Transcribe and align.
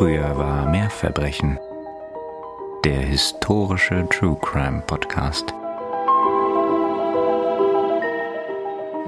Früher 0.00 0.34
war 0.38 0.66
mehr 0.70 0.88
Verbrechen. 0.88 1.58
Der 2.86 3.00
historische 3.00 4.08
True 4.08 4.34
Crime 4.40 4.82
Podcast. 4.86 5.52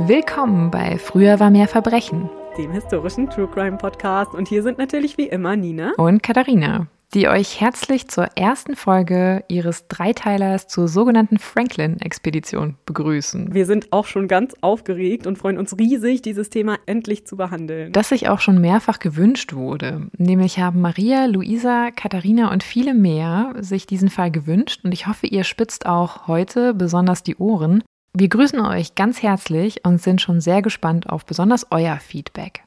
Willkommen 0.00 0.70
bei 0.70 0.98
Früher 0.98 1.40
war 1.40 1.48
mehr 1.48 1.66
Verbrechen. 1.66 2.28
Dem 2.58 2.72
historischen 2.72 3.30
True 3.30 3.48
Crime 3.48 3.78
Podcast. 3.78 4.34
Und 4.34 4.48
hier 4.48 4.62
sind 4.62 4.76
natürlich 4.76 5.16
wie 5.16 5.28
immer 5.28 5.56
Nina 5.56 5.92
und 5.96 6.22
Katharina 6.22 6.88
die 7.14 7.28
euch 7.28 7.60
herzlich 7.60 8.08
zur 8.08 8.28
ersten 8.36 8.74
Folge 8.74 9.44
ihres 9.48 9.86
Dreiteilers 9.88 10.66
zur 10.66 10.88
sogenannten 10.88 11.38
Franklin-Expedition 11.38 12.76
begrüßen. 12.86 13.52
Wir 13.52 13.66
sind 13.66 13.92
auch 13.92 14.06
schon 14.06 14.28
ganz 14.28 14.54
aufgeregt 14.62 15.26
und 15.26 15.36
freuen 15.36 15.58
uns 15.58 15.78
riesig, 15.78 16.22
dieses 16.22 16.48
Thema 16.48 16.78
endlich 16.86 17.26
zu 17.26 17.36
behandeln. 17.36 17.92
Das 17.92 18.08
sich 18.08 18.28
auch 18.28 18.40
schon 18.40 18.60
mehrfach 18.60 18.98
gewünscht 18.98 19.52
wurde. 19.52 20.08
Nämlich 20.16 20.58
haben 20.58 20.80
Maria, 20.80 21.26
Luisa, 21.26 21.90
Katharina 21.90 22.50
und 22.50 22.62
viele 22.62 22.94
mehr 22.94 23.54
sich 23.60 23.86
diesen 23.86 24.08
Fall 24.08 24.30
gewünscht 24.30 24.80
und 24.84 24.92
ich 24.92 25.06
hoffe, 25.06 25.26
ihr 25.26 25.44
spitzt 25.44 25.84
auch 25.84 26.28
heute 26.28 26.72
besonders 26.72 27.22
die 27.22 27.36
Ohren. 27.36 27.82
Wir 28.14 28.28
grüßen 28.28 28.60
euch 28.60 28.94
ganz 28.94 29.22
herzlich 29.22 29.84
und 29.84 30.00
sind 30.00 30.20
schon 30.20 30.40
sehr 30.40 30.62
gespannt 30.62 31.08
auf 31.08 31.24
besonders 31.26 31.66
euer 31.70 31.96
Feedback. 31.96 32.62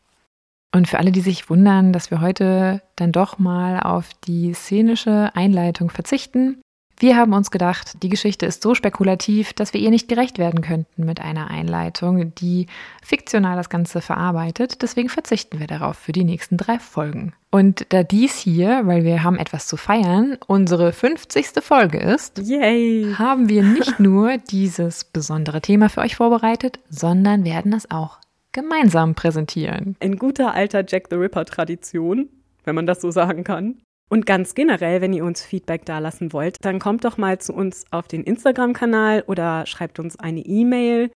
Und 0.73 0.87
für 0.87 0.99
alle, 0.99 1.11
die 1.11 1.21
sich 1.21 1.49
wundern, 1.49 1.93
dass 1.93 2.11
wir 2.11 2.21
heute 2.21 2.81
dann 2.95 3.11
doch 3.11 3.39
mal 3.39 3.79
auf 3.79 4.09
die 4.27 4.53
szenische 4.53 5.31
Einleitung 5.33 5.89
verzichten, 5.89 6.61
wir 6.97 7.17
haben 7.17 7.33
uns 7.33 7.51
gedacht, 7.51 8.01
die 8.03 8.09
Geschichte 8.09 8.45
ist 8.45 8.63
so 8.63 8.73
spekulativ, 8.73 9.51
dass 9.51 9.73
wir 9.73 9.81
ihr 9.81 9.89
nicht 9.89 10.07
gerecht 10.07 10.37
werden 10.37 10.61
könnten 10.61 11.05
mit 11.05 11.19
einer 11.19 11.49
Einleitung, 11.49 12.33
die 12.35 12.67
fiktional 13.03 13.57
das 13.57 13.69
Ganze 13.69 13.99
verarbeitet. 13.99 14.81
Deswegen 14.81 15.09
verzichten 15.09 15.59
wir 15.59 15.67
darauf 15.67 15.97
für 15.97 16.13
die 16.13 16.23
nächsten 16.23 16.55
drei 16.55 16.79
Folgen. 16.79 17.33
Und 17.51 17.85
da 17.89 18.03
dies 18.03 18.37
hier, 18.37 18.83
weil 18.85 19.03
wir 19.03 19.23
haben 19.23 19.37
etwas 19.37 19.67
zu 19.67 19.75
feiern, 19.75 20.37
unsere 20.47 20.93
50. 20.93 21.47
Folge 21.61 21.99
ist, 21.99 22.39
Yay. 22.39 23.13
haben 23.17 23.49
wir 23.49 23.63
nicht 23.63 23.99
nur 23.99 24.37
dieses 24.37 25.03
besondere 25.03 25.59
Thema 25.59 25.89
für 25.89 26.01
euch 26.01 26.15
vorbereitet, 26.15 26.79
sondern 26.89 27.43
werden 27.43 27.73
es 27.73 27.91
auch 27.91 28.19
gemeinsam 28.55 29.15
präsentieren. 29.15 29.97
In 29.99 30.17
guter 30.17 30.53
alter 30.53 30.83
Jack 30.87 31.07
the 31.09 31.17
Ripper-Tradition, 31.17 32.29
wenn 32.63 32.75
man 32.75 32.87
das 32.87 33.01
so 33.01 33.11
sagen 33.11 33.43
kann. 33.43 33.81
Und 34.09 34.25
ganz 34.25 34.55
generell, 34.55 35.01
wenn 35.01 35.13
ihr 35.13 35.25
uns 35.25 35.43
Feedback 35.43 35.85
dalassen 35.85 36.31
wollt, 36.31 36.63
dann 36.63 36.79
kommt 36.79 37.03
doch 37.03 37.17
mal 37.17 37.37
zu 37.37 37.53
uns 37.53 37.83
auf 37.91 38.07
den 38.07 38.23
Instagram-Kanal 38.23 39.25
oder 39.27 39.65
schreibt 39.65 39.99
uns 39.99 40.17
eine 40.17 40.39
E-Mail. 40.39 41.11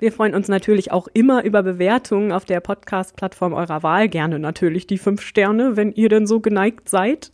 Wir 0.00 0.10
freuen 0.10 0.34
uns 0.34 0.48
natürlich 0.48 0.90
auch 0.90 1.06
immer 1.12 1.44
über 1.44 1.62
Bewertungen 1.62 2.32
auf 2.32 2.44
der 2.44 2.60
Podcast-Plattform 2.60 3.52
eurer 3.52 3.84
Wahl. 3.84 4.08
Gerne 4.08 4.40
natürlich 4.40 4.88
die 4.88 4.98
fünf 4.98 5.20
Sterne, 5.20 5.76
wenn 5.76 5.92
ihr 5.92 6.08
denn 6.08 6.26
so 6.26 6.40
geneigt 6.40 6.88
seid. 6.88 7.30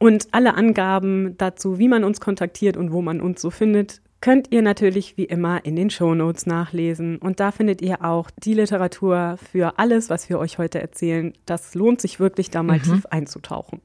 Und 0.00 0.26
alle 0.32 0.54
Angaben 0.54 1.36
dazu, 1.36 1.78
wie 1.78 1.88
man 1.88 2.02
uns 2.02 2.20
kontaktiert 2.20 2.76
und 2.76 2.90
wo 2.90 3.00
man 3.00 3.20
uns 3.20 3.40
so 3.40 3.50
findet, 3.50 4.02
könnt 4.22 4.50
ihr 4.52 4.62
natürlich 4.62 5.18
wie 5.18 5.24
immer 5.24 5.62
in 5.66 5.76
den 5.76 5.90
Shownotes 5.90 6.46
nachlesen. 6.46 7.18
Und 7.18 7.40
da 7.40 7.50
findet 7.50 7.82
ihr 7.82 8.02
auch 8.02 8.30
die 8.30 8.54
Literatur 8.54 9.36
für 9.52 9.78
alles, 9.78 10.08
was 10.08 10.30
wir 10.30 10.38
euch 10.38 10.56
heute 10.56 10.80
erzählen. 10.80 11.34
Das 11.44 11.74
lohnt 11.74 12.00
sich 12.00 12.18
wirklich, 12.20 12.48
da 12.48 12.62
mal 12.62 12.78
mhm. 12.78 12.84
tief 12.84 13.06
einzutauchen. 13.06 13.82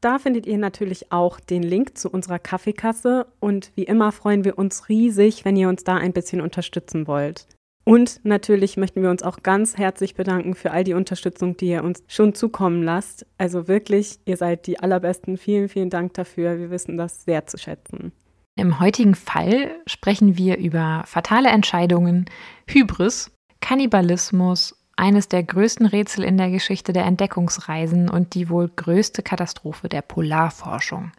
Da 0.00 0.18
findet 0.18 0.46
ihr 0.46 0.58
natürlich 0.58 1.12
auch 1.12 1.38
den 1.38 1.62
Link 1.62 1.96
zu 1.96 2.10
unserer 2.10 2.38
Kaffeekasse 2.38 3.26
und 3.40 3.70
wie 3.74 3.84
immer 3.84 4.12
freuen 4.12 4.44
wir 4.44 4.58
uns 4.58 4.88
riesig, 4.88 5.44
wenn 5.44 5.56
ihr 5.56 5.68
uns 5.68 5.84
da 5.84 5.96
ein 5.96 6.12
bisschen 6.12 6.40
unterstützen 6.40 7.06
wollt. 7.06 7.46
Und 7.84 8.20
natürlich 8.24 8.78
möchten 8.78 9.02
wir 9.02 9.10
uns 9.10 9.22
auch 9.22 9.42
ganz 9.42 9.76
herzlich 9.76 10.14
bedanken 10.14 10.54
für 10.54 10.70
all 10.70 10.84
die 10.84 10.94
Unterstützung, 10.94 11.56
die 11.56 11.68
ihr 11.68 11.84
uns 11.84 12.02
schon 12.08 12.34
zukommen 12.34 12.82
lasst. 12.82 13.26
Also 13.36 13.68
wirklich, 13.68 14.18
ihr 14.24 14.38
seid 14.38 14.66
die 14.66 14.78
allerbesten. 14.80 15.36
Vielen, 15.36 15.68
vielen 15.68 15.90
Dank 15.90 16.14
dafür. 16.14 16.58
Wir 16.58 16.70
wissen 16.70 16.96
das 16.96 17.24
sehr 17.24 17.46
zu 17.46 17.58
schätzen. 17.58 18.12
Im 18.56 18.78
heutigen 18.78 19.14
Fall 19.14 19.70
sprechen 19.86 20.36
wir 20.36 20.58
über 20.58 21.02
fatale 21.06 21.48
Entscheidungen, 21.48 22.26
Hybris, 22.68 23.32
Kannibalismus, 23.60 24.76
eines 24.96 25.28
der 25.28 25.42
größten 25.42 25.86
Rätsel 25.86 26.24
in 26.24 26.36
der 26.36 26.50
Geschichte 26.50 26.92
der 26.92 27.04
Entdeckungsreisen 27.04 28.08
und 28.08 28.34
die 28.34 28.48
wohl 28.48 28.68
größte 28.68 29.22
Katastrophe 29.22 29.88
der 29.88 30.02
Polarforschung. 30.02 31.10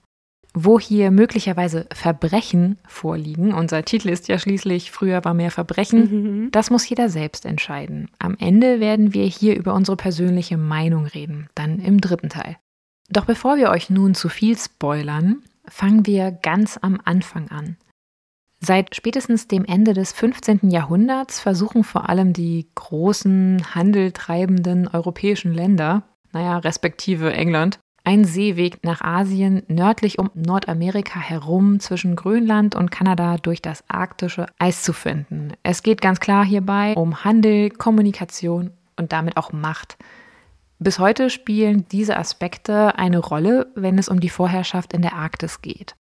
Wo 0.54 0.80
hier 0.80 1.12
möglicherweise 1.12 1.86
Verbrechen 1.94 2.78
vorliegen, 2.88 3.54
unser 3.54 3.84
Titel 3.84 4.08
ist 4.08 4.30
ja 4.30 4.40
schließlich 4.40 4.92
Früher 4.92 5.26
war 5.26 5.34
mehr 5.34 5.52
Verbrechen, 5.52 6.44
mhm. 6.46 6.52
das 6.52 6.70
muss 6.70 6.88
jeder 6.88 7.10
selbst 7.10 7.46
entscheiden. 7.46 8.10
Am 8.20 8.38
Ende 8.40 8.80
werden 8.80 9.14
wir 9.14 9.26
hier 9.26 9.58
über 9.58 9.74
unsere 9.74 9.98
persönliche 9.98 10.56
Meinung 10.56 11.06
reden, 11.06 11.50
dann 11.56 11.80
im 11.80 12.00
dritten 12.00 12.30
Teil. 12.30 12.56
Doch 13.10 13.26
bevor 13.26 13.58
wir 13.58 13.70
euch 13.70 13.90
nun 13.90 14.16
zu 14.16 14.30
viel 14.30 14.58
spoilern, 14.58 15.44
fangen 15.68 16.06
wir 16.06 16.32
ganz 16.32 16.78
am 16.82 17.00
Anfang 17.04 17.50
an. 17.50 17.78
Seit 18.60 18.96
spätestens 18.96 19.48
dem 19.48 19.66
Ende 19.66 19.94
des 19.94 20.12
15. 20.14 20.72
Jahrhunderts 20.72 21.40
versuchen 21.40 21.84
vor 21.84 22.10
allem 22.10 22.34
die 22.34 22.68
großen 22.76 23.76
handeltreibenden 23.76 24.88
europäischen 24.88 25.54
Länder, 25.54 26.04
naja, 26.32 26.58
respektive 26.58 27.34
England, 27.34 27.80
einen 28.04 28.26
Seeweg 28.26 28.84
nach 28.84 29.02
Asien 29.02 29.64
nördlich 29.68 30.20
um 30.20 30.30
Nordamerika 30.36 31.20
herum 31.20 31.80
zwischen 31.80 32.16
Grönland 32.16 32.76
und 32.76 32.92
Kanada 32.92 33.38
durch 33.38 33.62
das 33.62 33.84
arktische 33.88 34.46
Eis 34.60 34.84
zu 34.84 34.94
finden. 34.94 35.54
Es 35.64 35.84
geht 35.84 36.02
ganz 36.02 36.20
klar 36.20 36.46
hierbei 36.46 36.94
um 36.94 37.24
Handel, 37.24 37.72
Kommunikation 37.72 38.72
und 38.96 39.12
damit 39.12 39.38
auch 39.38 39.52
Macht. 39.52 39.98
Bis 40.80 41.00
heute 41.00 41.30
spielen 41.30 41.86
diese 41.90 42.18
Aspekte 42.18 42.98
eine 42.98 43.20
Rolle, 43.20 43.72
wenn 43.76 43.98
es 43.98 44.10
um 44.10 44.20
die 44.20 44.30
Vorherrschaft 44.30 44.94
in 44.94 45.02
der 45.02 45.14
Arktis 45.14 45.62
geht. 45.62 45.96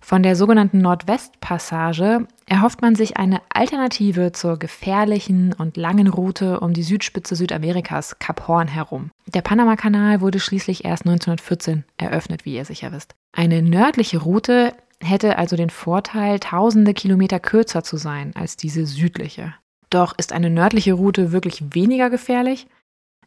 Von 0.00 0.24
der 0.24 0.34
sogenannten 0.34 0.78
Nordwestpassage 0.78 2.26
erhofft 2.46 2.82
man 2.82 2.96
sich 2.96 3.16
eine 3.18 3.40
Alternative 3.54 4.32
zur 4.32 4.58
gefährlichen 4.58 5.52
und 5.52 5.76
langen 5.76 6.08
Route 6.08 6.58
um 6.58 6.72
die 6.72 6.82
Südspitze 6.82 7.36
Südamerikas, 7.36 8.18
Kap 8.18 8.48
Horn 8.48 8.66
herum. 8.66 9.12
Der 9.32 9.42
Panamakanal 9.42 10.20
wurde 10.20 10.40
schließlich 10.40 10.84
erst 10.84 11.06
1914 11.06 11.84
eröffnet, 11.98 12.44
wie 12.44 12.56
ihr 12.56 12.64
sicher 12.64 12.90
wisst. 12.90 13.14
Eine 13.32 13.62
nördliche 13.62 14.18
Route 14.18 14.74
hätte 15.00 15.38
also 15.38 15.54
den 15.54 15.70
Vorteil, 15.70 16.40
tausende 16.40 16.94
Kilometer 16.94 17.38
kürzer 17.38 17.84
zu 17.84 17.96
sein 17.96 18.32
als 18.34 18.56
diese 18.56 18.86
südliche. 18.86 19.54
Doch 19.88 20.18
ist 20.18 20.32
eine 20.32 20.50
nördliche 20.50 20.94
Route 20.94 21.30
wirklich 21.30 21.62
weniger 21.74 22.10
gefährlich? 22.10 22.66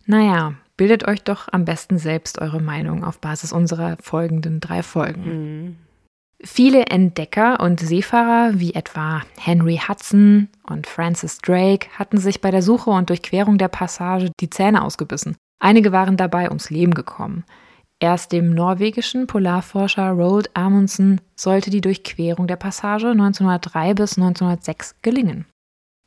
Naja, 0.06 0.56
Bildet 0.78 1.08
euch 1.08 1.24
doch 1.24 1.47
am 1.52 1.66
besten 1.66 1.97
selbst 1.97 2.40
eure 2.40 2.62
Meinung 2.62 3.03
auf 3.03 3.19
Basis 3.19 3.53
unserer 3.53 3.97
folgenden 4.02 4.59
drei 4.59 4.84
Folgen. 4.84 5.24
Mhm. 5.25 5.75
Viele 6.44 6.88
Entdecker 6.88 7.62
und 7.62 7.80
Seefahrer 7.80 8.59
wie 8.59 8.74
etwa 8.74 9.22
Henry 9.40 9.80
Hudson 9.88 10.50
und 10.63 10.86
Francis 10.86 11.38
Drake 11.38 11.88
hatten 11.97 12.18
sich 12.18 12.41
bei 12.41 12.52
der 12.52 12.62
Suche 12.62 12.90
und 12.90 13.09
Durchquerung 13.09 13.58
der 13.58 13.69
Passage 13.69 14.31
die 14.41 14.50
Zähne 14.50 14.84
ausgebissen. 14.84 15.38
Einige 15.59 15.94
waren 15.94 16.18
dabei 16.18 16.50
ums 16.50 16.69
Leben 16.69 16.94
gekommen. 16.94 17.46
Erst 18.00 18.34
dem 18.34 18.53
norwegischen 18.53 19.25
Polarforscher 19.25 20.09
Roald 20.09 20.56
Amundsen 20.56 21.22
sollte 21.36 21.69
die 21.69 21.80
Durchquerung 21.80 22.46
der 22.46 22.57
Passage 22.57 23.07
1903 23.07 23.94
bis 23.94 24.18
1906 24.18 24.96
gelingen. 25.02 25.46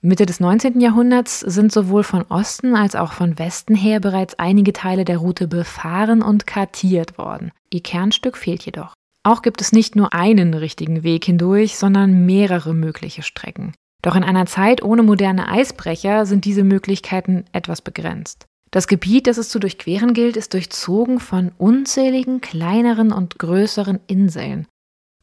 Mitte 0.01 0.27
des 0.27 0.39
19. 0.39 0.81
Jahrhunderts 0.81 1.41
sind 1.41 1.73
sowohl 1.73 2.05
von 2.05 2.23
Osten 2.29 2.77
als 2.77 2.95
auch 2.95 3.13
von 3.13 3.37
Westen 3.37 3.75
her 3.75 3.99
bereits 3.99 4.39
einige 4.39 4.73
Teile 4.73 5.05
der 5.05 5.19
Route 5.19 5.49
befahren 5.49 6.23
und 6.23 6.47
kartiert 6.47 7.19
worden. 7.19 7.51
Ihr 7.73 7.83
Kernstück 7.83 8.37
fehlt 8.37 8.65
jedoch. 8.65 8.95
Auch 9.25 9.43
gibt 9.43 9.61
es 9.61 9.73
nicht 9.73 9.97
nur 9.97 10.15
einen 10.15 10.55
richtigen 10.55 11.03
Weg 11.03 11.25
hindurch, 11.25 11.77
sondern 11.77 12.27
mehrere 12.27 12.75
mögliche 12.75 13.23
Strecken. 13.23 13.73
Doch 14.01 14.15
in 14.15 14.23
einer 14.23 14.47
Zeit 14.47 14.85
ohne 14.85 15.03
moderne 15.03 15.49
Eisbrecher 15.49 16.27
sind 16.27 16.45
diese 16.45 16.63
Möglichkeiten 16.63 17.45
etwas 17.51 17.83
begrenzt. 17.83 18.47
Das 18.71 18.87
Gebiet, 18.87 19.27
das 19.27 19.37
es 19.37 19.49
zu 19.49 19.59
durchqueren 19.59 20.15
gilt, 20.15 20.37
ist 20.37 20.55
durchzogen 20.55 21.19
von 21.19 21.51
unzähligen 21.59 22.41
kleineren 22.41 23.11
und 23.11 23.39
größeren 23.41 23.99
Inseln, 24.07 24.69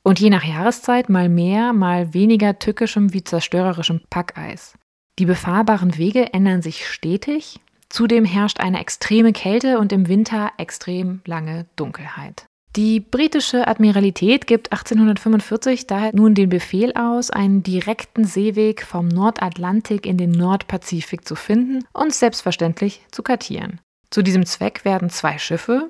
und 0.05 0.19
je 0.19 0.29
nach 0.29 0.43
Jahreszeit 0.43 1.09
mal 1.09 1.29
mehr, 1.29 1.73
mal 1.73 2.13
weniger 2.13 2.59
tückischem 2.59 3.11
wie 3.11 3.23
zerstörerischem 3.23 4.01
Packeis. 4.11 4.77
Die 5.17 5.25
befahrbaren 5.25 5.97
Wege 5.97 6.31
ändern 6.31 6.61
sich 6.61 6.87
stetig, 6.87 7.59
zudem 7.89 8.23
herrscht 8.23 8.59
eine 8.59 8.79
extreme 8.79 9.33
Kälte 9.33 9.79
und 9.79 9.91
im 9.91 10.07
Winter 10.07 10.51
extrem 10.57 11.21
lange 11.25 11.65
Dunkelheit. 11.75 12.45
Die 12.75 12.99
britische 12.99 13.67
Admiralität 13.67 14.45
gibt 14.45 14.71
1845 14.71 15.87
daher 15.87 16.11
nun 16.13 16.35
den 16.35 16.49
Befehl 16.49 16.93
aus, 16.93 17.31
einen 17.31 17.63
direkten 17.63 18.25
Seeweg 18.25 18.83
vom 18.83 19.07
Nordatlantik 19.07 20.05
in 20.05 20.17
den 20.17 20.31
Nordpazifik 20.31 21.27
zu 21.27 21.35
finden 21.35 21.83
und 21.93 22.13
selbstverständlich 22.13 23.01
zu 23.11 23.23
kartieren. 23.23 23.79
Zu 24.11 24.21
diesem 24.21 24.45
Zweck 24.45 24.85
werden 24.85 25.09
zwei 25.09 25.39
Schiffe, 25.39 25.89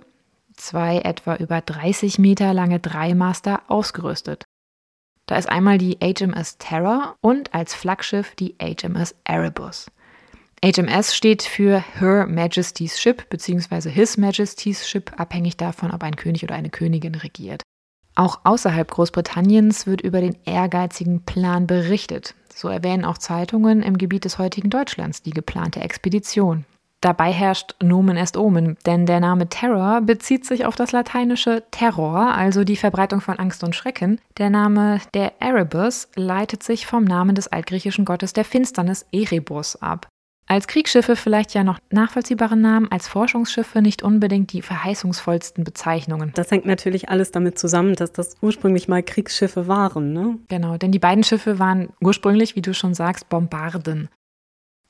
zwei 0.56 1.00
etwa 1.00 1.36
über 1.36 1.62
30 1.62 2.20
Meter 2.20 2.54
lange 2.54 2.80
Dreimaster 2.80 3.62
ausgerüstet. 3.68 4.44
Da 5.28 5.38
ist 5.38 5.50
einmal 5.50 5.78
die 5.78 5.98
HMS 6.02 6.58
Terror 6.58 7.16
und 7.22 7.54
als 7.54 7.74
Flaggschiff 7.74 8.36
die 8.36 8.56
HMS 8.62 9.16
Erebus. 9.24 9.88
HMS 10.64 11.16
steht 11.16 11.44
für 11.44 11.84
Her 12.00 12.28
Majesty's 12.28 13.00
Ship 13.00 13.28
bzw. 13.30 13.90
His 13.90 14.18
Majesty's 14.18 14.88
Ship, 14.88 15.12
abhängig 15.18 15.58
davon, 15.58 15.92
ob 15.92 16.04
ein 16.04 16.16
König 16.16 16.44
oder 16.44 16.56
eine 16.56 16.70
Königin 16.70 17.16
regiert. 17.16 17.62
Auch 18.16 18.40
außerhalb 18.46 18.90
Großbritanniens 18.90 19.88
wird 19.88 20.02
über 20.02 20.22
den 20.22 20.38
ehrgeizigen 20.46 21.24
Plan 21.24 21.68
berichtet. 21.68 22.34
So 22.54 22.70
erwähnen 22.70 23.04
auch 23.04 23.18
Zeitungen 23.18 23.82
im 23.82 23.98
Gebiet 23.98 24.24
des 24.24 24.38
heutigen 24.38 24.70
Deutschlands 24.70 25.22
die 25.22 25.32
geplante 25.32 25.82
Expedition. 25.82 26.66
Dabei 27.06 27.32
herrscht 27.32 27.76
Nomen 27.84 28.18
est 28.18 28.36
Omen, 28.36 28.78
denn 28.88 29.06
der 29.06 29.20
Name 29.20 29.48
Terror 29.48 30.02
bezieht 30.02 30.44
sich 30.44 30.66
auf 30.66 30.76
das 30.76 30.92
lateinische 30.92 31.62
Terror, 31.70 32.34
also 32.34 32.64
die 32.64 32.76
Verbreitung 32.76 33.22
von 33.22 33.38
Angst 33.38 33.64
und 33.64 33.76
Schrecken. 33.76 34.20
Der 34.40 34.50
Name 34.50 35.00
der 35.14 35.40
Erebus 35.40 36.08
leitet 36.16 36.64
sich 36.64 36.88
vom 36.88 37.04
Namen 37.04 37.36
des 37.36 37.48
altgriechischen 37.48 38.06
Gottes 38.06 38.34
der 38.34 38.44
Finsternis 38.44 39.06
Erebus 39.12 39.76
ab. 39.76 40.08
Als 40.48 40.66
Kriegsschiffe 40.66 41.16
vielleicht 41.16 41.54
ja 41.54 41.64
noch 41.64 41.78
nachvollziehbare 41.92 42.58
Namen, 42.58 42.92
als 42.92 43.08
Forschungsschiffe 43.08 43.84
nicht 43.84 44.02
unbedingt 44.02 44.52
die 44.52 44.64
verheißungsvollsten 44.64 45.64
Bezeichnungen. 45.64 46.32
Das 46.34 46.50
hängt 46.50 46.66
natürlich 46.66 47.10
alles 47.10 47.30
damit 47.30 47.60
zusammen, 47.60 47.94
dass 47.94 48.14
das 48.14 48.36
ursprünglich 48.42 48.88
mal 48.88 49.04
Kriegsschiffe 49.04 49.68
waren, 49.68 50.12
ne? 50.12 50.40
Genau, 50.48 50.78
denn 50.78 50.92
die 50.92 50.98
beiden 50.98 51.24
Schiffe 51.24 51.60
waren 51.60 51.90
ursprünglich, 52.02 52.56
wie 52.56 52.64
du 52.64 52.74
schon 52.74 52.96
sagst, 52.96 53.30
Bombarden. 53.30 54.10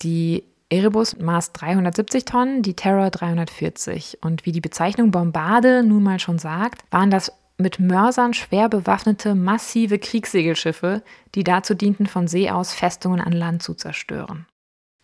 Die 0.01 0.45
Erebus 0.75 1.17
maß 1.17 1.53
370 1.53 2.25
Tonnen, 2.25 2.61
die 2.61 2.73
Terror 2.73 3.09
340. 3.09 4.19
Und 4.21 4.45
wie 4.45 4.51
die 4.51 4.61
Bezeichnung 4.61 5.09
Bombarde 5.09 5.83
nun 5.83 6.03
mal 6.03 6.19
schon 6.19 6.37
sagt, 6.37 6.83
waren 6.91 7.09
das 7.09 7.31
mit 7.57 7.79
Mörsern 7.79 8.33
schwer 8.33 8.67
bewaffnete, 8.67 9.35
massive 9.35 9.99
Kriegssegelschiffe, 9.99 11.01
die 11.33 11.45
dazu 11.45 11.75
dienten, 11.75 12.07
von 12.07 12.27
See 12.27 12.49
aus 12.49 12.73
Festungen 12.73 13.21
an 13.21 13.31
Land 13.31 13.63
zu 13.63 13.73
zerstören. 13.73 14.47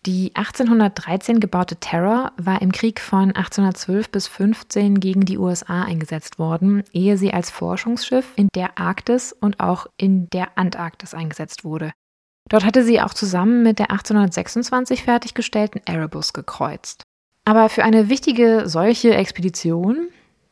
Die 0.04 0.32
1813 0.34 1.40
gebaute 1.40 1.76
Terror 1.76 2.32
war 2.36 2.60
im 2.60 2.72
Krieg 2.72 3.00
von 3.00 3.28
1812 3.28 4.10
bis 4.10 4.26
15 4.26 5.00
gegen 5.00 5.24
die 5.24 5.38
USA 5.38 5.84
eingesetzt 5.84 6.38
worden, 6.38 6.82
ehe 6.92 7.16
sie 7.16 7.32
als 7.32 7.50
Forschungsschiff 7.50 8.32
in 8.36 8.48
der 8.54 8.78
Arktis 8.78 9.32
und 9.32 9.60
auch 9.60 9.86
in 9.96 10.28
der 10.30 10.58
Antarktis 10.58 11.14
eingesetzt 11.14 11.64
wurde. 11.64 11.92
Dort 12.52 12.66
hatte 12.66 12.84
sie 12.84 13.00
auch 13.00 13.14
zusammen 13.14 13.62
mit 13.62 13.78
der 13.78 13.90
1826 13.90 15.04
fertiggestellten 15.04 15.80
Erebus 15.86 16.34
gekreuzt. 16.34 17.02
Aber 17.46 17.70
für 17.70 17.82
eine 17.82 18.10
wichtige 18.10 18.64
solche 18.66 19.14
Expedition, 19.14 20.08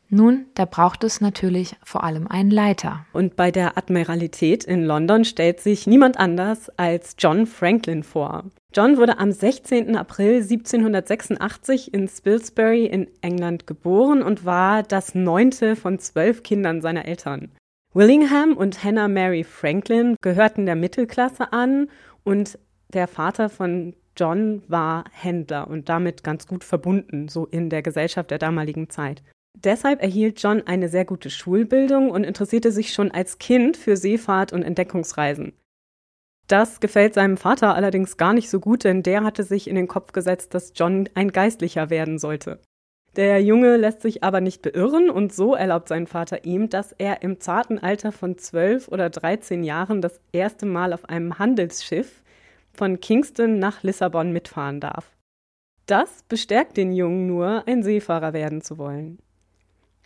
nun, 0.09 0.47
da 0.55 0.65
braucht 0.65 1.05
es 1.05 1.21
natürlich 1.21 1.77
vor 1.85 2.03
allem 2.03 2.27
einen 2.27 2.51
Leiter. 2.51 3.05
Und 3.13 3.37
bei 3.37 3.51
der 3.51 3.77
Admiralität 3.77 4.65
in 4.65 4.83
London 4.83 5.27
stellt 5.27 5.61
sich 5.61 5.87
niemand 5.87 6.19
anders 6.19 6.71
als 6.79 7.17
John 7.19 7.47
Franklin 7.47 8.03
vor. 8.03 8.45
John 8.75 8.97
wurde 8.97 9.19
am 9.19 9.31
16. 9.31 9.95
April 9.95 10.37
1786 10.37 11.93
in 11.93 12.09
Spilsbury 12.09 12.87
in 12.87 13.09
England 13.21 13.67
geboren 13.67 14.23
und 14.23 14.47
war 14.47 14.83
das 14.83 15.15
neunte 15.15 15.77
von 15.77 15.99
zwölf 15.99 16.43
Kindern 16.45 16.81
seiner 16.81 17.05
Eltern. 17.05 17.51
Willingham 17.93 18.57
und 18.57 18.85
Hannah 18.85 19.09
Mary 19.09 19.43
Franklin 19.43 20.15
gehörten 20.23 20.65
der 20.65 20.77
Mittelklasse 20.77 21.53
an 21.53 21.91
und 22.23 22.57
der 22.93 23.09
Vater 23.09 23.49
von 23.49 23.97
John 24.17 24.63
war 24.69 25.05
Händler 25.11 25.69
und 25.69 25.89
damit 25.89 26.23
ganz 26.23 26.47
gut 26.47 26.63
verbunden, 26.63 27.29
so 27.29 27.47
in 27.47 27.69
der 27.69 27.83
Gesellschaft 27.83 28.31
der 28.31 28.39
damaligen 28.39 28.91
Zeit. 28.91 29.23
Deshalb 29.59 30.01
erhielt 30.03 30.41
John 30.41 30.63
eine 30.67 30.89
sehr 30.89 31.05
gute 31.05 31.31
Schulbildung 31.31 32.11
und 32.11 32.23
interessierte 32.23 32.71
sich 32.71 32.93
schon 32.93 33.11
als 33.11 33.39
Kind 33.39 33.77
für 33.77 33.97
Seefahrt 33.97 34.53
und 34.53 34.63
Entdeckungsreisen. 34.63 35.53
Das 36.47 36.81
gefällt 36.81 37.15
seinem 37.15 37.37
Vater 37.37 37.75
allerdings 37.75 38.17
gar 38.17 38.33
nicht 38.33 38.51
so 38.51 38.61
gut, 38.61 38.85
denn 38.85 39.03
der 39.03 39.25
hatte 39.25 39.43
sich 39.43 39.69
in 39.69 39.77
den 39.77 39.89
Kopf 39.89 40.13
gesetzt, 40.13 40.55
dass 40.55 40.73
John 40.77 41.09
ein 41.15 41.33
Geistlicher 41.33 41.91
werden 41.91 42.19
sollte. 42.19 42.61
Der 43.17 43.43
Junge 43.43 43.77
lässt 43.77 44.03
sich 44.03 44.23
aber 44.23 44.41
nicht 44.41 44.63
beirren 44.63 45.11
und 45.11 45.33
so 45.33 45.55
erlaubt 45.55 45.89
sein 45.89 46.07
Vater 46.07 46.45
ihm, 46.45 46.69
dass 46.69 46.93
er 46.93 47.23
im 47.23 47.41
zarten 47.41 47.79
Alter 47.79 48.13
von 48.13 48.39
zwölf 48.39 48.87
oder 48.89 49.11
dreizehn 49.11 49.65
Jahren 49.65 50.01
das 50.01 50.21
erste 50.33 50.65
Mal 50.65 50.93
auf 50.93 51.09
einem 51.09 51.39
Handelsschiff 51.39 52.23
von 52.73 53.01
Kingston 53.01 53.59
nach 53.59 53.83
Lissabon 53.83 54.33
mitfahren 54.33 54.79
darf. 54.79 55.11
Das 55.87 56.23
bestärkt 56.29 56.77
den 56.77 56.93
Jungen 56.93 57.27
nur, 57.27 57.65
ein 57.67 57.83
Seefahrer 57.83 58.33
werden 58.33 58.63
zu 58.63 58.79
wollen. 58.79 59.19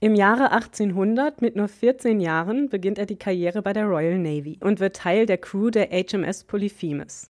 Im 0.00 0.14
Jahre 0.14 0.50
1800, 0.50 1.42
mit 1.42 1.56
nur 1.56 1.68
14 1.68 2.20
Jahren, 2.20 2.70
beginnt 2.70 2.98
er 2.98 3.06
die 3.06 3.18
Karriere 3.18 3.60
bei 3.60 3.74
der 3.74 3.84
Royal 3.84 4.18
Navy 4.18 4.58
und 4.62 4.80
wird 4.80 4.96
Teil 4.96 5.26
der 5.26 5.38
Crew 5.38 5.70
der 5.70 5.88
HMS 5.90 6.44
Polyphemus. 6.44 7.30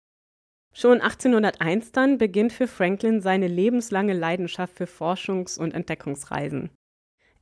Schon 0.74 1.02
1801 1.02 1.92
dann 1.92 2.18
beginnt 2.18 2.52
für 2.52 2.68
Franklin 2.68 3.22
seine 3.22 3.48
lebenslange 3.48 4.14
Leidenschaft 4.14 4.75
für 4.75 4.86
Forschungs- 4.86 5.60
und 5.60 5.74
Entdeckungsreisen. 5.74 6.72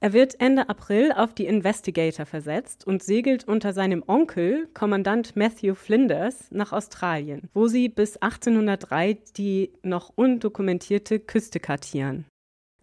Er 0.04 0.14
wird 0.14 0.42
Ende 0.42 0.68
April 0.68 1.12
auf 1.12 1.34
die 1.34 1.46
Investigator 1.46 2.26
versetzt 2.26 2.88
und 2.88 3.04
segelt 3.04 3.48
unter 3.48 3.72
seinem 3.72 4.04
Onkel, 4.08 4.68
Kommandant 4.74 5.36
Matthew 5.36 5.76
Flinders, 5.76 6.50
nach 6.50 6.74
Australien, 6.74 7.50
wo 7.54 7.68
sie 7.68 7.88
bis 7.88 8.18
1803 8.18 9.20
die 9.38 9.72
noch 9.84 10.12
undokumentierte 10.16 11.20
Küste 11.20 11.60
kartieren. 11.60 12.26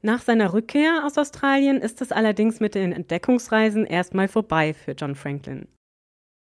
Nach 0.00 0.22
seiner 0.22 0.52
Rückkehr 0.52 1.02
aus 1.04 1.18
Australien 1.18 1.78
ist 1.78 2.00
es 2.00 2.12
allerdings 2.12 2.60
mit 2.60 2.76
den 2.76 2.92
Entdeckungsreisen 2.92 3.84
erstmal 3.84 4.28
vorbei 4.28 4.72
für 4.72 4.92
John 4.92 5.16
Franklin. 5.16 5.66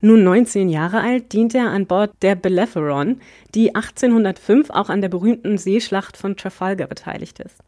Nun 0.05 0.25
19 0.25 0.69
Jahre 0.69 1.01
alt 1.01 1.33
diente 1.33 1.59
er 1.59 1.71
an 1.71 1.87
Bord 1.87 2.11
der 2.23 2.35
Bellerophon, 2.35 3.21
die 3.55 3.73
1805 3.77 4.71
auch 4.71 4.89
an 4.91 5.01
der 5.01 5.09
berühmten 5.09 5.59
Seeschlacht 5.59 6.17
von 6.17 6.37
Trafalgar 6.37 6.89
beteiligt 6.89 7.39
ist. 7.39 7.63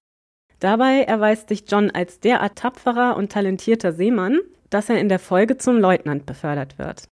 Dabei 0.58 1.02
erweist 1.02 1.48
sich 1.48 1.62
John 1.68 1.92
als 1.92 2.18
derart 2.18 2.56
tapferer 2.56 3.16
und 3.16 3.30
talentierter 3.30 3.92
Seemann, 3.92 4.40
dass 4.68 4.90
er 4.90 4.98
in 4.98 5.08
der 5.08 5.20
Folge 5.20 5.58
zum 5.58 5.78
Leutnant 5.78 6.26
befördert 6.26 6.76
wird. 6.76 7.06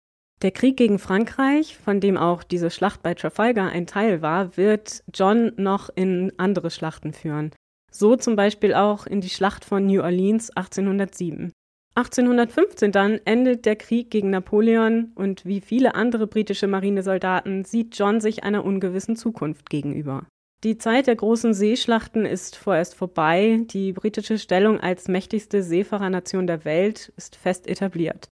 Der 0.43 0.53
Krieg 0.53 0.76
gegen 0.76 1.00
Frankreich, 1.00 1.76
von 1.76 1.99
dem 1.99 2.17
auch 2.17 2.44
diese 2.44 2.71
Schlacht 2.71 3.03
bei 3.03 3.14
Trafalgar 3.14 3.71
ein 3.71 3.88
Teil 3.88 4.23
war, 4.23 4.56
wird 4.56 5.03
John 5.12 5.50
noch 5.56 5.91
in 5.97 6.32
andere 6.37 6.71
Schlachten 6.71 7.12
führen. 7.12 7.50
So 7.91 8.14
zum 8.14 8.37
Beispiel 8.37 8.73
auch 8.73 9.05
in 9.05 9.21
die 9.21 9.31
Schlacht 9.31 9.64
von 9.64 9.87
New 9.87 10.00
Orleans 10.00 10.50
1807. 10.50 11.50
1815 11.99 12.93
dann 12.93 13.21
endet 13.25 13.67
der 13.67 13.75
Krieg 13.75 14.09
gegen 14.09 14.31
Napoleon 14.31 15.11
und 15.17 15.45
wie 15.45 15.61
viele 15.61 15.97
andere 15.97 16.29
britische 16.29 16.69
Marinesoldaten 16.69 17.65
sieht 17.65 17.99
John 17.99 18.21
sich 18.21 18.45
einer 18.45 18.65
ungewissen 18.65 19.17
Zukunft 19.17 19.69
gegenüber. 19.69 20.25
Die 20.62 20.79
Zeit 20.79 21.09
der 21.09 21.17
großen 21.17 21.55
Seeschlachten 21.55 22.25
ist 22.25 22.55
vorerst 22.55 22.95
vorbei, 22.95 23.62
die 23.65 23.93
britische 23.93 24.39
Stellung 24.39 24.79
als 24.79 25.09
mächtigste 25.09 25.64
Seefahrernation 25.64 26.47
der 26.47 26.64
Welt 26.64 27.12
ist 27.17 27.35
fest 27.35 27.67
etabliert. 27.67 28.28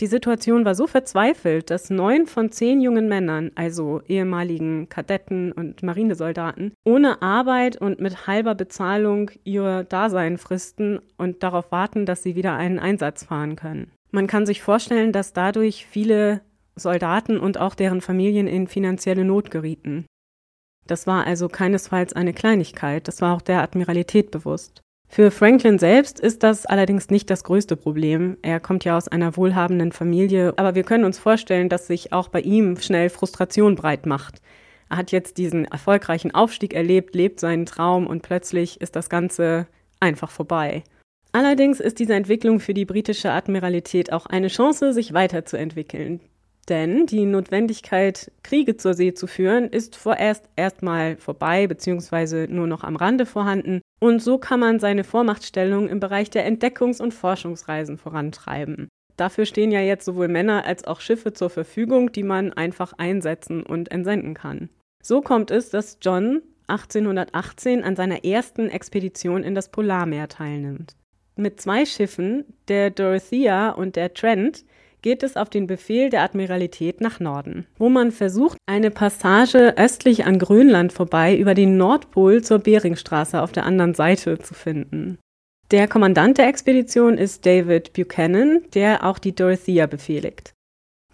Die 0.00 0.06
Situation 0.06 0.64
war 0.64 0.74
so 0.74 0.86
verzweifelt, 0.86 1.70
dass 1.70 1.90
neun 1.90 2.26
von 2.26 2.50
zehn 2.50 2.80
jungen 2.80 3.06
Männern, 3.06 3.50
also 3.54 4.00
ehemaligen 4.08 4.88
Kadetten 4.88 5.52
und 5.52 5.82
Marinesoldaten, 5.82 6.72
ohne 6.84 7.20
Arbeit 7.20 7.78
und 7.78 8.00
mit 8.00 8.26
halber 8.26 8.54
Bezahlung 8.54 9.30
ihr 9.44 9.84
Dasein 9.84 10.38
fristen 10.38 11.00
und 11.18 11.42
darauf 11.42 11.70
warten, 11.70 12.06
dass 12.06 12.22
sie 12.22 12.34
wieder 12.34 12.54
einen 12.54 12.78
Einsatz 12.78 13.24
fahren 13.24 13.56
können. 13.56 13.92
Man 14.10 14.26
kann 14.26 14.46
sich 14.46 14.62
vorstellen, 14.62 15.12
dass 15.12 15.34
dadurch 15.34 15.84
viele 15.84 16.40
Soldaten 16.76 17.38
und 17.38 17.58
auch 17.58 17.74
deren 17.74 18.00
Familien 18.00 18.46
in 18.46 18.68
finanzielle 18.68 19.26
Not 19.26 19.50
gerieten. 19.50 20.06
Das 20.86 21.06
war 21.06 21.26
also 21.26 21.48
keinesfalls 21.48 22.14
eine 22.14 22.32
Kleinigkeit, 22.32 23.06
das 23.06 23.20
war 23.20 23.36
auch 23.36 23.42
der 23.42 23.60
Admiralität 23.60 24.30
bewusst. 24.30 24.80
Für 25.12 25.32
Franklin 25.32 25.80
selbst 25.80 26.20
ist 26.20 26.44
das 26.44 26.66
allerdings 26.66 27.10
nicht 27.10 27.30
das 27.30 27.42
größte 27.42 27.74
Problem. 27.74 28.36
Er 28.42 28.60
kommt 28.60 28.84
ja 28.84 28.96
aus 28.96 29.08
einer 29.08 29.36
wohlhabenden 29.36 29.90
Familie, 29.90 30.54
aber 30.56 30.76
wir 30.76 30.84
können 30.84 31.04
uns 31.04 31.18
vorstellen, 31.18 31.68
dass 31.68 31.88
sich 31.88 32.12
auch 32.12 32.28
bei 32.28 32.40
ihm 32.40 32.76
schnell 32.76 33.10
Frustration 33.10 33.74
breit 33.74 34.06
macht. 34.06 34.40
Er 34.88 34.98
hat 34.98 35.10
jetzt 35.10 35.36
diesen 35.36 35.64
erfolgreichen 35.64 36.32
Aufstieg 36.32 36.74
erlebt, 36.74 37.16
lebt 37.16 37.40
seinen 37.40 37.66
Traum 37.66 38.06
und 38.06 38.22
plötzlich 38.22 38.80
ist 38.80 38.94
das 38.94 39.10
Ganze 39.10 39.66
einfach 39.98 40.30
vorbei. 40.30 40.84
Allerdings 41.32 41.80
ist 41.80 41.98
diese 41.98 42.14
Entwicklung 42.14 42.60
für 42.60 42.72
die 42.72 42.84
britische 42.84 43.32
Admiralität 43.32 44.12
auch 44.12 44.26
eine 44.26 44.48
Chance, 44.48 44.92
sich 44.92 45.12
weiterzuentwickeln. 45.12 46.20
Denn 46.68 47.06
die 47.06 47.24
Notwendigkeit, 47.24 48.30
Kriege 48.42 48.76
zur 48.76 48.94
See 48.94 49.12
zu 49.14 49.26
führen, 49.26 49.68
ist 49.68 49.96
vorerst 49.96 50.48
erstmal 50.56 51.16
vorbei 51.16 51.66
bzw. 51.66 52.46
nur 52.46 52.66
noch 52.66 52.84
am 52.84 52.96
Rande 52.96 53.26
vorhanden. 53.26 53.80
Und 54.00 54.22
so 54.22 54.38
kann 54.38 54.60
man 54.60 54.78
seine 54.78 55.04
Vormachtstellung 55.04 55.88
im 55.88 56.00
Bereich 56.00 56.30
der 56.30 56.46
Entdeckungs- 56.46 57.02
und 57.02 57.12
Forschungsreisen 57.12 57.98
vorantreiben. 57.98 58.88
Dafür 59.16 59.44
stehen 59.44 59.72
ja 59.72 59.80
jetzt 59.80 60.04
sowohl 60.04 60.28
Männer 60.28 60.64
als 60.64 60.84
auch 60.84 61.00
Schiffe 61.00 61.32
zur 61.32 61.50
Verfügung, 61.50 62.12
die 62.12 62.22
man 62.22 62.52
einfach 62.52 62.94
einsetzen 62.96 63.62
und 63.62 63.90
entsenden 63.90 64.34
kann. 64.34 64.70
So 65.02 65.20
kommt 65.20 65.50
es, 65.50 65.70
dass 65.70 65.98
John 66.00 66.40
1818 66.68 67.82
an 67.82 67.96
seiner 67.96 68.24
ersten 68.24 68.70
Expedition 68.70 69.42
in 69.42 69.54
das 69.54 69.70
Polarmeer 69.70 70.28
teilnimmt. 70.28 70.94
Mit 71.36 71.60
zwei 71.60 71.84
Schiffen, 71.84 72.44
der 72.68 72.90
Dorothea 72.90 73.70
und 73.70 73.96
der 73.96 74.14
Trent, 74.14 74.64
geht 75.02 75.22
es 75.22 75.36
auf 75.36 75.50
den 75.50 75.66
Befehl 75.66 76.10
der 76.10 76.22
Admiralität 76.22 77.00
nach 77.00 77.20
Norden, 77.20 77.66
wo 77.78 77.88
man 77.88 78.12
versucht, 78.12 78.58
eine 78.66 78.90
Passage 78.90 79.74
östlich 79.76 80.26
an 80.26 80.38
Grönland 80.38 80.92
vorbei 80.92 81.36
über 81.36 81.54
den 81.54 81.76
Nordpol 81.76 82.42
zur 82.42 82.58
Beringstraße 82.58 83.40
auf 83.40 83.52
der 83.52 83.66
anderen 83.66 83.94
Seite 83.94 84.38
zu 84.38 84.54
finden. 84.54 85.18
Der 85.70 85.86
Kommandant 85.86 86.38
der 86.38 86.48
Expedition 86.48 87.16
ist 87.16 87.46
David 87.46 87.92
Buchanan, 87.92 88.62
der 88.74 89.04
auch 89.04 89.18
die 89.18 89.34
Dorothea 89.34 89.86
befehligt. 89.86 90.52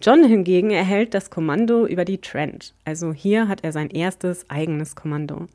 John 0.00 0.24
hingegen 0.24 0.70
erhält 0.70 1.14
das 1.14 1.30
Kommando 1.30 1.86
über 1.86 2.04
die 2.04 2.20
Trent, 2.20 2.74
also 2.84 3.12
hier 3.12 3.48
hat 3.48 3.64
er 3.64 3.72
sein 3.72 3.90
erstes 3.90 4.48
eigenes 4.50 4.94
Kommando. 4.94 5.46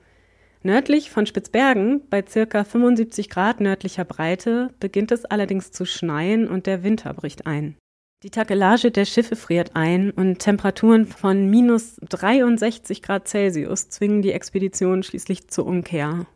Nördlich 0.63 1.09
von 1.09 1.25
Spitzbergen, 1.25 2.01
bei 2.09 2.23
circa 2.27 2.63
75 2.63 3.29
Grad 3.29 3.61
nördlicher 3.61 4.05
Breite, 4.05 4.69
beginnt 4.79 5.11
es 5.11 5.25
allerdings 5.25 5.71
zu 5.71 5.85
schneien 5.85 6.47
und 6.47 6.67
der 6.67 6.83
Winter 6.83 7.13
bricht 7.15 7.47
ein. 7.47 7.75
Die 8.23 8.29
Takelage 8.29 8.91
der 8.91 9.05
Schiffe 9.05 9.35
friert 9.35 9.71
ein 9.73 10.11
und 10.11 10.37
Temperaturen 10.37 11.07
von 11.07 11.49
minus 11.49 11.95
63 12.07 13.01
Grad 13.01 13.27
Celsius 13.27 13.89
zwingen 13.89 14.21
die 14.21 14.31
Expedition 14.31 15.01
schließlich 15.01 15.47
zur 15.47 15.65
Umkehr. 15.65 16.27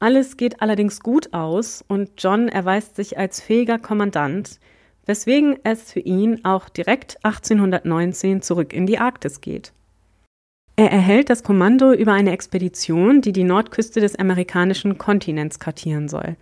Alles 0.00 0.36
geht 0.36 0.60
allerdings 0.60 0.98
gut 0.98 1.32
aus 1.32 1.84
und 1.86 2.10
John 2.18 2.48
erweist 2.48 2.96
sich 2.96 3.16
als 3.16 3.40
fähiger 3.40 3.78
Kommandant, 3.78 4.58
weswegen 5.06 5.56
es 5.62 5.92
für 5.92 6.00
ihn 6.00 6.44
auch 6.44 6.68
direkt 6.68 7.24
1819 7.24 8.42
zurück 8.42 8.72
in 8.72 8.86
die 8.86 8.98
Arktis 8.98 9.40
geht. 9.40 9.72
Er 10.74 10.90
erhält 10.90 11.30
das 11.30 11.44
Kommando 11.44 11.92
über 11.92 12.12
eine 12.12 12.32
Expedition, 12.32 13.20
die 13.20 13.32
die 13.32 13.44
Nordküste 13.44 14.00
des 14.00 14.16
amerikanischen 14.16 14.98
Kontinents 14.98 15.60
kartieren 15.60 16.08
soll. 16.08 16.34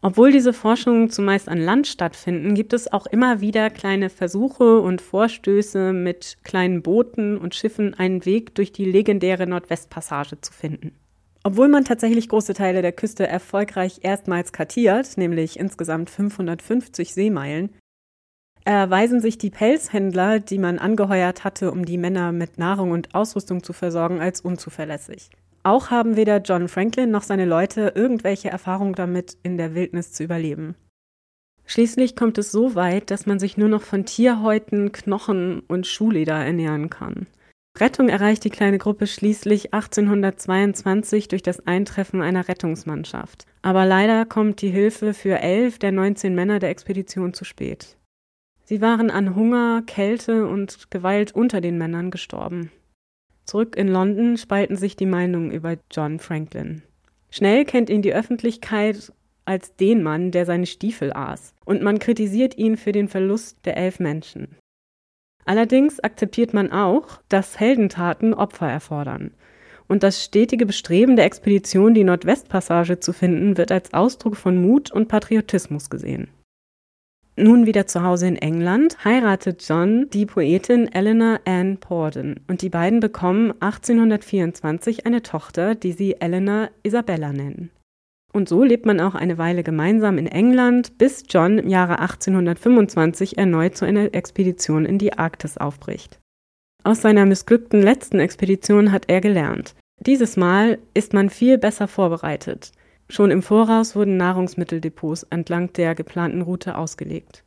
Obwohl 0.00 0.30
diese 0.30 0.52
Forschungen 0.52 1.10
zumeist 1.10 1.48
an 1.48 1.58
Land 1.58 1.88
stattfinden, 1.88 2.54
gibt 2.54 2.72
es 2.72 2.92
auch 2.92 3.06
immer 3.06 3.40
wieder 3.40 3.68
kleine 3.68 4.10
Versuche 4.10 4.80
und 4.80 5.02
Vorstöße 5.02 5.92
mit 5.92 6.38
kleinen 6.44 6.82
Booten 6.82 7.36
und 7.36 7.56
Schiffen 7.56 7.94
einen 7.94 8.24
Weg 8.24 8.54
durch 8.54 8.72
die 8.72 8.84
legendäre 8.84 9.48
Nordwestpassage 9.48 10.40
zu 10.40 10.52
finden. 10.52 10.92
Obwohl 11.42 11.68
man 11.68 11.84
tatsächlich 11.84 12.28
große 12.28 12.54
Teile 12.54 12.82
der 12.82 12.92
Küste 12.92 13.26
erfolgreich 13.26 14.00
erstmals 14.02 14.52
kartiert, 14.52 15.16
nämlich 15.16 15.58
insgesamt 15.58 16.10
550 16.10 17.12
Seemeilen, 17.12 17.70
erweisen 18.64 19.20
sich 19.20 19.38
die 19.38 19.50
Pelzhändler, 19.50 20.40
die 20.40 20.58
man 20.58 20.78
angeheuert 20.78 21.42
hatte, 21.42 21.72
um 21.72 21.84
die 21.84 21.98
Männer 21.98 22.32
mit 22.32 22.58
Nahrung 22.58 22.90
und 22.92 23.14
Ausrüstung 23.14 23.62
zu 23.62 23.72
versorgen, 23.72 24.20
als 24.20 24.42
unzuverlässig. 24.42 25.30
Auch 25.68 25.90
haben 25.90 26.16
weder 26.16 26.38
John 26.38 26.66
Franklin 26.66 27.10
noch 27.10 27.22
seine 27.22 27.44
Leute 27.44 27.92
irgendwelche 27.94 28.48
Erfahrung 28.48 28.94
damit, 28.94 29.36
in 29.42 29.58
der 29.58 29.74
Wildnis 29.74 30.12
zu 30.12 30.24
überleben. 30.24 30.76
Schließlich 31.66 32.16
kommt 32.16 32.38
es 32.38 32.50
so 32.50 32.74
weit, 32.74 33.10
dass 33.10 33.26
man 33.26 33.38
sich 33.38 33.58
nur 33.58 33.68
noch 33.68 33.82
von 33.82 34.06
Tierhäuten, 34.06 34.92
Knochen 34.92 35.60
und 35.68 35.86
Schuhleder 35.86 36.36
ernähren 36.36 36.88
kann. 36.88 37.26
Rettung 37.78 38.08
erreicht 38.08 38.44
die 38.44 38.50
kleine 38.50 38.78
Gruppe 38.78 39.06
schließlich 39.06 39.74
1822 39.74 41.28
durch 41.28 41.42
das 41.42 41.66
Eintreffen 41.66 42.22
einer 42.22 42.48
Rettungsmannschaft. 42.48 43.44
Aber 43.60 43.84
leider 43.84 44.24
kommt 44.24 44.62
die 44.62 44.70
Hilfe 44.70 45.12
für 45.12 45.38
elf 45.38 45.78
der 45.78 45.92
19 45.92 46.34
Männer 46.34 46.60
der 46.60 46.70
Expedition 46.70 47.34
zu 47.34 47.44
spät. 47.44 47.98
Sie 48.64 48.80
waren 48.80 49.10
an 49.10 49.34
Hunger, 49.34 49.82
Kälte 49.86 50.46
und 50.46 50.90
Gewalt 50.90 51.32
unter 51.32 51.60
den 51.60 51.76
Männern 51.76 52.10
gestorben. 52.10 52.70
Zurück 53.48 53.76
in 53.76 53.88
London 53.88 54.36
spalten 54.36 54.76
sich 54.76 54.94
die 54.94 55.06
Meinungen 55.06 55.50
über 55.50 55.78
John 55.90 56.18
Franklin. 56.18 56.82
Schnell 57.30 57.64
kennt 57.64 57.88
ihn 57.88 58.02
die 58.02 58.12
Öffentlichkeit 58.12 59.10
als 59.46 59.74
den 59.74 60.02
Mann, 60.02 60.30
der 60.32 60.44
seine 60.44 60.66
Stiefel 60.66 61.14
aß, 61.14 61.54
und 61.64 61.80
man 61.80 61.98
kritisiert 61.98 62.58
ihn 62.58 62.76
für 62.76 62.92
den 62.92 63.08
Verlust 63.08 63.56
der 63.64 63.78
elf 63.78 64.00
Menschen. 64.00 64.58
Allerdings 65.46 65.98
akzeptiert 65.98 66.52
man 66.52 66.70
auch, 66.72 67.22
dass 67.30 67.58
Heldentaten 67.58 68.34
Opfer 68.34 68.68
erfordern. 68.68 69.30
Und 69.86 70.02
das 70.02 70.22
stetige 70.22 70.66
Bestreben 70.66 71.16
der 71.16 71.24
Expedition, 71.24 71.94
die 71.94 72.04
Nordwestpassage 72.04 73.00
zu 73.00 73.14
finden, 73.14 73.56
wird 73.56 73.72
als 73.72 73.94
Ausdruck 73.94 74.36
von 74.36 74.60
Mut 74.60 74.92
und 74.92 75.08
Patriotismus 75.08 75.88
gesehen. 75.88 76.28
Nun 77.40 77.66
wieder 77.66 77.86
zu 77.86 78.02
Hause 78.02 78.26
in 78.26 78.34
England 78.34 79.04
heiratet 79.04 79.64
John 79.68 80.10
die 80.10 80.26
Poetin 80.26 80.92
Eleanor 80.92 81.38
Ann 81.44 81.76
Porden 81.76 82.40
und 82.48 82.62
die 82.62 82.68
beiden 82.68 82.98
bekommen 82.98 83.52
1824 83.60 85.06
eine 85.06 85.22
Tochter, 85.22 85.76
die 85.76 85.92
sie 85.92 86.20
Eleanor 86.20 86.70
Isabella 86.82 87.32
nennen. 87.32 87.70
Und 88.32 88.48
so 88.48 88.64
lebt 88.64 88.86
man 88.86 89.00
auch 89.00 89.14
eine 89.14 89.38
Weile 89.38 89.62
gemeinsam 89.62 90.18
in 90.18 90.26
England, 90.26 90.98
bis 90.98 91.26
John 91.28 91.58
im 91.58 91.68
Jahre 91.68 92.00
1825 92.00 93.38
erneut 93.38 93.76
zu 93.76 93.84
einer 93.84 94.12
Expedition 94.14 94.84
in 94.84 94.98
die 94.98 95.12
Arktis 95.12 95.58
aufbricht. 95.58 96.18
Aus 96.82 97.02
seiner 97.02 97.24
missglückten 97.24 97.80
letzten 97.80 98.18
Expedition 98.18 98.90
hat 98.90 99.04
er 99.06 99.20
gelernt. 99.20 99.76
Dieses 100.00 100.36
Mal 100.36 100.80
ist 100.92 101.12
man 101.12 101.30
viel 101.30 101.56
besser 101.56 101.86
vorbereitet. 101.86 102.72
Schon 103.10 103.30
im 103.30 103.42
Voraus 103.42 103.96
wurden 103.96 104.16
Nahrungsmitteldepots 104.16 105.24
entlang 105.24 105.72
der 105.72 105.94
geplanten 105.94 106.42
Route 106.42 106.76
ausgelegt. 106.76 107.44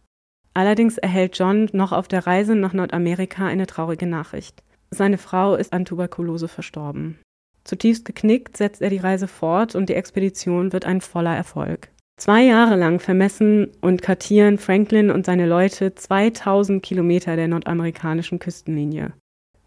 Allerdings 0.53 0.97
erhält 0.97 1.37
John 1.37 1.69
noch 1.71 1.91
auf 1.91 2.07
der 2.07 2.25
Reise 2.27 2.55
nach 2.55 2.73
Nordamerika 2.73 3.45
eine 3.45 3.67
traurige 3.67 4.07
Nachricht. 4.07 4.63
Seine 4.89 5.17
Frau 5.17 5.55
ist 5.55 5.71
an 5.71 5.85
Tuberkulose 5.85 6.47
verstorben. 6.47 7.19
Zutiefst 7.63 8.05
geknickt 8.05 8.57
setzt 8.57 8.81
er 8.81 8.89
die 8.89 8.97
Reise 8.97 9.27
fort 9.27 9.75
und 9.75 9.87
die 9.87 9.93
Expedition 9.93 10.73
wird 10.73 10.85
ein 10.85 10.99
voller 10.99 11.35
Erfolg. 11.35 11.89
Zwei 12.17 12.43
Jahre 12.43 12.75
lang 12.75 12.99
vermessen 12.99 13.69
und 13.81 14.01
kartieren 14.01 14.57
Franklin 14.57 15.09
und 15.09 15.25
seine 15.25 15.47
Leute 15.47 15.95
2000 15.95 16.83
Kilometer 16.83 17.35
der 17.35 17.47
nordamerikanischen 17.47 18.39
Küstenlinie. 18.39 19.13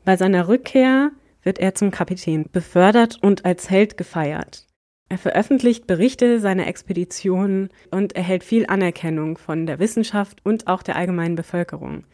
Bei 0.04 0.16
seiner 0.16 0.48
Rückkehr 0.48 1.12
wird 1.42 1.58
er 1.58 1.74
zum 1.74 1.90
Kapitän 1.90 2.46
befördert 2.52 3.18
und 3.22 3.44
als 3.44 3.70
Held 3.70 3.96
gefeiert. 3.96 4.66
Er 5.08 5.18
veröffentlicht 5.18 5.87
Berichte 5.87 6.40
seiner 6.40 6.66
Expeditionen 6.66 7.68
und 7.90 8.16
erhält 8.16 8.42
viel 8.42 8.66
Anerkennung 8.66 9.38
von 9.38 9.66
der 9.66 9.78
Wissenschaft 9.78 10.44
und 10.44 10.66
auch 10.66 10.82
der 10.82 10.96
allgemeinen 10.96 11.37
Bevölkerung. 11.37 12.04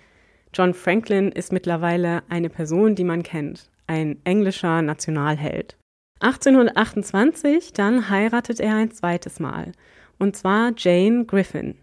John 0.53 0.75
Franklin 0.75 1.31
ist 1.31 1.53
mittlerweile 1.53 2.23
eine 2.29 2.51
Person, 2.51 2.97
die 2.97 3.05
man 3.05 3.23
kennt, 3.23 3.71
ein 3.87 4.19
englischer 4.25 4.83
Nationalheld. 4.83 5.77
1828 6.21 7.73
dann 7.73 8.11
heiratet 8.11 8.61
er 8.61 8.75
ein 8.75 8.91
zweites 8.91 9.41
Mal, 9.41 9.73
und 10.19 10.37
zwar 10.37 10.73
Jane 10.77 11.25
Griffin. 11.25 11.77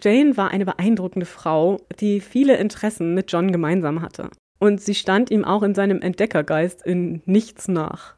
Jane 0.00 0.36
war 0.36 0.50
eine 0.50 0.64
beeindruckende 0.64 1.26
Frau, 1.26 1.80
die 1.98 2.20
viele 2.20 2.56
Interessen 2.56 3.14
mit 3.14 3.30
John 3.32 3.50
gemeinsam 3.50 4.00
hatte. 4.00 4.30
Und 4.60 4.80
sie 4.80 4.94
stand 4.94 5.30
ihm 5.30 5.44
auch 5.44 5.62
in 5.62 5.74
seinem 5.74 6.00
Entdeckergeist 6.00 6.82
in 6.86 7.22
nichts 7.26 7.66
nach. 7.66 8.16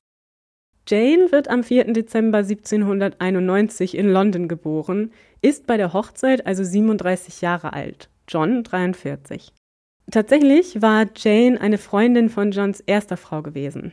Jane 0.89 1.31
wird 1.31 1.49
am 1.49 1.63
4. 1.63 1.93
Dezember 1.93 2.39
1791 2.39 3.97
in 3.97 4.09
London 4.09 4.49
geboren, 4.49 5.13
ist 5.41 5.67
bei 5.67 5.77
der 5.77 5.93
Hochzeit 5.93 6.47
also 6.47 6.65
37 6.65 7.41
Jahre 7.41 7.73
alt, 7.73 8.09
John 8.29 8.65
43. 8.65 9.53
Tatsächlich 10.11 10.83
war 10.83 11.07
Jane 11.17 11.61
eine 11.61 11.79
Freundin 11.79 12.29
von 12.29 12.51
Johns 12.51 12.81
erster 12.81 13.17
Frau 13.17 13.43
gewesen. 13.43 13.93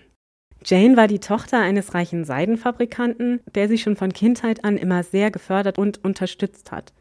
Jane 0.66 0.98
war 0.98 1.08
die 1.08 1.20
Tochter 1.20 1.60
eines 1.60 1.94
reichen 1.94 2.26
Seidenfabrikanten, 2.26 3.40
der 3.56 3.68
sie 3.68 3.78
schon 3.78 3.96
von 3.96 4.12
Kindheit 4.12 4.66
an 4.66 4.76
immer 4.76 5.04
sehr 5.04 5.32
gefördert 5.32 5.78
und 5.78 6.04
unterstützt 6.04 6.72
hat. 6.72 6.92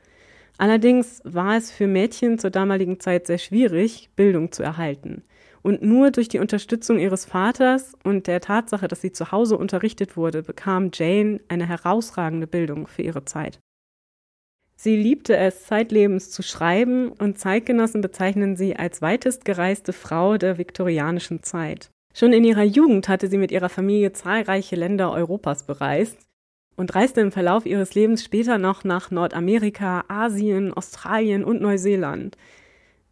Allerdings 0.58 1.22
war 1.24 1.56
es 1.56 1.70
für 1.70 1.86
Mädchen 1.86 2.38
zur 2.38 2.50
damaligen 2.50 3.00
Zeit 3.00 3.26
sehr 3.26 3.38
schwierig, 3.38 4.10
Bildung 4.16 4.52
zu 4.52 4.62
erhalten. 4.62 5.22
Und 5.62 5.82
nur 5.82 6.10
durch 6.10 6.28
die 6.28 6.38
Unterstützung 6.38 6.98
ihres 6.98 7.24
Vaters 7.24 7.92
und 8.04 8.26
der 8.26 8.40
Tatsache, 8.40 8.88
dass 8.88 9.00
sie 9.00 9.12
zu 9.12 9.32
Hause 9.32 9.56
unterrichtet 9.56 10.16
wurde, 10.16 10.42
bekam 10.42 10.90
Jane 10.92 11.40
eine 11.48 11.66
herausragende 11.66 12.46
Bildung 12.46 12.86
für 12.86 13.02
ihre 13.02 13.24
Zeit. 13.24 13.58
Sie 14.76 14.94
liebte 14.94 15.36
es, 15.36 15.64
zeitlebens 15.64 16.30
zu 16.30 16.42
schreiben 16.42 17.10
und 17.10 17.36
Zeitgenossen 17.36 18.00
bezeichnen 18.00 18.56
sie 18.56 18.76
als 18.76 19.02
weitest 19.02 19.44
gereiste 19.44 19.92
Frau 19.92 20.38
der 20.38 20.56
viktorianischen 20.56 21.42
Zeit. 21.42 21.90
Schon 22.14 22.32
in 22.32 22.44
ihrer 22.44 22.62
Jugend 22.62 23.08
hatte 23.08 23.26
sie 23.26 23.38
mit 23.38 23.50
ihrer 23.50 23.68
Familie 23.68 24.12
zahlreiche 24.12 24.76
Länder 24.76 25.10
Europas 25.12 25.64
bereist 25.64 26.16
und 26.76 26.94
reiste 26.94 27.20
im 27.20 27.32
Verlauf 27.32 27.66
ihres 27.66 27.94
Lebens 27.96 28.22
später 28.22 28.56
noch 28.56 28.84
nach 28.84 29.10
Nordamerika, 29.10 30.04
Asien, 30.06 30.72
Australien 30.72 31.42
und 31.42 31.60
Neuseeland. 31.60 32.36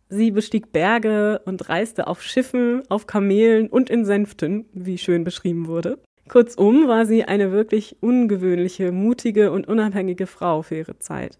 Sie 0.08 0.30
bestieg 0.30 0.72
Berge 0.72 1.40
und 1.44 1.68
reiste 1.68 2.06
auf 2.06 2.22
Schiffen, 2.22 2.82
auf 2.88 3.06
Kamelen 3.06 3.68
und 3.68 3.90
in 3.90 4.04
Sänften, 4.04 4.66
wie 4.72 4.98
schön 4.98 5.24
beschrieben 5.24 5.66
wurde. 5.66 5.98
Kurzum 6.28 6.88
war 6.88 7.06
sie 7.06 7.24
eine 7.24 7.52
wirklich 7.52 7.96
ungewöhnliche, 8.00 8.92
mutige 8.92 9.50
und 9.50 9.68
unabhängige 9.68 10.26
Frau 10.26 10.62
für 10.62 10.76
ihre 10.76 10.98
Zeit. 10.98 11.38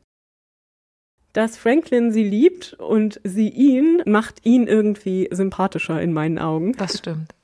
Dass 1.32 1.56
Franklin 1.56 2.12
sie 2.12 2.24
liebt 2.24 2.74
und 2.74 3.20
sie 3.22 3.50
ihn, 3.50 4.02
macht 4.06 4.46
ihn 4.46 4.66
irgendwie 4.66 5.28
sympathischer 5.30 6.00
in 6.00 6.12
meinen 6.12 6.38
Augen. 6.38 6.72
Das 6.72 6.98
stimmt. 6.98 7.34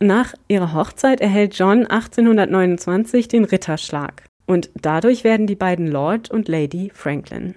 Nach 0.00 0.34
ihrer 0.48 0.74
Hochzeit 0.74 1.20
erhält 1.20 1.58
John 1.58 1.86
1829 1.86 3.28
den 3.28 3.44
Ritterschlag 3.44 4.24
und 4.46 4.70
dadurch 4.80 5.24
werden 5.24 5.46
die 5.46 5.56
beiden 5.56 5.88
Lord 5.88 6.30
und 6.30 6.48
Lady 6.48 6.90
Franklin. 6.94 7.54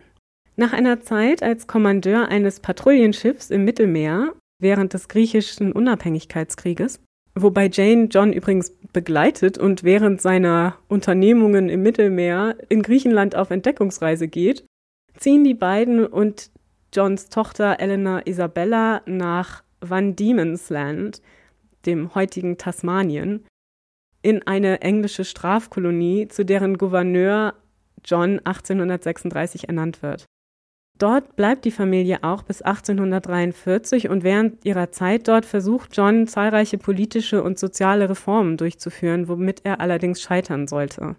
Nach 0.60 0.74
einer 0.74 1.02
Zeit 1.02 1.44
als 1.44 1.68
Kommandeur 1.68 2.30
eines 2.30 2.60
Patrouillenschiffs 2.60 3.52
im 3.52 3.64
Mittelmeer 3.64 4.34
während 4.60 4.96
des 4.96 5.08
griechischen 5.08 5.72
Unabhängigkeitskrieges, 5.72 7.00
wobei 7.36 7.70
Jane 7.72 8.06
John 8.06 8.34
übrigens 8.34 8.76
begleitet 8.92 9.60
und 9.60 9.84
während 9.84 10.20
seiner 10.20 10.80
Unternehmungen 10.88 11.70
im 11.70 11.84
Mittelmeer 11.84 12.58
in 12.70 12.82
Griechenland 12.82 13.36
auf 13.36 13.52
Entdeckungsreise 13.52 14.28
geht, 14.28 14.66
ziehen 15.16 15.44
die 15.44 15.54
beiden 15.54 16.08
und 16.08 16.50
Johns 16.92 17.30
Tochter 17.30 17.80
Eleanor 17.80 18.26
Isabella 18.26 19.04
nach 19.06 19.64
Van 19.80 20.16
Diemen's 20.16 20.72
Land, 20.72 21.22
dem 21.86 22.16
heutigen 22.16 22.58
Tasmanien, 22.58 23.46
in 24.24 24.42
eine 24.48 24.82
englische 24.82 25.24
Strafkolonie, 25.24 26.30
zu 26.30 26.44
deren 26.44 26.80
Gouverneur 26.80 27.54
John 28.04 28.40
1836 28.40 29.68
ernannt 29.68 30.02
wird. 30.02 30.26
Dort 30.98 31.36
bleibt 31.36 31.66
die 31.66 31.72
Familie 31.72 32.24
auch 32.24 32.42
bis 32.42 32.64
1843 32.64 34.10
und 34.10 34.24
während 34.24 34.66
ihrer 34.66 34.92
Zeit 34.92 35.28
dort 35.28 35.46
versucht 35.46 35.96
John 35.96 36.28
zahlreiche 36.28 36.80
politische 36.80 37.44
und 37.44 37.60
soziale 37.60 38.10
Reformen 38.10 38.58
durchzuführen, 38.58 39.28
womit 39.28 39.62
er 39.64 39.80
allerdings 39.80 40.22
scheitern 40.22 40.68
sollte. 40.68 41.16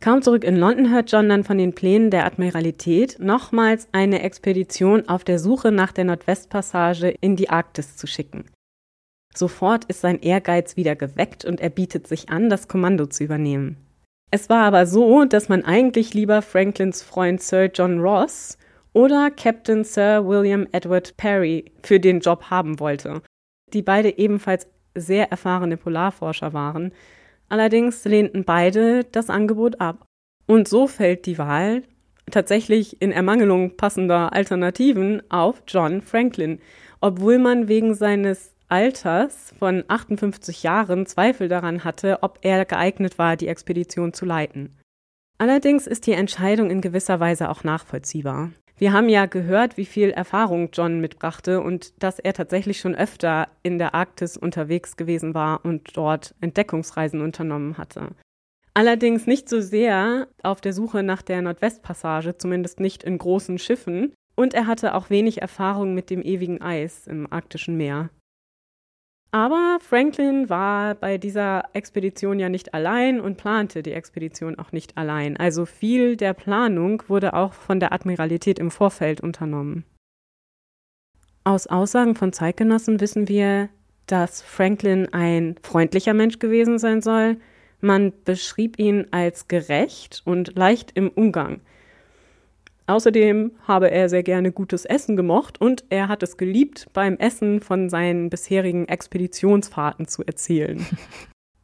Kaum 0.00 0.22
zurück 0.22 0.44
in 0.44 0.56
London 0.56 0.90
hört 0.90 1.10
John 1.10 1.28
dann 1.28 1.44
von 1.44 1.58
den 1.58 1.74
Plänen 1.74 2.10
der 2.10 2.24
Admiralität, 2.24 3.18
nochmals 3.18 3.88
eine 3.92 4.22
Expedition 4.22 5.08
auf 5.08 5.24
der 5.24 5.38
Suche 5.38 5.72
nach 5.72 5.92
der 5.92 6.04
Nordwestpassage 6.04 7.08
in 7.20 7.36
die 7.36 7.50
Arktis 7.50 7.96
zu 7.96 8.06
schicken. 8.06 8.44
Sofort 9.34 9.84
ist 9.86 10.00
sein 10.00 10.20
Ehrgeiz 10.20 10.76
wieder 10.76 10.96
geweckt 10.96 11.44
und 11.44 11.60
er 11.60 11.70
bietet 11.70 12.06
sich 12.06 12.28
an, 12.30 12.48
das 12.48 12.68
Kommando 12.68 13.06
zu 13.06 13.24
übernehmen. 13.24 13.76
Es 14.30 14.48
war 14.48 14.64
aber 14.64 14.86
so, 14.86 15.24
dass 15.24 15.48
man 15.48 15.64
eigentlich 15.64 16.14
lieber 16.14 16.42
Franklins 16.42 17.02
Freund 17.02 17.42
Sir 17.42 17.66
John 17.66 18.00
Ross 18.00 18.56
oder 18.98 19.30
Captain 19.30 19.84
Sir 19.84 20.26
William 20.26 20.66
Edward 20.72 21.16
Perry 21.16 21.72
für 21.82 22.00
den 22.00 22.20
Job 22.20 22.50
haben 22.50 22.80
wollte, 22.80 23.22
die 23.72 23.82
beide 23.82 24.18
ebenfalls 24.18 24.66
sehr 24.94 25.30
erfahrene 25.30 25.76
Polarforscher 25.76 26.52
waren, 26.52 26.92
Allerdings 27.48 28.04
lehnten 28.04 28.44
beide 28.44 29.04
das 29.04 29.30
Angebot 29.30 29.80
ab. 29.80 30.04
Und 30.46 30.68
so 30.68 30.86
fällt 30.86 31.26
die 31.26 31.38
Wahl 31.38 31.82
tatsächlich 32.30 33.00
in 33.00 33.10
Ermangelung 33.10 33.76
passender 33.76 34.34
Alternativen 34.34 35.22
auf 35.30 35.62
John 35.66 36.02
Franklin, 36.02 36.60
obwohl 37.00 37.38
man 37.38 37.68
wegen 37.68 37.94
seines 37.94 38.54
Alters 38.68 39.54
von 39.58 39.82
58 39.88 40.62
Jahren 40.62 41.06
Zweifel 41.06 41.48
daran 41.48 41.84
hatte, 41.84 42.18
ob 42.20 42.38
er 42.42 42.66
geeignet 42.66 43.18
war, 43.18 43.36
die 43.36 43.48
Expedition 43.48 44.12
zu 44.12 44.26
leiten. 44.26 44.76
Allerdings 45.38 45.86
ist 45.86 46.06
die 46.06 46.12
Entscheidung 46.12 46.68
in 46.68 46.82
gewisser 46.82 47.18
Weise 47.18 47.48
auch 47.48 47.64
nachvollziehbar. 47.64 48.50
Wir 48.78 48.92
haben 48.92 49.08
ja 49.08 49.26
gehört, 49.26 49.76
wie 49.76 49.84
viel 49.84 50.10
Erfahrung 50.10 50.70
John 50.72 51.00
mitbrachte 51.00 51.60
und 51.60 52.00
dass 52.02 52.20
er 52.20 52.32
tatsächlich 52.32 52.78
schon 52.78 52.94
öfter 52.94 53.48
in 53.64 53.78
der 53.78 53.94
Arktis 53.94 54.36
unterwegs 54.36 54.96
gewesen 54.96 55.34
war 55.34 55.64
und 55.64 55.96
dort 55.96 56.36
Entdeckungsreisen 56.40 57.20
unternommen 57.20 57.76
hatte. 57.76 58.10
Allerdings 58.74 59.26
nicht 59.26 59.48
so 59.48 59.60
sehr 59.60 60.28
auf 60.44 60.60
der 60.60 60.72
Suche 60.72 61.02
nach 61.02 61.22
der 61.22 61.42
Nordwestpassage, 61.42 62.38
zumindest 62.38 62.78
nicht 62.78 63.02
in 63.02 63.18
großen 63.18 63.58
Schiffen, 63.58 64.12
und 64.36 64.54
er 64.54 64.68
hatte 64.68 64.94
auch 64.94 65.10
wenig 65.10 65.42
Erfahrung 65.42 65.94
mit 65.94 66.10
dem 66.10 66.22
ewigen 66.22 66.62
Eis 66.62 67.08
im 67.08 67.26
arktischen 67.32 67.76
Meer. 67.76 68.10
Aber 69.30 69.78
Franklin 69.80 70.48
war 70.48 70.94
bei 70.94 71.18
dieser 71.18 71.64
Expedition 71.74 72.38
ja 72.38 72.48
nicht 72.48 72.72
allein 72.72 73.20
und 73.20 73.36
plante 73.36 73.82
die 73.82 73.92
Expedition 73.92 74.58
auch 74.58 74.72
nicht 74.72 74.96
allein. 74.96 75.36
Also 75.36 75.66
viel 75.66 76.16
der 76.16 76.32
Planung 76.32 77.02
wurde 77.08 77.34
auch 77.34 77.52
von 77.52 77.78
der 77.78 77.92
Admiralität 77.92 78.58
im 78.58 78.70
Vorfeld 78.70 79.20
unternommen. 79.20 79.84
Aus 81.44 81.66
Aussagen 81.66 82.14
von 82.14 82.32
Zeitgenossen 82.32 83.00
wissen 83.00 83.28
wir, 83.28 83.68
dass 84.06 84.40
Franklin 84.40 85.12
ein 85.12 85.56
freundlicher 85.62 86.14
Mensch 86.14 86.38
gewesen 86.38 86.78
sein 86.78 87.02
soll. 87.02 87.36
Man 87.80 88.12
beschrieb 88.24 88.78
ihn 88.78 89.06
als 89.10 89.46
gerecht 89.46 90.22
und 90.24 90.56
leicht 90.56 90.92
im 90.94 91.10
Umgang. 91.10 91.60
Außerdem 92.88 93.52
habe 93.66 93.90
er 93.90 94.08
sehr 94.08 94.22
gerne 94.22 94.50
gutes 94.50 94.86
Essen 94.86 95.14
gemocht 95.14 95.60
und 95.60 95.84
er 95.90 96.08
hat 96.08 96.22
es 96.22 96.38
geliebt, 96.38 96.86
beim 96.94 97.18
Essen 97.18 97.60
von 97.60 97.90
seinen 97.90 98.30
bisherigen 98.30 98.88
Expeditionsfahrten 98.88 100.08
zu 100.08 100.24
erzählen. 100.24 100.84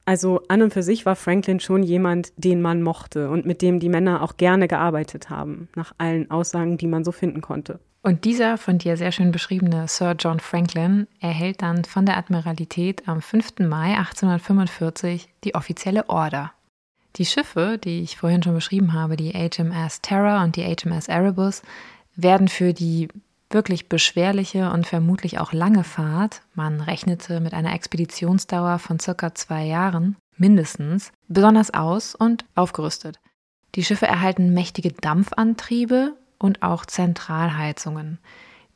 Also 0.06 0.42
an 0.48 0.60
und 0.60 0.74
für 0.74 0.82
sich 0.82 1.06
war 1.06 1.16
Franklin 1.16 1.60
schon 1.60 1.82
jemand, 1.82 2.34
den 2.36 2.60
man 2.60 2.82
mochte 2.82 3.30
und 3.30 3.46
mit 3.46 3.62
dem 3.62 3.80
die 3.80 3.88
Männer 3.88 4.22
auch 4.22 4.36
gerne 4.36 4.68
gearbeitet 4.68 5.30
haben, 5.30 5.70
nach 5.76 5.94
allen 5.96 6.30
Aussagen, 6.30 6.76
die 6.76 6.86
man 6.86 7.04
so 7.04 7.10
finden 7.10 7.40
konnte. 7.40 7.80
Und 8.02 8.26
dieser 8.26 8.58
von 8.58 8.76
dir 8.76 8.98
sehr 8.98 9.12
schön 9.12 9.32
beschriebene 9.32 9.88
Sir 9.88 10.14
John 10.18 10.40
Franklin 10.40 11.06
erhält 11.20 11.62
dann 11.62 11.86
von 11.86 12.04
der 12.04 12.18
Admiralität 12.18 13.08
am 13.08 13.22
5. 13.22 13.60
Mai 13.60 13.96
1845 13.96 15.30
die 15.42 15.54
offizielle 15.54 16.06
Order. 16.10 16.52
Die 17.16 17.26
Schiffe, 17.26 17.78
die 17.82 18.00
ich 18.00 18.16
vorhin 18.16 18.42
schon 18.42 18.54
beschrieben 18.54 18.92
habe, 18.92 19.16
die 19.16 19.32
HMS 19.32 20.00
Terror 20.00 20.42
und 20.42 20.56
die 20.56 20.64
HMS 20.64 21.08
Erebus, 21.08 21.62
werden 22.16 22.48
für 22.48 22.72
die 22.72 23.08
wirklich 23.50 23.88
beschwerliche 23.88 24.70
und 24.72 24.86
vermutlich 24.86 25.38
auch 25.38 25.52
lange 25.52 25.84
Fahrt, 25.84 26.42
man 26.54 26.80
rechnete 26.80 27.40
mit 27.40 27.54
einer 27.54 27.72
Expeditionsdauer 27.72 28.80
von 28.80 28.98
circa 28.98 29.34
zwei 29.34 29.64
Jahren 29.64 30.16
mindestens, 30.36 31.12
besonders 31.28 31.72
aus 31.72 32.16
und 32.16 32.44
aufgerüstet. 32.56 33.20
Die 33.76 33.84
Schiffe 33.84 34.06
erhalten 34.06 34.52
mächtige 34.52 34.92
Dampfantriebe 34.92 36.14
und 36.38 36.62
auch 36.62 36.84
Zentralheizungen. 36.84 38.18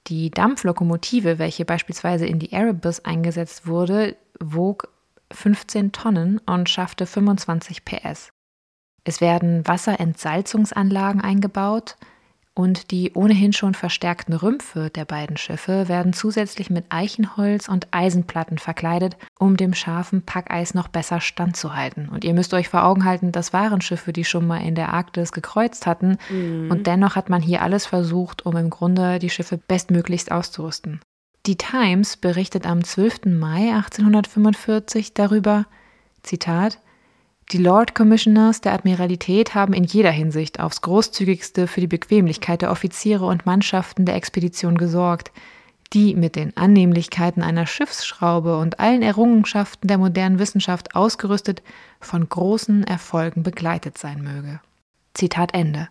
Die 0.07 0.31
Dampflokomotive, 0.31 1.39
welche 1.39 1.65
beispielsweise 1.65 2.27
in 2.27 2.39
die 2.39 2.53
Erebus 2.53 3.05
eingesetzt 3.05 3.67
wurde, 3.67 4.17
wog 4.39 4.89
15 5.33 5.93
Tonnen 5.93 6.39
und 6.47 6.69
schaffte 6.69 7.07
25 7.07 7.85
PS. 7.85 8.31
Es 9.05 9.21
werden 9.21 9.67
Wasserentsalzungsanlagen 9.67 11.21
eingebaut 11.21 11.97
und 12.59 12.91
die 12.91 13.13
ohnehin 13.15 13.53
schon 13.53 13.73
verstärkten 13.73 14.35
Rümpfe 14.35 14.91
der 14.91 15.05
beiden 15.05 15.37
Schiffe 15.37 15.89
werden 15.89 16.13
zusätzlich 16.13 16.71
mit 16.71 16.87
Eichenholz 16.89 17.69
und 17.69 17.87
Eisenplatten 17.93 18.59
verkleidet, 18.59 19.17
um 19.39 19.57
dem 19.57 19.75
scharfen 19.75 20.23
Packeis 20.23 20.75
noch 20.75 20.89
besser 20.89 21.21
standzuhalten. 21.21 22.09
Und 22.09 22.25
ihr 22.25 22.35
müsst 22.35 22.53
euch 22.55 22.69
vor 22.69 22.85
Augen 22.85 23.05
halten, 23.05 23.31
das 23.31 23.53
waren 23.53 23.81
Schiffe, 23.81 24.13
die 24.13 24.25
schon 24.25 24.45
mal 24.45 24.59
in 24.59 24.75
der 24.75 24.93
Arktis 24.93 25.31
gekreuzt 25.31 25.87
hatten. 25.87 26.19
Mhm. 26.31 26.69
Und 26.69 26.89
dennoch 26.89 27.15
hat 27.15 27.31
man 27.31 27.43
hier 27.43 27.63
alles 27.63 27.87
versucht, 27.87 28.45
um 28.45 28.57
im 28.57 28.71
Grunde 28.71 29.21
die 29.21 29.31
Schiffe 29.31 29.57
bestmöglichst 29.57 30.33
auszurüsten. 30.33 31.01
Die 31.47 31.57
Times 31.57 32.17
berichtet 32.17 32.67
am 32.67 32.85
12. 32.85 33.27
Mai 33.27 33.75
1845 33.75 35.15
darüber, 35.15 35.67
Zitat, 36.23 36.81
die 37.53 37.59
Lord 37.59 37.95
Commissioners 37.95 38.61
der 38.61 38.75
Admiralität 38.75 39.55
haben 39.55 39.73
in 39.73 39.85
jeder 39.85 40.11
Hinsicht 40.11 40.61
aufs 40.61 40.83
großzügigste 40.83 41.67
für 41.67 41.81
die 41.81 41.87
Bequemlichkeit 41.87 42.61
der 42.61 42.71
Offiziere 42.71 43.25
und 43.25 43.47
Mannschaften 43.47 44.05
der 44.05 44.17
Expedition 44.17 44.77
gesorgt, 44.77 45.33
die 45.95 46.15
mit 46.15 46.37
den 46.37 46.55
Annehmlichkeiten 46.59 47.43
einer 47.43 47.67
Schiffsschraube 47.67 48.59
und 48.59 48.79
allen 48.79 49.01
Errungenschaften 49.01 49.89
der 49.89 49.97
modernen 49.97 50.39
Wissenschaft 50.39 50.95
ausgerüstet 50.95 51.63
von 52.01 52.29
großen 52.29 52.85
Erfolgen 52.85 53.43
begleitet 53.43 53.97
sein 53.97 54.23
möge. 54.23 54.61
Zitat 55.15 55.55
Ende. 55.55 55.89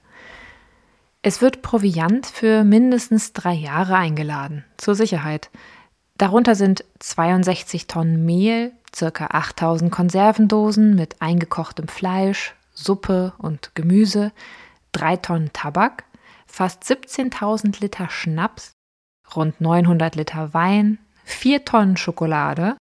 Es 1.21 1.41
wird 1.41 1.62
Proviant 1.62 2.25
für 2.25 2.63
mindestens 2.63 3.34
drei 3.34 3.53
Jahre 3.53 3.95
eingeladen, 3.95 4.63
zur 4.77 4.95
Sicherheit. 4.95 5.49
Darunter 6.17 6.56
sind 6.56 6.86
62 6.99 7.88
Tonnen 7.88 8.25
Mehl, 8.25 8.71
ca. 8.91 9.27
8000 9.27 9.91
Konservendosen 9.91 10.95
mit 10.95 11.21
eingekochtem 11.21 11.88
Fleisch, 11.88 12.56
Suppe 12.73 13.34
und 13.38 13.75
Gemüse, 13.75 14.32
drei 14.91 15.17
Tonnen 15.17 15.51
Tabak, 15.53 16.06
fast 16.45 16.84
17.000 16.84 17.82
Liter 17.82 18.10
Schnaps, 18.10 18.71
rund 19.36 19.60
900 19.60 20.15
Liter 20.15 20.53
Wein, 20.53 20.99
vier 21.23 21.65
Tonnen 21.65 21.97
Schokolade, 21.97 22.77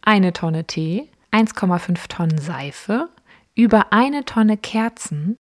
eine 0.00 0.32
Tonne 0.32 0.64
Tee, 0.64 1.10
1,5 1.32 2.08
Tonnen 2.08 2.38
Seife, 2.38 3.08
über 3.54 3.92
eine 3.92 4.24
Tonne 4.24 4.56
Kerzen, 4.56 5.36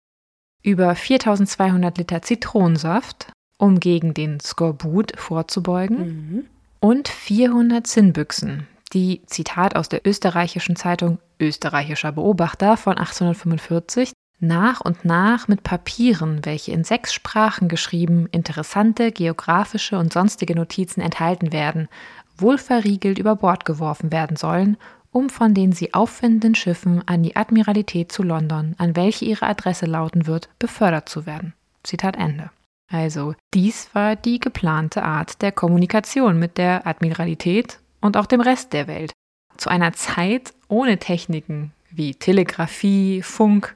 über 0.63 0.95
4200 0.95 1.98
Liter 1.98 2.22
Zitronensaft, 2.22 3.32
um 3.58 3.80
gegen 3.80 4.13
den 4.13 4.39
Skorbut 4.39 5.13
vorzubeugen, 5.17 5.98
mhm. 5.98 6.45
und 6.80 7.08
400 7.08 7.86
Zinnbüchsen, 7.86 8.67
die, 8.93 9.22
Zitat 9.26 9.76
aus 9.76 9.89
der 9.89 10.06
österreichischen 10.06 10.76
Zeitung 10.76 11.19
Österreichischer 11.39 12.12
Beobachter 12.12 12.78
von 12.78 12.98
1845, 12.98 14.12
nach 14.41 14.80
und 14.82 15.04
nach 15.04 15.48
mit 15.48 15.63
Papieren, 15.63 16.45
welche 16.45 16.72
in 16.72 16.84
sechs 16.84 17.13
Sprachen 17.13 17.67
geschrieben, 17.67 18.28
interessante 18.32 19.12
geografische 19.12 19.98
und 19.98 20.13
sonstige 20.13 20.56
Notizen 20.56 21.02
enthalten 21.02 21.52
werden, 21.52 21.89
wohl 22.38 22.58
verriegelt 22.58 23.19
über 23.19 23.36
Bord 23.36 23.65
geworfen 23.65 24.13
werden 24.13 24.38
sollen 24.38 24.78
um 25.12 25.30
von 25.30 25.54
den 25.54 25.72
sie 25.72 25.93
auffindenden 25.93 26.56
Schiffen 26.56 27.08
an 27.08 27.24
die 27.24 27.36
Admiralität 27.36 28.12
zu 28.12 28.24
London, 28.24 28.76
an 28.78 28.95
welche 28.95 29.26
ihre 29.26 29.48
Adresse 29.48 29.86
lauten 29.86 30.28
wird, 30.28 30.50
befördert 30.60 31.10
zu 31.10 31.26
werden. 31.26 31.54
Zitat 31.84 32.15
Ende. 32.17 32.52
Also 32.91 33.36
dies 33.54 33.89
war 33.93 34.15
die 34.15 34.39
geplante 34.39 35.04
Art 35.04 35.41
der 35.41 35.52
Kommunikation 35.52 36.39
mit 36.39 36.58
der 36.58 36.88
Admiralität 36.88 37.80
und 38.02 38.17
auch 38.17 38.26
dem 38.26 38.41
Rest 38.41 38.74
der 38.74 38.88
Welt. 38.88 39.13
Zu 39.58 39.69
einer 39.69 39.93
Zeit 39.93 40.54
ohne 40.67 40.98
Techniken 40.98 41.74
wie 41.91 42.15
Telegrafie, 42.15 43.22
Funk, 43.22 43.76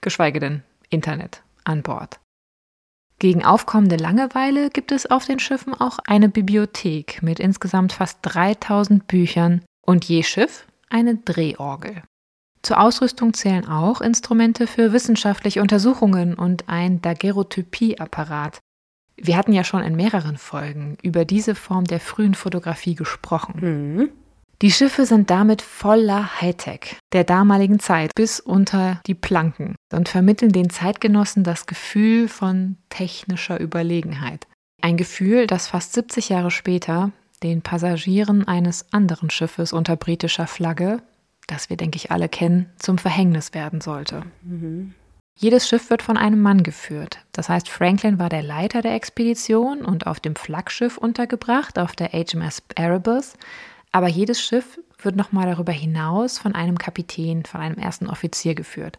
geschweige 0.00 0.40
denn 0.40 0.62
Internet 0.90 1.42
an 1.64 1.82
Bord. 1.82 2.20
Gegen 3.18 3.44
aufkommende 3.44 3.96
Langeweile 3.96 4.68
gibt 4.70 4.90
es 4.90 5.08
auf 5.08 5.24
den 5.24 5.38
Schiffen 5.38 5.74
auch 5.74 5.98
eine 6.06 6.28
Bibliothek 6.28 7.22
mit 7.22 7.38
insgesamt 7.38 7.92
fast 7.92 8.18
3000 8.22 9.06
Büchern 9.06 9.62
und 9.86 10.04
je 10.04 10.24
Schiff 10.24 10.66
eine 10.92 11.16
Drehorgel. 11.16 12.02
Zur 12.62 12.80
Ausrüstung 12.80 13.34
zählen 13.34 13.66
auch 13.66 14.00
Instrumente 14.00 14.66
für 14.66 14.92
wissenschaftliche 14.92 15.60
Untersuchungen 15.60 16.34
und 16.34 16.68
ein 16.68 17.02
Daguerreotypie-Apparat. 17.02 18.60
Wir 19.16 19.36
hatten 19.36 19.52
ja 19.52 19.64
schon 19.64 19.82
in 19.82 19.96
mehreren 19.96 20.36
Folgen 20.36 20.96
über 21.02 21.24
diese 21.24 21.54
Form 21.54 21.84
der 21.84 21.98
frühen 21.98 22.34
Fotografie 22.34 22.94
gesprochen. 22.94 23.54
Mhm. 23.60 24.08
Die 24.62 24.70
Schiffe 24.70 25.06
sind 25.06 25.28
damit 25.28 25.60
voller 25.60 26.40
Hightech 26.40 26.96
der 27.12 27.24
damaligen 27.24 27.80
Zeit 27.80 28.14
bis 28.14 28.38
unter 28.38 29.00
die 29.08 29.14
Planken 29.16 29.74
und 29.92 30.08
vermitteln 30.08 30.52
den 30.52 30.70
Zeitgenossen 30.70 31.42
das 31.42 31.66
Gefühl 31.66 32.28
von 32.28 32.76
technischer 32.88 33.58
Überlegenheit. 33.60 34.46
Ein 34.80 34.96
Gefühl, 34.96 35.48
das 35.48 35.66
fast 35.66 35.94
70 35.94 36.28
Jahre 36.28 36.52
später 36.52 37.10
den 37.42 37.62
Passagieren 37.62 38.46
eines 38.48 38.92
anderen 38.92 39.30
Schiffes 39.30 39.72
unter 39.72 39.96
britischer 39.96 40.46
Flagge 40.46 41.02
das 41.46 41.70
wir, 41.70 41.76
denke 41.76 41.96
ich, 41.96 42.10
alle 42.10 42.28
kennen, 42.28 42.70
zum 42.78 42.98
Verhängnis 42.98 43.54
werden 43.54 43.80
sollte. 43.80 44.22
Mhm. 44.42 44.94
Jedes 45.34 45.66
Schiff 45.66 45.90
wird 45.90 46.02
von 46.02 46.16
einem 46.16 46.40
Mann 46.40 46.62
geführt. 46.62 47.18
Das 47.32 47.48
heißt, 47.48 47.68
Franklin 47.68 48.18
war 48.18 48.28
der 48.28 48.42
Leiter 48.42 48.82
der 48.82 48.94
Expedition 48.94 49.82
und 49.82 50.06
auf 50.06 50.20
dem 50.20 50.36
Flaggschiff 50.36 50.98
untergebracht, 50.98 51.78
auf 51.78 51.96
der 51.96 52.10
HMS 52.10 52.62
Erebus. 52.74 53.34
Aber 53.92 54.08
jedes 54.08 54.42
Schiff 54.42 54.78
wird 55.02 55.16
nochmal 55.16 55.46
darüber 55.46 55.72
hinaus 55.72 56.38
von 56.38 56.54
einem 56.54 56.78
Kapitän, 56.78 57.44
von 57.44 57.60
einem 57.60 57.78
ersten 57.78 58.08
Offizier 58.08 58.54
geführt. 58.54 58.98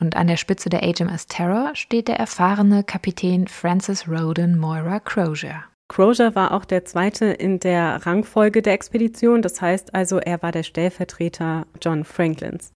Und 0.00 0.16
an 0.16 0.26
der 0.26 0.36
Spitze 0.36 0.68
der 0.68 0.80
HMS 0.80 1.26
Terror 1.26 1.70
steht 1.74 2.08
der 2.08 2.18
erfahrene 2.18 2.84
Kapitän 2.84 3.48
Francis 3.48 4.08
Roden 4.08 4.58
Moira 4.58 5.00
Crozier. 5.00 5.64
Crozier 5.88 6.34
war 6.34 6.52
auch 6.52 6.64
der 6.64 6.84
zweite 6.84 7.26
in 7.26 7.60
der 7.60 8.06
Rangfolge 8.06 8.62
der 8.62 8.74
Expedition, 8.74 9.42
das 9.42 9.60
heißt 9.60 9.94
also, 9.94 10.18
er 10.18 10.42
war 10.42 10.52
der 10.52 10.62
Stellvertreter 10.62 11.66
John 11.82 12.04
Franklins. 12.04 12.72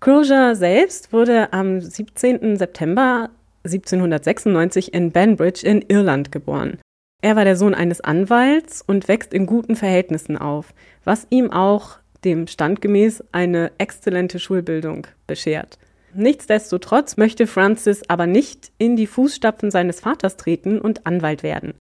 Crozier 0.00 0.54
selbst 0.54 1.12
wurde 1.12 1.52
am 1.52 1.80
17. 1.80 2.56
September 2.56 3.30
1796 3.64 4.92
in 4.92 5.12
Banbridge 5.12 5.66
in 5.66 5.82
Irland 5.82 6.32
geboren. 6.32 6.78
Er 7.22 7.36
war 7.36 7.44
der 7.44 7.56
Sohn 7.56 7.74
eines 7.74 8.00
Anwalts 8.00 8.82
und 8.82 9.06
wächst 9.06 9.32
in 9.32 9.46
guten 9.46 9.76
Verhältnissen 9.76 10.36
auf, 10.36 10.74
was 11.04 11.28
ihm 11.30 11.50
auch 11.52 11.98
dem 12.24 12.46
standgemäß 12.48 13.24
eine 13.32 13.70
exzellente 13.78 14.38
Schulbildung 14.38 15.06
beschert. 15.26 15.78
Nichtsdestotrotz 16.14 17.16
möchte 17.16 17.46
Francis 17.46 18.02
aber 18.08 18.26
nicht 18.26 18.72
in 18.76 18.96
die 18.96 19.06
Fußstapfen 19.06 19.70
seines 19.70 20.00
Vaters 20.00 20.36
treten 20.36 20.80
und 20.80 21.06
Anwalt 21.06 21.42
werden. 21.42 21.74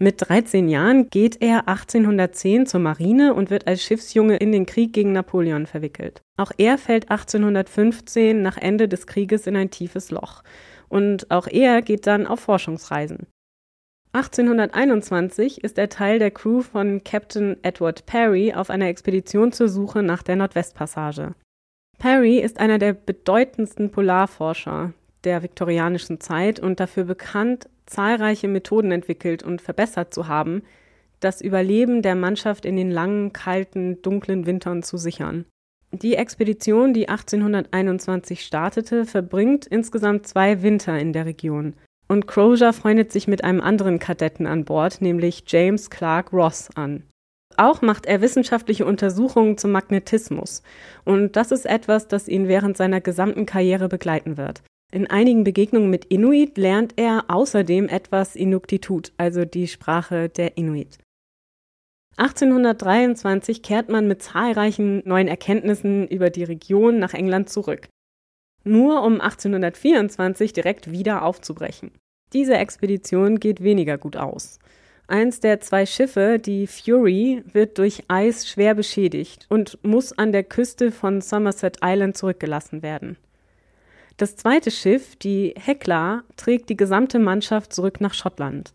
Mit 0.00 0.28
13 0.28 0.68
Jahren 0.68 1.10
geht 1.10 1.42
er 1.42 1.66
1810 1.66 2.66
zur 2.66 2.78
Marine 2.78 3.34
und 3.34 3.50
wird 3.50 3.66
als 3.66 3.82
Schiffsjunge 3.82 4.36
in 4.36 4.52
den 4.52 4.64
Krieg 4.64 4.92
gegen 4.92 5.10
Napoleon 5.10 5.66
verwickelt. 5.66 6.22
Auch 6.36 6.52
er 6.56 6.78
fällt 6.78 7.10
1815 7.10 8.40
nach 8.40 8.56
Ende 8.56 8.86
des 8.86 9.08
Krieges 9.08 9.48
in 9.48 9.56
ein 9.56 9.70
tiefes 9.70 10.12
Loch. 10.12 10.44
Und 10.88 11.32
auch 11.32 11.48
er 11.48 11.82
geht 11.82 12.06
dann 12.06 12.28
auf 12.28 12.38
Forschungsreisen. 12.38 13.26
1821 14.12 15.64
ist 15.64 15.76
er 15.78 15.88
Teil 15.88 16.20
der 16.20 16.30
Crew 16.30 16.62
von 16.62 17.02
Captain 17.02 17.56
Edward 17.62 18.06
Perry 18.06 18.54
auf 18.54 18.70
einer 18.70 18.86
Expedition 18.86 19.50
zur 19.50 19.68
Suche 19.68 20.04
nach 20.04 20.22
der 20.22 20.36
Nordwestpassage. 20.36 21.34
Perry 21.98 22.38
ist 22.38 22.60
einer 22.60 22.78
der 22.78 22.92
bedeutendsten 22.92 23.90
Polarforscher 23.90 24.92
der 25.24 25.42
viktorianischen 25.42 26.20
Zeit 26.20 26.60
und 26.60 26.78
dafür 26.78 27.04
bekannt, 27.04 27.68
zahlreiche 27.88 28.48
Methoden 28.48 28.92
entwickelt 28.92 29.42
und 29.42 29.60
verbessert 29.60 30.14
zu 30.14 30.28
haben, 30.28 30.62
das 31.20 31.40
Überleben 31.40 32.02
der 32.02 32.14
Mannschaft 32.14 32.64
in 32.64 32.76
den 32.76 32.90
langen, 32.90 33.32
kalten, 33.32 34.00
dunklen 34.02 34.46
Wintern 34.46 34.82
zu 34.82 34.96
sichern. 34.96 35.46
Die 35.90 36.14
Expedition, 36.14 36.92
die 36.92 37.08
1821 37.08 38.44
startete, 38.44 39.06
verbringt 39.06 39.66
insgesamt 39.66 40.26
zwei 40.26 40.62
Winter 40.62 40.98
in 40.98 41.12
der 41.12 41.26
Region. 41.26 41.74
Und 42.08 42.26
Crozier 42.26 42.72
freundet 42.72 43.10
sich 43.10 43.26
mit 43.26 43.42
einem 43.42 43.60
anderen 43.60 43.98
Kadetten 43.98 44.46
an 44.46 44.64
Bord, 44.64 45.00
nämlich 45.00 45.44
James 45.46 45.90
Clark 45.90 46.32
Ross, 46.32 46.70
an. 46.74 47.04
Auch 47.56 47.82
macht 47.82 48.06
er 48.06 48.20
wissenschaftliche 48.20 48.86
Untersuchungen 48.86 49.58
zum 49.58 49.72
Magnetismus. 49.72 50.62
Und 51.04 51.36
das 51.36 51.50
ist 51.50 51.66
etwas, 51.66 52.06
das 52.06 52.28
ihn 52.28 52.48
während 52.48 52.76
seiner 52.76 53.00
gesamten 53.00 53.46
Karriere 53.46 53.88
begleiten 53.88 54.36
wird. 54.36 54.62
In 54.90 55.06
einigen 55.06 55.44
Begegnungen 55.44 55.90
mit 55.90 56.06
Inuit 56.06 56.56
lernt 56.56 56.94
er 56.96 57.26
außerdem 57.28 57.88
etwas 57.88 58.36
Inuktitut, 58.36 59.12
also 59.18 59.44
die 59.44 59.68
Sprache 59.68 60.30
der 60.30 60.56
Inuit. 60.56 60.98
1823 62.16 63.62
kehrt 63.62 63.90
man 63.90 64.08
mit 64.08 64.22
zahlreichen 64.22 65.02
neuen 65.04 65.28
Erkenntnissen 65.28 66.08
über 66.08 66.30
die 66.30 66.42
Region 66.42 66.98
nach 66.98 67.14
England 67.14 67.50
zurück. 67.50 67.88
Nur 68.64 69.02
um 69.02 69.20
1824 69.20 70.52
direkt 70.52 70.90
wieder 70.90 71.22
aufzubrechen. 71.22 71.92
Diese 72.32 72.54
Expedition 72.54 73.38
geht 73.38 73.62
weniger 73.62 73.98
gut 73.98 74.16
aus. 74.16 74.58
Eins 75.06 75.40
der 75.40 75.60
zwei 75.60 75.86
Schiffe, 75.86 76.38
die 76.38 76.66
Fury, 76.66 77.42
wird 77.52 77.78
durch 77.78 78.04
Eis 78.08 78.48
schwer 78.48 78.74
beschädigt 78.74 79.46
und 79.48 79.78
muss 79.82 80.16
an 80.16 80.32
der 80.32 80.44
Küste 80.44 80.92
von 80.92 81.20
Somerset 81.20 81.78
Island 81.82 82.16
zurückgelassen 82.16 82.82
werden. 82.82 83.16
Das 84.18 84.34
zweite 84.34 84.72
Schiff, 84.72 85.14
die 85.14 85.54
Hekla, 85.56 86.24
trägt 86.36 86.70
die 86.70 86.76
gesamte 86.76 87.20
Mannschaft 87.20 87.72
zurück 87.72 88.00
nach 88.00 88.14
Schottland. 88.14 88.74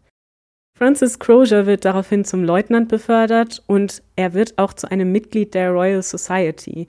Francis 0.78 1.20
Crozier 1.20 1.66
wird 1.66 1.84
daraufhin 1.84 2.24
zum 2.24 2.46
Leutnant 2.46 2.88
befördert 2.88 3.62
und 3.68 4.02
er 4.16 4.34
wird 4.34 4.58
auch 4.58 4.72
zu 4.72 4.90
einem 4.90 5.12
Mitglied 5.12 5.54
der 5.54 5.72
Royal 5.72 6.02
Society, 6.02 6.88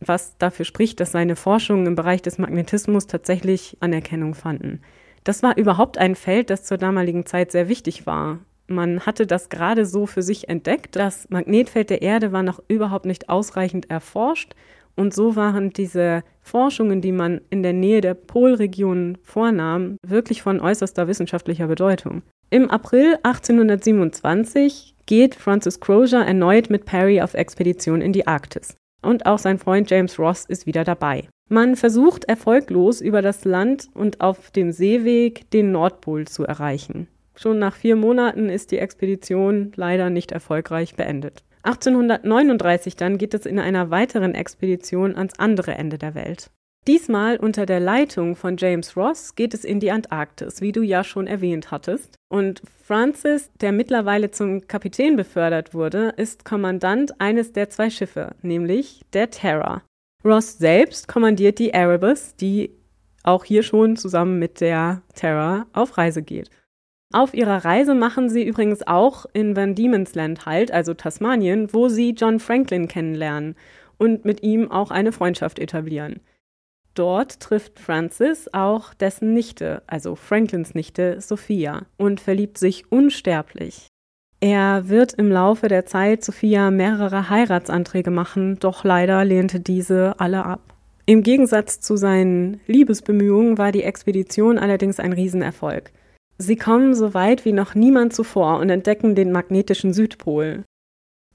was 0.00 0.38
dafür 0.38 0.64
spricht, 0.64 1.00
dass 1.00 1.12
seine 1.12 1.36
Forschungen 1.36 1.86
im 1.86 1.94
Bereich 1.94 2.22
des 2.22 2.38
Magnetismus 2.38 3.06
tatsächlich 3.06 3.76
Anerkennung 3.80 4.34
fanden. 4.34 4.80
Das 5.22 5.42
war 5.42 5.58
überhaupt 5.58 5.98
ein 5.98 6.16
Feld, 6.16 6.48
das 6.48 6.64
zur 6.64 6.78
damaligen 6.78 7.26
Zeit 7.26 7.52
sehr 7.52 7.68
wichtig 7.68 8.06
war. 8.06 8.38
Man 8.68 9.00
hatte 9.00 9.26
das 9.26 9.50
gerade 9.50 9.84
so 9.84 10.06
für 10.06 10.22
sich 10.22 10.48
entdeckt. 10.48 10.96
Das 10.96 11.28
Magnetfeld 11.28 11.90
der 11.90 12.00
Erde 12.00 12.32
war 12.32 12.42
noch 12.42 12.62
überhaupt 12.68 13.04
nicht 13.04 13.28
ausreichend 13.28 13.90
erforscht 13.90 14.54
und 14.96 15.14
so 15.14 15.36
waren 15.36 15.70
diese 15.70 16.22
Forschungen, 16.42 17.00
die 17.00 17.12
man 17.12 17.40
in 17.50 17.62
der 17.62 17.72
Nähe 17.72 18.00
der 18.00 18.14
Polregion 18.14 19.18
vornahm, 19.22 19.96
wirklich 20.06 20.42
von 20.42 20.60
äußerster 20.60 21.08
wissenschaftlicher 21.08 21.66
Bedeutung. 21.66 22.22
Im 22.50 22.70
April 22.70 23.16
1827 23.22 24.94
geht 25.06 25.34
Francis 25.34 25.80
Crozier 25.80 26.20
erneut 26.20 26.68
mit 26.68 26.84
Perry 26.84 27.22
auf 27.22 27.34
Expedition 27.34 28.02
in 28.02 28.12
die 28.12 28.26
Arktis. 28.26 28.76
Und 29.02 29.26
auch 29.26 29.38
sein 29.38 29.58
Freund 29.58 29.90
James 29.90 30.18
Ross 30.18 30.44
ist 30.44 30.66
wieder 30.66 30.84
dabei. 30.84 31.28
Man 31.48 31.76
versucht 31.76 32.24
erfolglos 32.24 33.00
über 33.00 33.20
das 33.20 33.44
Land 33.44 33.88
und 33.94 34.20
auf 34.20 34.50
dem 34.50 34.72
Seeweg 34.72 35.50
den 35.50 35.72
Nordpol 35.72 36.26
zu 36.26 36.44
erreichen. 36.44 37.08
Schon 37.34 37.58
nach 37.58 37.74
vier 37.74 37.96
Monaten 37.96 38.48
ist 38.48 38.70
die 38.70 38.78
Expedition 38.78 39.72
leider 39.74 40.10
nicht 40.10 40.32
erfolgreich 40.32 40.94
beendet. 40.94 41.42
1839 41.62 42.96
dann 42.96 43.18
geht 43.18 43.34
es 43.34 43.46
in 43.46 43.58
einer 43.58 43.90
weiteren 43.90 44.34
Expedition 44.34 45.16
ans 45.16 45.38
andere 45.38 45.72
Ende 45.72 45.98
der 45.98 46.14
Welt. 46.14 46.50
Diesmal 46.88 47.36
unter 47.36 47.64
der 47.64 47.78
Leitung 47.78 48.34
von 48.34 48.56
James 48.56 48.96
Ross 48.96 49.36
geht 49.36 49.54
es 49.54 49.64
in 49.64 49.78
die 49.78 49.92
Antarktis, 49.92 50.60
wie 50.60 50.72
du 50.72 50.82
ja 50.82 51.04
schon 51.04 51.28
erwähnt 51.28 51.70
hattest. 51.70 52.16
Und 52.28 52.60
Francis, 52.84 53.50
der 53.60 53.70
mittlerweile 53.70 54.32
zum 54.32 54.66
Kapitän 54.66 55.14
befördert 55.14 55.74
wurde, 55.74 56.12
ist 56.16 56.44
Kommandant 56.44 57.20
eines 57.20 57.52
der 57.52 57.70
zwei 57.70 57.88
Schiffe, 57.88 58.34
nämlich 58.42 59.02
der 59.12 59.30
Terror. 59.30 59.82
Ross 60.24 60.58
selbst 60.58 61.06
kommandiert 61.06 61.60
die 61.60 61.70
Erebus, 61.70 62.34
die 62.34 62.72
auch 63.22 63.44
hier 63.44 63.62
schon 63.62 63.96
zusammen 63.96 64.40
mit 64.40 64.60
der 64.60 65.02
Terror 65.14 65.66
auf 65.72 65.96
Reise 65.96 66.22
geht. 66.22 66.50
Auf 67.12 67.34
ihrer 67.34 67.64
Reise 67.64 67.94
machen 67.94 68.30
sie 68.30 68.42
übrigens 68.42 68.86
auch 68.86 69.26
in 69.34 69.54
Van 69.54 69.74
Diemen's 69.74 70.14
Land 70.14 70.46
halt, 70.46 70.72
also 70.72 70.94
Tasmanien, 70.94 71.72
wo 71.74 71.88
sie 71.88 72.14
John 72.16 72.40
Franklin 72.40 72.88
kennenlernen 72.88 73.54
und 73.98 74.24
mit 74.24 74.42
ihm 74.42 74.70
auch 74.70 74.90
eine 74.90 75.12
Freundschaft 75.12 75.58
etablieren. 75.58 76.20
Dort 76.94 77.40
trifft 77.40 77.78
Francis 77.78 78.48
auch 78.52 78.94
dessen 78.94 79.34
Nichte, 79.34 79.82
also 79.86 80.14
Franklins 80.14 80.74
Nichte 80.74 81.20
Sophia, 81.20 81.86
und 81.98 82.20
verliebt 82.20 82.56
sich 82.58 82.90
unsterblich. 82.90 83.88
Er 84.40 84.88
wird 84.88 85.12
im 85.14 85.30
Laufe 85.30 85.68
der 85.68 85.86
Zeit 85.86 86.24
Sophia 86.24 86.70
mehrere 86.70 87.30
Heiratsanträge 87.30 88.10
machen, 88.10 88.58
doch 88.58 88.84
leider 88.84 89.24
lehnte 89.24 89.60
diese 89.60 90.18
alle 90.18 90.44
ab. 90.44 90.74
Im 91.06 91.22
Gegensatz 91.22 91.80
zu 91.80 91.96
seinen 91.96 92.60
Liebesbemühungen 92.66 93.58
war 93.58 93.70
die 93.70 93.82
Expedition 93.82 94.58
allerdings 94.58 94.98
ein 94.98 95.12
Riesenerfolg. 95.12 95.92
Sie 96.42 96.56
kommen 96.56 96.92
so 96.92 97.14
weit 97.14 97.44
wie 97.44 97.52
noch 97.52 97.76
niemand 97.76 98.12
zuvor 98.12 98.58
und 98.58 98.68
entdecken 98.68 99.14
den 99.14 99.30
magnetischen 99.30 99.92
Südpol. 99.92 100.64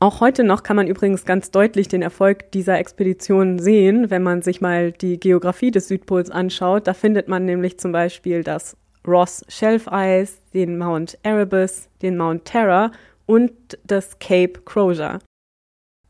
Auch 0.01 0.19
heute 0.19 0.43
noch 0.43 0.63
kann 0.63 0.75
man 0.75 0.87
übrigens 0.87 1.23
ganz 1.23 1.49
deutlich 1.49 1.87
den 1.87 2.01
Erfolg 2.01 2.51
dieser 2.51 2.77
Expedition 2.77 3.57
sehen, 3.57 4.09
wenn 4.09 4.21
man 4.21 4.41
sich 4.41 4.59
mal 4.59 4.91
die 4.91 5.17
Geografie 5.17 5.71
des 5.71 5.87
Südpols 5.87 6.29
anschaut. 6.29 6.87
Da 6.87 6.93
findet 6.93 7.29
man 7.29 7.45
nämlich 7.45 7.79
zum 7.79 7.93
Beispiel 7.93 8.43
das 8.43 8.75
Ross 9.07 9.45
Shelf 9.47 9.87
Ice, 9.89 10.41
den 10.53 10.77
Mount 10.77 11.17
Erebus, 11.23 11.87
den 12.01 12.17
Mount 12.17 12.43
Terror 12.43 12.91
und 13.25 13.53
das 13.85 14.19
Cape 14.19 14.59
Crozier. 14.65 15.19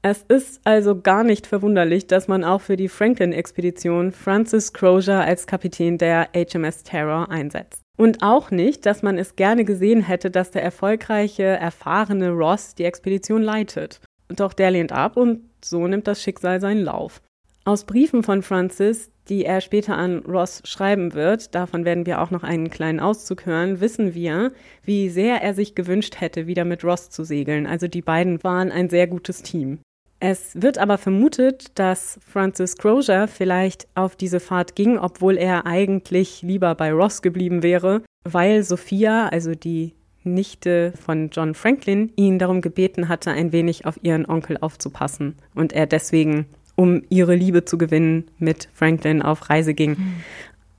Es 0.09 0.23
ist 0.29 0.61
also 0.63 1.01
gar 1.01 1.25
nicht 1.25 1.47
verwunderlich, 1.47 2.07
dass 2.07 2.29
man 2.29 2.45
auch 2.45 2.61
für 2.61 2.77
die 2.77 2.87
Franklin-Expedition 2.87 4.13
Francis 4.13 4.71
Crozier 4.71 5.19
als 5.19 5.47
Kapitän 5.47 5.97
der 5.97 6.29
HMS 6.33 6.83
Terror 6.83 7.29
einsetzt. 7.29 7.81
Und 7.97 8.23
auch 8.23 8.49
nicht, 8.49 8.85
dass 8.85 9.03
man 9.03 9.17
es 9.17 9.35
gerne 9.35 9.65
gesehen 9.65 10.01
hätte, 10.01 10.31
dass 10.31 10.51
der 10.51 10.63
erfolgreiche, 10.63 11.43
erfahrene 11.43 12.29
Ross 12.29 12.73
die 12.73 12.85
Expedition 12.85 13.41
leitet. 13.41 13.99
Doch 14.29 14.53
der 14.53 14.71
lehnt 14.71 14.93
ab 14.93 15.17
und 15.17 15.41
so 15.61 15.85
nimmt 15.85 16.07
das 16.07 16.23
Schicksal 16.23 16.61
seinen 16.61 16.85
Lauf. 16.85 17.21
Aus 17.65 17.83
Briefen 17.83 18.23
von 18.23 18.43
Francis, 18.43 19.11
die 19.27 19.43
er 19.43 19.59
später 19.59 19.97
an 19.97 20.19
Ross 20.19 20.61
schreiben 20.63 21.15
wird, 21.15 21.53
davon 21.53 21.83
werden 21.83 22.05
wir 22.05 22.21
auch 22.21 22.31
noch 22.31 22.43
einen 22.43 22.69
kleinen 22.69 23.01
Auszug 23.01 23.45
hören, 23.45 23.81
wissen 23.81 24.13
wir, 24.13 24.53
wie 24.85 25.09
sehr 25.09 25.41
er 25.41 25.53
sich 25.53 25.75
gewünscht 25.75 26.21
hätte, 26.21 26.47
wieder 26.47 26.63
mit 26.63 26.85
Ross 26.85 27.09
zu 27.09 27.25
segeln. 27.25 27.67
Also 27.67 27.89
die 27.89 28.01
beiden 28.01 28.41
waren 28.41 28.71
ein 28.71 28.89
sehr 28.89 29.07
gutes 29.07 29.41
Team. 29.41 29.79
Es 30.19 30.59
wird 30.59 30.79
aber 30.79 30.97
vermutet, 30.97 31.77
dass 31.77 32.19
Francis 32.25 32.75
Crozier 32.77 33.27
vielleicht 33.27 33.87
auf 33.93 34.15
diese 34.15 34.39
Fahrt 34.39 34.75
ging, 34.75 34.97
obwohl 34.97 35.37
er 35.37 35.67
eigentlich 35.67 36.41
lieber 36.41 36.73
bei 36.73 36.91
Ross 36.91 37.21
geblieben 37.21 37.61
wäre, 37.61 38.01
weil 38.23 38.63
Sophia, 38.63 39.27
also 39.27 39.53
die 39.53 39.93
Nichte 40.23 40.91
von 40.99 41.29
John 41.29 41.53
Franklin, 41.53 42.11
ihn 42.15 42.39
darum 42.39 42.61
gebeten 42.61 43.09
hatte, 43.09 43.31
ein 43.31 43.51
wenig 43.51 43.85
auf 43.85 43.99
ihren 44.01 44.27
Onkel 44.27 44.57
aufzupassen 44.57 45.35
und 45.53 45.71
er 45.71 45.85
deswegen, 45.85 46.47
um 46.75 47.03
ihre 47.09 47.35
Liebe 47.35 47.63
zu 47.63 47.77
gewinnen, 47.77 48.25
mit 48.39 48.69
Franklin 48.73 49.21
auf 49.21 49.49
Reise 49.49 49.75
ging. 49.75 49.91
Mhm. 49.91 50.13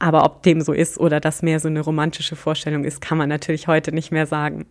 Aber 0.00 0.24
ob 0.24 0.42
dem 0.42 0.60
so 0.60 0.72
ist 0.72 0.98
oder 0.98 1.20
das 1.20 1.42
mehr 1.42 1.60
so 1.60 1.68
eine 1.68 1.80
romantische 1.80 2.36
Vorstellung 2.36 2.84
ist, 2.84 3.00
kann 3.00 3.18
man 3.18 3.28
natürlich 3.28 3.68
heute 3.68 3.92
nicht 3.92 4.10
mehr 4.10 4.26
sagen. 4.26 4.66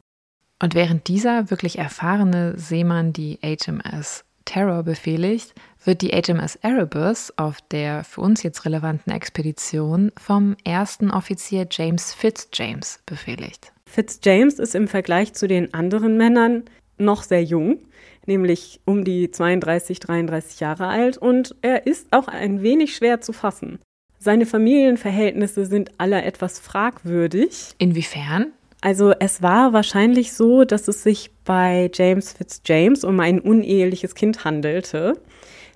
Und 0.61 0.73
während 0.73 1.07
dieser 1.07 1.49
wirklich 1.49 1.77
erfahrene 1.77 2.57
Seemann 2.57 3.13
die 3.13 3.39
HMS 3.43 4.26
Terror 4.47 4.83
befehligt, 4.83 5.53
wird 5.83 6.01
die 6.01 6.09
HMS 6.09 6.55
Erebus 6.55 7.31
auf 7.37 7.57
der 7.69 8.03
für 8.03 8.21
uns 8.21 8.41
jetzt 8.43 8.65
relevanten 8.65 9.13
Expedition 9.13 10.11
vom 10.17 10.55
ersten 10.63 11.11
Offizier 11.11 11.67
James 11.69 12.13
Fitzjames 12.13 12.99
befehligt. 13.05 13.71
Fitzjames 13.85 14.57
ist 14.57 14.73
im 14.73 14.87
Vergleich 14.87 15.33
zu 15.33 15.47
den 15.47 15.73
anderen 15.73 16.17
Männern 16.17 16.63
noch 16.97 17.23
sehr 17.23 17.43
jung, 17.43 17.79
nämlich 18.25 18.79
um 18.85 19.03
die 19.03 19.29
32, 19.29 19.99
33 19.99 20.59
Jahre 20.59 20.87
alt 20.87 21.17
und 21.17 21.55
er 21.61 21.85
ist 21.85 22.07
auch 22.11 22.27
ein 22.27 22.61
wenig 22.61 22.95
schwer 22.95 23.21
zu 23.21 23.33
fassen. 23.33 23.79
Seine 24.17 24.45
Familienverhältnisse 24.45 25.65
sind 25.65 25.91
alle 25.99 26.23
etwas 26.23 26.59
fragwürdig. 26.59 27.75
Inwiefern? 27.77 28.53
Also 28.81 29.11
es 29.19 29.41
war 29.41 29.73
wahrscheinlich 29.73 30.33
so, 30.33 30.63
dass 30.63 30.87
es 30.87 31.03
sich 31.03 31.31
bei 31.43 31.89
James 31.93 32.33
Fitzjames 32.33 33.03
um 33.03 33.19
ein 33.19 33.39
uneheliches 33.39 34.13
Kind 34.13 34.45
handelte, 34.45 35.13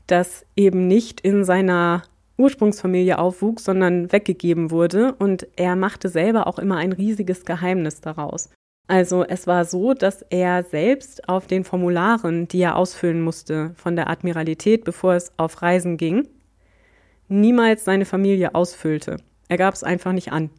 das 0.08 0.46
eben 0.56 0.88
nicht 0.88 1.22
in 1.22 1.44
seiner 1.44 2.04
Ursprungsfamilie 2.38 3.18
aufwuchs, 3.18 3.64
sondern 3.64 4.12
weggegeben 4.12 4.72
wurde 4.72 5.14
und 5.14 5.48
er 5.56 5.76
machte 5.76 6.10
selber 6.10 6.48
auch 6.48 6.60
immer 6.60 6.78
ein 6.78 6.92
riesiges 6.92 7.46
Geheimnis 7.46 8.02
daraus. 8.02 8.50
Also 8.88 9.24
es 9.24 9.48
war 9.48 9.66
so, 9.66 9.94
dass 9.94 10.22
er 10.30 10.64
selbst 10.64 11.30
auf 11.30 11.48
den 11.48 11.64
Formularen, 11.64 12.48
die 12.48 12.62
er 12.62 12.76
ausfüllen 12.76 13.22
musste 13.22 13.72
von 13.76 13.96
der 13.96 14.10
Admiralität, 14.10 14.84
bevor 14.84 15.14
es 15.14 15.32
auf 15.38 15.62
Reisen 15.62 15.98
ging, 15.98 16.28
niemals 17.30 17.86
seine 17.86 18.06
Familie 18.06 18.54
ausfüllte. 18.54 19.18
Er 19.48 19.58
gab 19.58 19.74
es 19.74 19.84
einfach 19.84 20.12
nicht 20.12 20.32
an. 20.32 20.50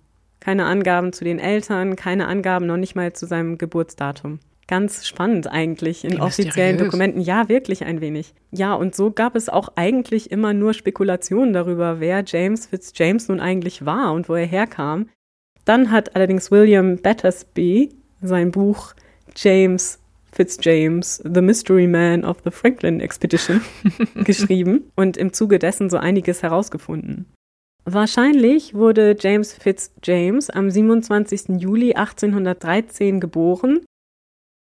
Keine 0.43 0.65
Angaben 0.65 1.13
zu 1.13 1.23
den 1.23 1.39
Eltern, 1.39 1.95
keine 1.95 2.27
Angaben 2.27 2.67
noch 2.67 2.77
nicht 2.77 2.97
mal 2.97 3.13
zu 3.13 3.27
seinem 3.27 3.59
Geburtsdatum. 3.59 4.41
Ganz 4.67 5.07
spannend 5.07 5.47
eigentlich 5.47 6.05
in 6.05 6.21
offiziellen 6.21 6.79
Dokumenten. 6.79 7.21
Ja, 7.21 7.49
wirklich 7.49 7.85
ein 7.85 8.01
wenig. 8.01 8.35
Ja, 8.51 8.75
und 8.75 8.97
so 8.97 9.13
gab 9.13 9.37
es 9.37 9.49
auch 9.49 9.69
eigentlich 9.77 10.33
immer 10.33 10.53
nur 10.53 10.75
Spekulationen 10.75 11.53
darüber, 11.53 12.01
wer 12.01 12.25
James 12.27 12.67
Fitzjames 12.67 13.29
nun 13.29 13.39
eigentlich 13.39 13.87
war 13.87 14.13
und 14.13 14.29
wo 14.29 14.35
er 14.35 14.45
herkam. 14.45 15.09
Dann 15.65 15.93
hat 15.93 16.17
allerdings 16.17 16.51
William 16.51 16.97
Battersby 16.97 17.91
sein 18.21 18.51
Buch 18.51 18.95
James 19.37 20.01
Fitzjames, 20.33 21.23
The 21.23 21.41
Mystery 21.41 21.87
Man 21.87 22.25
of 22.25 22.39
the 22.43 22.51
Franklin 22.51 22.99
Expedition, 22.99 23.61
geschrieben 24.25 24.91
und 24.97 25.17
im 25.17 25.33
Zuge 25.33 25.61
dessen 25.61 25.89
so 25.89 25.99
einiges 25.99 26.43
herausgefunden. 26.43 27.27
Wahrscheinlich 27.85 28.75
wurde 28.75 29.17
James 29.19 29.55
Fitzjames 29.55 30.51
am 30.51 30.71
27. 30.71 31.61
Juli 31.61 31.95
1813 31.95 33.19
geboren, 33.19 33.81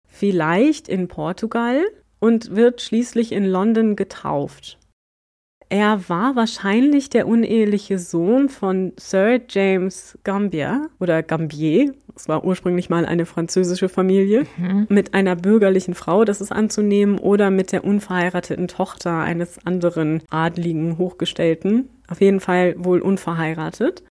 vielleicht 0.09 0.89
in 0.89 1.07
Portugal 1.07 1.83
und 2.19 2.57
wird 2.57 2.81
schließlich 2.83 3.31
in 3.33 3.45
London 3.45 3.95
getauft. 3.95 4.79
Er 5.69 6.09
war 6.11 6.37
wahrscheinlich 6.37 7.09
der 7.09 7.27
uneheliche 7.27 7.99
Sohn 7.99 8.51
von 8.51 8.93
Sir 8.99 9.41
James 9.49 10.19
Gambier 10.23 10.91
oder 11.01 11.23
Gambier, 11.23 11.95
es 12.15 12.29
war 12.29 12.45
ursprünglich 12.45 12.91
mal 12.91 13.07
eine 13.07 13.25
französische 13.25 13.89
Familie, 13.89 14.45
mhm. 14.59 14.87
mit 14.91 15.15
einer 15.15 15.35
bürgerlichen 15.35 15.95
Frau, 15.95 16.25
das 16.25 16.41
ist 16.41 16.53
anzunehmen, 16.53 17.19
oder 17.19 17.51
mit 17.51 17.73
der 17.73 17.85
unverheirateten 17.85 18.69
Tochter 18.69 19.21
eines 19.21 19.65
anderen 19.65 20.23
adligen 20.29 20.99
Hochgestellten, 20.99 21.89
auf 22.13 22.21
jeden 22.21 22.41
Fall 22.41 22.75
wohl 22.77 23.01
unverheiratet. 23.01 24.05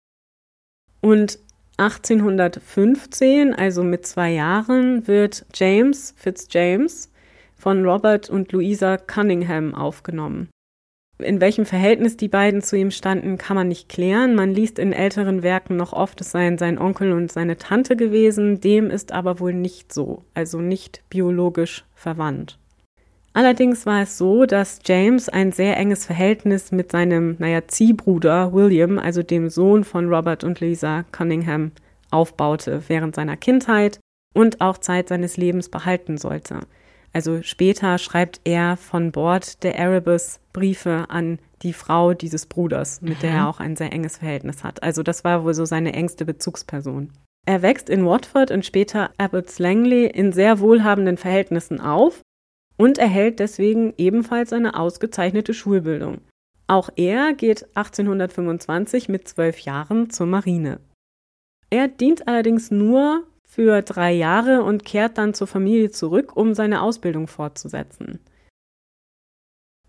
Und 1.00 1.38
1815, 1.76 3.54
also 3.54 3.82
mit 3.84 4.06
zwei 4.06 4.32
Jahren, 4.32 5.06
wird 5.06 5.46
James 5.54 6.14
Fitzjames 6.16 7.12
von 7.54 7.84
Robert 7.84 8.28
und 8.28 8.52
Louisa 8.52 8.96
Cunningham 8.96 9.74
aufgenommen. 9.74 10.48
In 11.18 11.42
welchem 11.42 11.66
Verhältnis 11.66 12.16
die 12.16 12.28
beiden 12.28 12.62
zu 12.62 12.76
ihm 12.76 12.90
standen, 12.90 13.36
kann 13.36 13.56
man 13.56 13.68
nicht 13.68 13.90
klären. 13.90 14.34
Man 14.34 14.54
liest 14.54 14.78
in 14.78 14.94
älteren 14.94 15.42
Werken 15.42 15.76
noch 15.76 15.92
oft, 15.92 16.22
es 16.22 16.30
seien 16.30 16.56
sein 16.56 16.78
Onkel 16.78 17.12
und 17.12 17.30
seine 17.30 17.58
Tante 17.58 17.96
gewesen. 17.96 18.60
Dem 18.60 18.90
ist 18.90 19.12
aber 19.12 19.40
wohl 19.40 19.52
nicht 19.52 19.92
so, 19.92 20.24
also 20.32 20.62
nicht 20.62 21.02
biologisch 21.10 21.84
verwandt. 21.94 22.59
Allerdings 23.32 23.86
war 23.86 24.02
es 24.02 24.18
so, 24.18 24.44
dass 24.44 24.80
James 24.84 25.28
ein 25.28 25.52
sehr 25.52 25.76
enges 25.76 26.04
Verhältnis 26.04 26.72
mit 26.72 26.90
seinem, 26.90 27.36
naja, 27.38 27.66
Ziehbruder 27.68 28.52
William, 28.52 28.98
also 28.98 29.22
dem 29.22 29.48
Sohn 29.48 29.84
von 29.84 30.12
Robert 30.12 30.42
und 30.42 30.60
Lisa 30.60 31.04
Cunningham, 31.12 31.70
aufbaute 32.10 32.82
während 32.88 33.14
seiner 33.14 33.36
Kindheit 33.36 34.00
und 34.34 34.60
auch 34.60 34.78
Zeit 34.78 35.08
seines 35.08 35.36
Lebens 35.36 35.68
behalten 35.68 36.18
sollte. 36.18 36.60
Also 37.12 37.42
später 37.42 37.98
schreibt 37.98 38.40
er 38.44 38.76
von 38.76 39.12
Bord 39.12 39.62
der 39.62 39.76
Erebus 39.76 40.40
Briefe 40.52 41.06
an 41.08 41.38
die 41.62 41.72
Frau 41.72 42.14
dieses 42.14 42.46
Bruders, 42.46 43.00
mit 43.00 43.22
der 43.22 43.30
er 43.30 43.42
mhm. 43.42 43.46
auch 43.46 43.60
ein 43.60 43.76
sehr 43.76 43.92
enges 43.92 44.18
Verhältnis 44.18 44.64
hat. 44.64 44.82
Also 44.82 45.02
das 45.02 45.24
war 45.24 45.44
wohl 45.44 45.54
so 45.54 45.64
seine 45.64 45.92
engste 45.92 46.24
Bezugsperson. 46.24 47.10
Er 47.46 47.62
wächst 47.62 47.90
in 47.90 48.04
Watford 48.04 48.50
und 48.50 48.64
später 48.64 49.10
Abbots 49.18 49.58
Langley 49.58 50.06
in 50.06 50.32
sehr 50.32 50.60
wohlhabenden 50.60 51.16
Verhältnissen 51.16 51.80
auf 51.80 52.22
und 52.80 52.96
erhält 52.96 53.40
deswegen 53.40 53.92
ebenfalls 53.98 54.54
eine 54.54 54.74
ausgezeichnete 54.74 55.52
Schulbildung. 55.52 56.22
Auch 56.66 56.88
er 56.96 57.34
geht 57.34 57.64
1825 57.76 59.10
mit 59.10 59.28
zwölf 59.28 59.58
Jahren 59.58 60.08
zur 60.08 60.26
Marine. 60.26 60.80
Er 61.68 61.88
dient 61.88 62.26
allerdings 62.26 62.70
nur 62.70 63.26
für 63.46 63.82
drei 63.82 64.12
Jahre 64.12 64.62
und 64.62 64.86
kehrt 64.86 65.18
dann 65.18 65.34
zur 65.34 65.46
Familie 65.46 65.90
zurück, 65.90 66.36
um 66.36 66.54
seine 66.54 66.80
Ausbildung 66.80 67.26
fortzusetzen. 67.26 68.18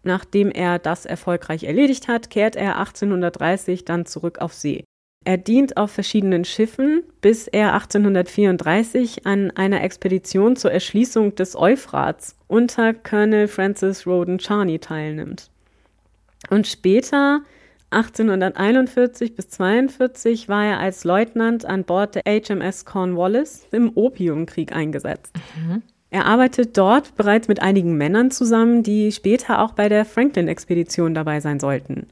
Nachdem 0.03 0.51
er 0.51 0.77
das 0.77 1.05
erfolgreich 1.05 1.63
erledigt 1.63 2.09
hat, 2.09 2.29
kehrt 2.29 2.57
er 2.57 2.77
1830 2.77 3.85
dann 3.85 4.05
zurück 4.05 4.39
auf 4.39 4.53
See. 4.53 4.83
Er 5.23 5.37
dient 5.37 5.77
auf 5.77 5.91
verschiedenen 5.91 6.45
Schiffen, 6.45 7.03
bis 7.21 7.47
er 7.47 7.73
1834 7.73 9.27
an 9.27 9.51
einer 9.51 9.83
Expedition 9.83 10.55
zur 10.55 10.71
Erschließung 10.71 11.35
des 11.35 11.55
Euphrats 11.55 12.35
unter 12.47 12.93
Colonel 12.95 13.47
Francis 13.47 14.07
Roden 14.07 14.39
Charney 14.39 14.79
teilnimmt. 14.79 15.51
Und 16.49 16.65
später 16.65 17.41
1841 17.91 19.35
bis 19.35 19.49
42 19.49 20.49
war 20.49 20.65
er 20.65 20.79
als 20.79 21.03
Leutnant 21.03 21.65
an 21.65 21.83
Bord 21.83 22.15
der 22.15 22.23
HMS 22.23 22.85
Cornwallis 22.85 23.67
im 23.71 23.91
Opiumkrieg 23.95 24.73
eingesetzt. 24.73 25.35
Mhm. 25.55 25.83
Er 26.09 26.25
arbeitet 26.25 26.77
dort 26.77 27.15
bereits 27.15 27.47
mit 27.47 27.61
einigen 27.61 27.95
Männern 27.95 28.31
zusammen, 28.31 28.81
die 28.81 29.11
später 29.11 29.61
auch 29.61 29.73
bei 29.73 29.87
der 29.87 30.03
Franklin-Expedition 30.03 31.13
dabei 31.13 31.41
sein 31.41 31.59
sollten. 31.59 32.07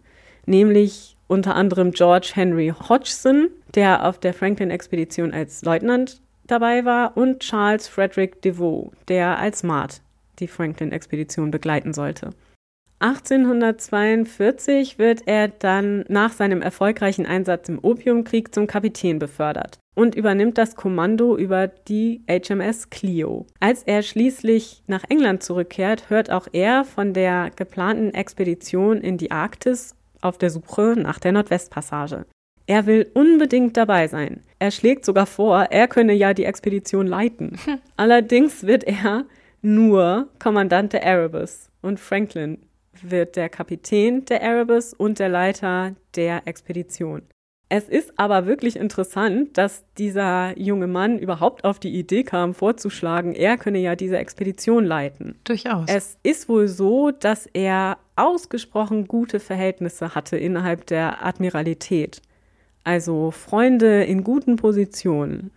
Nämlich 0.46 1.18
unter 1.30 1.56
anderem 1.56 1.92
George 1.92 2.32
Henry 2.34 2.74
Hodgson, 2.90 3.50
der 3.76 4.06
auf 4.06 4.20
der 4.20 4.34
Franklin-Expedition 4.34 5.32
als 5.32 5.62
Leutnant 5.64 6.22
dabei 6.48 6.84
war 6.84 7.16
und 7.16 7.40
Charles 7.40 7.88
Frederick 7.88 8.42
DeVoe, 8.42 8.92
der 9.08 9.40
als 9.40 9.64
Mart 9.64 10.02
die 10.40 10.48
Franklin-Expedition 10.48 11.52
begleiten 11.52 11.94
sollte. 11.94 12.32
1842 13.02 15.00
wird 15.00 15.22
er 15.26 15.48
dann 15.48 16.04
nach 16.10 16.34
seinem 16.34 16.62
erfolgreichen 16.62 17.26
Einsatz 17.26 17.70
im 17.70 17.80
Opiumkrieg 17.82 18.54
zum 18.54 18.68
Kapitän 18.68 19.20
befördert 19.20 19.80
und 19.96 20.16
übernimmt 20.16 20.58
das 20.58 20.76
Kommando 20.76 21.38
über 21.38 21.68
die 21.68 22.24
HMS 22.30 22.90
Clio. 22.90 23.46
Als 23.62 23.84
er 23.84 24.02
schließlich 24.02 24.84
nach 24.88 25.04
England 25.08 25.44
zurückkehrt, 25.44 26.10
hört 26.10 26.30
auch 26.30 26.48
er 26.52 26.84
von 26.84 27.14
der 27.14 27.52
geplanten 27.56 28.14
Expedition 28.14 28.98
in 28.98 29.18
die 29.18 29.32
Arktis 29.32 29.96
auf 30.22 30.38
der 30.38 30.50
Suche 30.50 30.96
nach 30.98 31.20
der 31.20 31.32
Nordwestpassage. 31.32 32.26
Er 32.68 32.86
will 32.86 33.10
unbedingt 33.14 33.78
dabei 33.78 34.08
sein. 34.08 34.44
Er 34.60 34.72
schlägt 34.72 35.04
sogar 35.04 35.26
vor, 35.26 35.64
er 35.72 35.88
könne 35.88 36.14
ja 36.14 36.34
die 36.34 36.46
Expedition 36.46 37.08
leiten. 37.08 37.58
Allerdings 37.98 38.66
wird 38.66 38.84
er 38.84 39.26
nur 39.62 40.30
Kommandant 40.38 40.94
der 40.94 41.04
Erebus 41.04 41.70
und 41.82 42.00
Franklin 42.00 42.60
wird 43.02 43.36
der 43.36 43.50
Kapitän 43.50 44.26
der 44.26 44.42
Erebus 44.42 44.94
und 44.94 45.20
der 45.20 45.30
Leiter 45.30 45.96
der 46.16 46.48
Expedition. 46.48 47.24
Es 47.72 47.88
ist 47.88 48.18
aber 48.18 48.48
wirklich 48.48 48.76
interessant, 48.76 49.56
dass 49.56 49.84
dieser 50.00 50.58
junge 50.58 50.88
Mann 50.88 51.20
überhaupt 51.20 51.64
auf 51.64 51.78
die 51.80 51.96
Idee 51.96 52.24
kam, 52.24 52.56
vorzuschlagen, 52.56 53.36
er 53.36 53.58
könne 53.58 53.78
ja 53.78 53.96
diese 53.96 54.18
Expedition 54.18 54.86
leiten. 54.86 55.36
Durchaus. 55.44 55.88
Es 55.88 56.18
ist 56.24 56.50
wohl 56.50 56.68
so, 56.68 57.12
dass 57.12 57.46
er 57.46 58.00
ausgesprochen 58.16 59.08
gute 59.08 59.40
Verhältnisse 59.40 60.16
hatte 60.16 60.36
innerhalb 60.36 60.88
der 60.88 61.24
Admiralität. 61.24 62.24
Also 62.84 63.30
Freunde 63.30 64.04
in 64.04 64.24
guten 64.24 64.56
Positionen. 64.56 65.52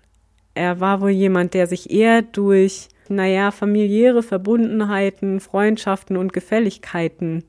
Er 0.52 0.80
war 0.80 1.00
wohl 1.00 1.10
jemand, 1.10 1.54
der 1.54 1.66
sich 1.66 1.90
eher 1.90 2.20
durch, 2.20 2.88
naja, 3.08 3.50
familiäre 3.50 4.22
Verbundenheiten, 4.22 5.40
Freundschaften 5.40 6.18
und 6.18 6.34
Gefälligkeiten 6.34 7.44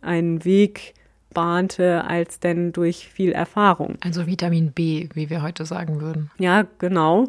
einen 0.00 0.44
Weg 0.44 0.94
bahnte, 1.38 2.02
als 2.04 2.40
denn 2.40 2.72
durch 2.72 3.08
viel 3.08 3.30
Erfahrung. 3.30 3.96
Also 4.00 4.26
Vitamin 4.26 4.72
B, 4.72 5.08
wie 5.14 5.30
wir 5.30 5.40
heute 5.40 5.66
sagen 5.66 6.00
würden. 6.00 6.32
Ja, 6.36 6.66
genau. 6.80 7.28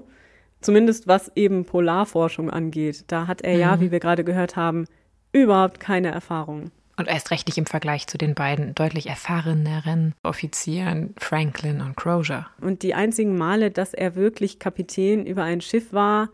Zumindest 0.61 1.07
was 1.07 1.31
eben 1.35 1.63
Polarforschung 1.63 2.49
angeht. 2.49 3.03
Da 3.05 3.27
hat 3.27 3.41
er 3.41 3.53
mhm. 3.53 3.59
ja, 3.59 3.81
wie 3.81 3.91
wir 3.91 3.99
gerade 3.99 4.23
gehört 4.23 4.55
haben, 4.55 4.85
überhaupt 5.31 5.79
keine 5.79 6.09
Erfahrung. 6.09 6.71
Und 6.97 7.07
erst 7.07 7.29
recht 7.29 7.47
nicht 7.47 7.59
im 7.59 7.67
Vergleich 7.67 8.07
zu 8.07 8.17
den 8.17 8.33
beiden 8.33 8.73
deutlich 8.73 9.05
erfahreneren 9.05 10.15
Offizieren 10.23 11.13
Franklin 11.19 11.79
und 11.79 11.95
Crozier. 11.95 12.47
Und 12.61 12.81
die 12.81 12.95
einzigen 12.95 13.37
Male, 13.37 13.69
dass 13.69 13.93
er 13.93 14.15
wirklich 14.15 14.57
Kapitän 14.57 15.27
über 15.27 15.43
ein 15.43 15.61
Schiff 15.61 15.93
war, 15.93 16.29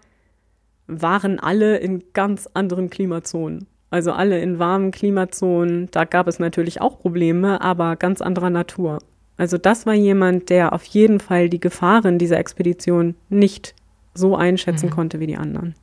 waren 0.88 1.41
alle 1.41 1.75
in 1.75 2.05
ganz 2.13 2.47
anderen 2.53 2.89
Klimazonen. 2.89 3.67
Also 3.95 4.12
alle 4.12 4.41
in 4.41 4.60
warmen 4.60 4.91
Klimazonen. 4.91 5.88
Da 5.91 6.03
gab 6.03 6.27
es 6.27 6.38
natürlich 6.38 6.81
auch 6.81 6.99
Probleme, 6.99 7.62
aber 7.62 7.95
ganz 7.95 8.19
anderer 8.19 8.49
Natur. 8.49 8.99
Also 9.38 9.58
das 9.58 9.86
war 9.86 9.93
jemand, 9.93 10.49
der 10.49 10.73
auf 10.73 10.84
jeden 10.84 11.21
Fall 11.21 11.47
die 11.47 11.62
Gefahren 11.62 12.19
dieser 12.19 12.38
Expedition 12.38 13.15
nicht 13.29 13.73
so 14.13 14.36
einschätzen 14.36 14.88
mhm. 14.88 14.89
konnte 14.89 15.21
wie 15.21 15.27
die 15.27 15.38
anderen. 15.38 15.75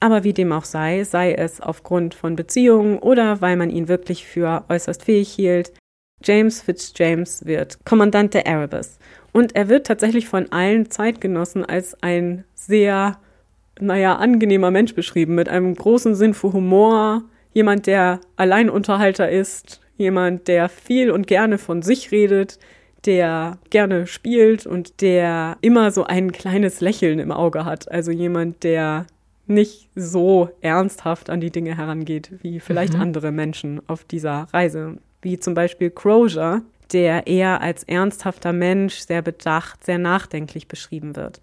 Aber 0.00 0.22
wie 0.22 0.34
dem 0.34 0.52
auch 0.52 0.66
sei, 0.66 1.04
sei 1.04 1.32
es 1.32 1.62
aufgrund 1.62 2.12
von 2.12 2.36
Beziehungen 2.36 2.98
oder 2.98 3.40
weil 3.40 3.56
man 3.56 3.70
ihn 3.70 3.88
wirklich 3.88 4.26
für 4.26 4.64
äußerst 4.68 5.02
fähig 5.02 5.30
hielt, 5.30 5.72
James 6.22 6.60
Fitzjames 6.60 7.46
wird 7.46 7.78
Kommandant 7.86 8.34
der 8.34 8.46
Erebus. 8.46 8.98
Und 9.32 9.56
er 9.56 9.70
wird 9.70 9.86
tatsächlich 9.86 10.28
von 10.28 10.52
allen 10.52 10.90
Zeitgenossen 10.90 11.64
als 11.64 11.96
ein 12.02 12.44
sehr, 12.54 13.16
naja, 13.80 14.16
angenehmer 14.16 14.70
Mensch 14.70 14.94
beschrieben, 14.94 15.34
mit 15.34 15.48
einem 15.48 15.74
großen 15.74 16.14
Sinn 16.14 16.34
für 16.34 16.52
Humor, 16.52 17.22
jemand, 17.56 17.86
der 17.86 18.20
Alleinunterhalter 18.36 19.30
ist, 19.30 19.80
jemand, 19.96 20.46
der 20.46 20.68
viel 20.68 21.10
und 21.10 21.26
gerne 21.26 21.56
von 21.56 21.80
sich 21.80 22.12
redet, 22.12 22.58
der 23.06 23.56
gerne 23.70 24.06
spielt 24.06 24.66
und 24.66 25.00
der 25.00 25.56
immer 25.62 25.90
so 25.90 26.04
ein 26.04 26.32
kleines 26.32 26.82
Lächeln 26.82 27.18
im 27.18 27.32
Auge 27.32 27.64
hat. 27.64 27.90
Also 27.90 28.10
jemand, 28.10 28.62
der 28.62 29.06
nicht 29.46 29.88
so 29.94 30.50
ernsthaft 30.60 31.30
an 31.30 31.40
die 31.40 31.50
Dinge 31.50 31.78
herangeht 31.78 32.30
wie 32.42 32.60
vielleicht 32.60 32.92
mhm. 32.92 33.00
andere 33.00 33.32
Menschen 33.32 33.80
auf 33.86 34.04
dieser 34.04 34.48
Reise. 34.52 34.98
Wie 35.22 35.38
zum 35.38 35.54
Beispiel 35.54 35.88
Crozier, 35.88 36.60
der 36.92 37.26
eher 37.26 37.62
als 37.62 37.84
ernsthafter 37.84 38.52
Mensch, 38.52 38.96
sehr 38.96 39.22
bedacht, 39.22 39.82
sehr 39.82 39.98
nachdenklich 39.98 40.68
beschrieben 40.68 41.16
wird. 41.16 41.40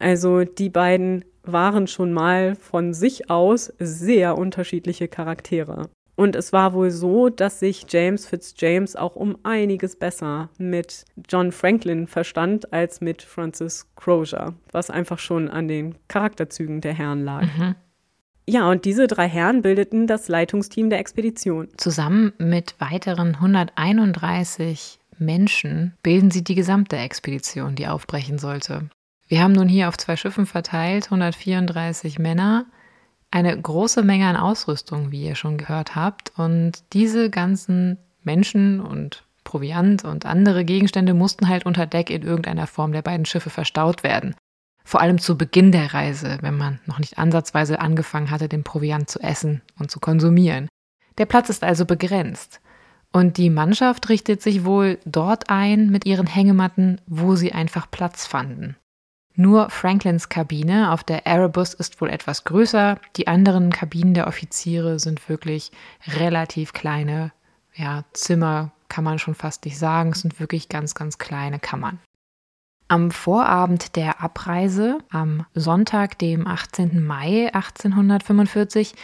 Also 0.00 0.42
die 0.42 0.68
beiden 0.68 1.24
waren 1.52 1.86
schon 1.86 2.12
mal 2.12 2.54
von 2.54 2.94
sich 2.94 3.30
aus 3.30 3.72
sehr 3.78 4.36
unterschiedliche 4.38 5.08
Charaktere. 5.08 5.88
Und 6.18 6.34
es 6.34 6.52
war 6.52 6.72
wohl 6.72 6.90
so, 6.90 7.28
dass 7.28 7.60
sich 7.60 7.86
James 7.88 8.26
Fitzjames 8.26 8.96
auch 8.96 9.14
um 9.14 9.38
einiges 9.44 9.94
besser 9.94 10.48
mit 10.58 11.04
John 11.28 11.52
Franklin 11.52 12.08
verstand 12.08 12.72
als 12.72 13.00
mit 13.00 13.22
Francis 13.22 13.86
Crozier, 13.94 14.54
was 14.72 14.90
einfach 14.90 15.20
schon 15.20 15.48
an 15.48 15.68
den 15.68 15.94
Charakterzügen 16.08 16.80
der 16.80 16.94
Herren 16.94 17.24
lag. 17.24 17.42
Mhm. 17.42 17.76
Ja, 18.48 18.68
und 18.68 18.84
diese 18.84 19.06
drei 19.06 19.28
Herren 19.28 19.62
bildeten 19.62 20.08
das 20.08 20.26
Leitungsteam 20.26 20.90
der 20.90 20.98
Expedition. 20.98 21.68
Zusammen 21.76 22.32
mit 22.38 22.74
weiteren 22.80 23.36
131 23.36 24.98
Menschen 25.18 25.94
bilden 26.02 26.32
sie 26.32 26.42
die 26.42 26.54
gesamte 26.56 26.96
Expedition, 26.96 27.76
die 27.76 27.86
aufbrechen 27.86 28.38
sollte. 28.38 28.88
Wir 29.28 29.42
haben 29.42 29.52
nun 29.52 29.68
hier 29.68 29.88
auf 29.88 29.98
zwei 29.98 30.16
Schiffen 30.16 30.46
verteilt 30.46 31.04
134 31.06 32.18
Männer, 32.18 32.64
eine 33.30 33.60
große 33.60 34.02
Menge 34.02 34.26
an 34.26 34.36
Ausrüstung, 34.36 35.10
wie 35.10 35.26
ihr 35.26 35.34
schon 35.34 35.58
gehört 35.58 35.94
habt. 35.94 36.32
Und 36.38 36.82
diese 36.94 37.28
ganzen 37.28 37.98
Menschen 38.22 38.80
und 38.80 39.24
Proviant 39.44 40.04
und 40.04 40.24
andere 40.24 40.64
Gegenstände 40.64 41.12
mussten 41.12 41.48
halt 41.48 41.66
unter 41.66 41.86
Deck 41.86 42.08
in 42.08 42.22
irgendeiner 42.22 42.66
Form 42.66 42.92
der 42.92 43.02
beiden 43.02 43.26
Schiffe 43.26 43.50
verstaut 43.50 44.02
werden. 44.02 44.34
Vor 44.82 45.02
allem 45.02 45.18
zu 45.18 45.36
Beginn 45.36 45.72
der 45.72 45.92
Reise, 45.92 46.38
wenn 46.40 46.56
man 46.56 46.80
noch 46.86 46.98
nicht 46.98 47.18
ansatzweise 47.18 47.80
angefangen 47.80 48.30
hatte, 48.30 48.48
den 48.48 48.64
Proviant 48.64 49.10
zu 49.10 49.20
essen 49.20 49.60
und 49.78 49.90
zu 49.90 50.00
konsumieren. 50.00 50.68
Der 51.18 51.26
Platz 51.26 51.50
ist 51.50 51.64
also 51.64 51.84
begrenzt. 51.84 52.60
Und 53.12 53.36
die 53.36 53.50
Mannschaft 53.50 54.08
richtet 54.08 54.40
sich 54.40 54.64
wohl 54.64 54.98
dort 55.04 55.50
ein 55.50 55.90
mit 55.90 56.06
ihren 56.06 56.26
Hängematten, 56.26 57.00
wo 57.06 57.36
sie 57.36 57.52
einfach 57.52 57.90
Platz 57.90 58.26
fanden. 58.26 58.76
Nur 59.40 59.70
Franklins 59.70 60.28
Kabine 60.28 60.90
auf 60.90 61.04
der 61.04 61.24
Erebus 61.24 61.72
ist 61.72 62.00
wohl 62.00 62.10
etwas 62.10 62.42
größer. 62.42 62.98
Die 63.14 63.28
anderen 63.28 63.70
Kabinen 63.70 64.12
der 64.12 64.26
Offiziere 64.26 64.98
sind 64.98 65.28
wirklich 65.28 65.70
relativ 66.08 66.72
kleine 66.72 67.30
ja, 67.72 68.02
Zimmer, 68.14 68.72
kann 68.88 69.04
man 69.04 69.20
schon 69.20 69.36
fast 69.36 69.64
nicht 69.64 69.78
sagen. 69.78 70.10
Es 70.10 70.22
sind 70.22 70.40
wirklich 70.40 70.68
ganz, 70.68 70.96
ganz 70.96 71.18
kleine 71.18 71.60
Kammern. 71.60 72.00
Am 72.88 73.12
Vorabend 73.12 73.94
der 73.94 74.20
Abreise, 74.20 74.98
am 75.08 75.46
Sonntag, 75.54 76.18
dem 76.18 76.44
18. 76.44 77.06
Mai 77.06 77.54
1845, 77.54 78.96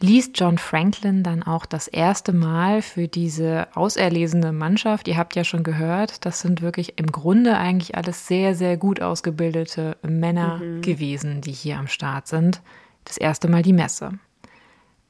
liest 0.00 0.38
John 0.38 0.58
Franklin 0.58 1.22
dann 1.22 1.42
auch 1.42 1.66
das 1.66 1.88
erste 1.88 2.32
Mal 2.32 2.82
für 2.82 3.08
diese 3.08 3.68
auserlesene 3.74 4.52
Mannschaft. 4.52 5.08
Ihr 5.08 5.16
habt 5.16 5.36
ja 5.36 5.44
schon 5.44 5.62
gehört, 5.62 6.24
das 6.24 6.40
sind 6.40 6.62
wirklich 6.62 6.98
im 6.98 7.06
Grunde 7.06 7.56
eigentlich 7.56 7.96
alles 7.96 8.26
sehr, 8.26 8.54
sehr 8.54 8.76
gut 8.76 9.00
ausgebildete 9.00 9.96
Männer 10.02 10.58
mhm. 10.58 10.82
gewesen, 10.82 11.40
die 11.40 11.52
hier 11.52 11.78
am 11.78 11.88
Start 11.88 12.28
sind. 12.28 12.60
Das 13.04 13.16
erste 13.18 13.48
Mal 13.48 13.62
die 13.62 13.72
Messe. 13.72 14.18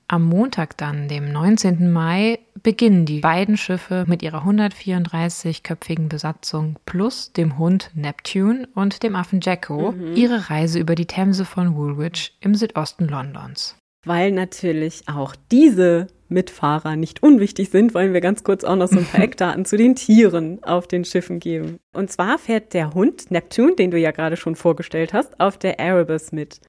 Am 0.06 0.24
Montag 0.24 0.76
dann, 0.76 1.08
dem 1.08 1.32
19. 1.32 1.90
Mai, 1.90 2.38
beginnen 2.62 3.06
die 3.06 3.20
beiden 3.20 3.56
Schiffe 3.56 4.04
mit 4.06 4.22
ihrer 4.22 4.44
134-köpfigen 4.44 6.08
Besatzung 6.08 6.78
plus 6.84 7.32
dem 7.32 7.56
Hund 7.56 7.90
Neptune 7.94 8.68
und 8.74 9.02
dem 9.02 9.16
Affen 9.16 9.40
Jacko 9.40 9.92
mhm. 9.92 10.14
ihre 10.14 10.50
Reise 10.50 10.78
über 10.78 10.94
die 10.94 11.06
Themse 11.06 11.46
von 11.46 11.74
Woolwich 11.74 12.36
im 12.40 12.54
Südosten 12.54 13.08
Londons 13.08 13.76
weil 14.04 14.32
natürlich 14.32 15.04
auch 15.06 15.34
diese 15.50 16.08
Mitfahrer 16.28 16.96
nicht 16.96 17.22
unwichtig 17.22 17.70
sind, 17.70 17.94
wollen 17.94 18.12
wir 18.12 18.20
ganz 18.20 18.44
kurz 18.44 18.64
auch 18.64 18.76
noch 18.76 18.88
so 18.88 18.98
ein 18.98 19.06
paar 19.06 19.20
Eckdaten 19.24 19.64
zu 19.64 19.76
den 19.76 19.94
Tieren 19.94 20.62
auf 20.62 20.86
den 20.86 21.04
Schiffen 21.04 21.40
geben. 21.40 21.78
Und 21.92 22.10
zwar 22.10 22.38
fährt 22.38 22.74
der 22.74 22.94
Hund 22.94 23.30
Neptune, 23.30 23.76
den 23.76 23.90
du 23.90 23.98
ja 23.98 24.10
gerade 24.10 24.36
schon 24.36 24.56
vorgestellt 24.56 25.12
hast, 25.12 25.40
auf 25.40 25.58
der 25.58 25.78
Erebus 25.78 26.32
mit. 26.32 26.60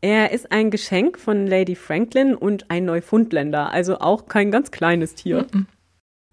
Er 0.00 0.32
ist 0.32 0.52
ein 0.52 0.70
Geschenk 0.70 1.18
von 1.18 1.46
Lady 1.46 1.74
Franklin 1.74 2.34
und 2.34 2.70
ein 2.70 2.84
Neufundländer, 2.84 3.72
also 3.72 3.98
auch 3.98 4.26
kein 4.26 4.50
ganz 4.50 4.70
kleines 4.70 5.14
Tier. 5.14 5.46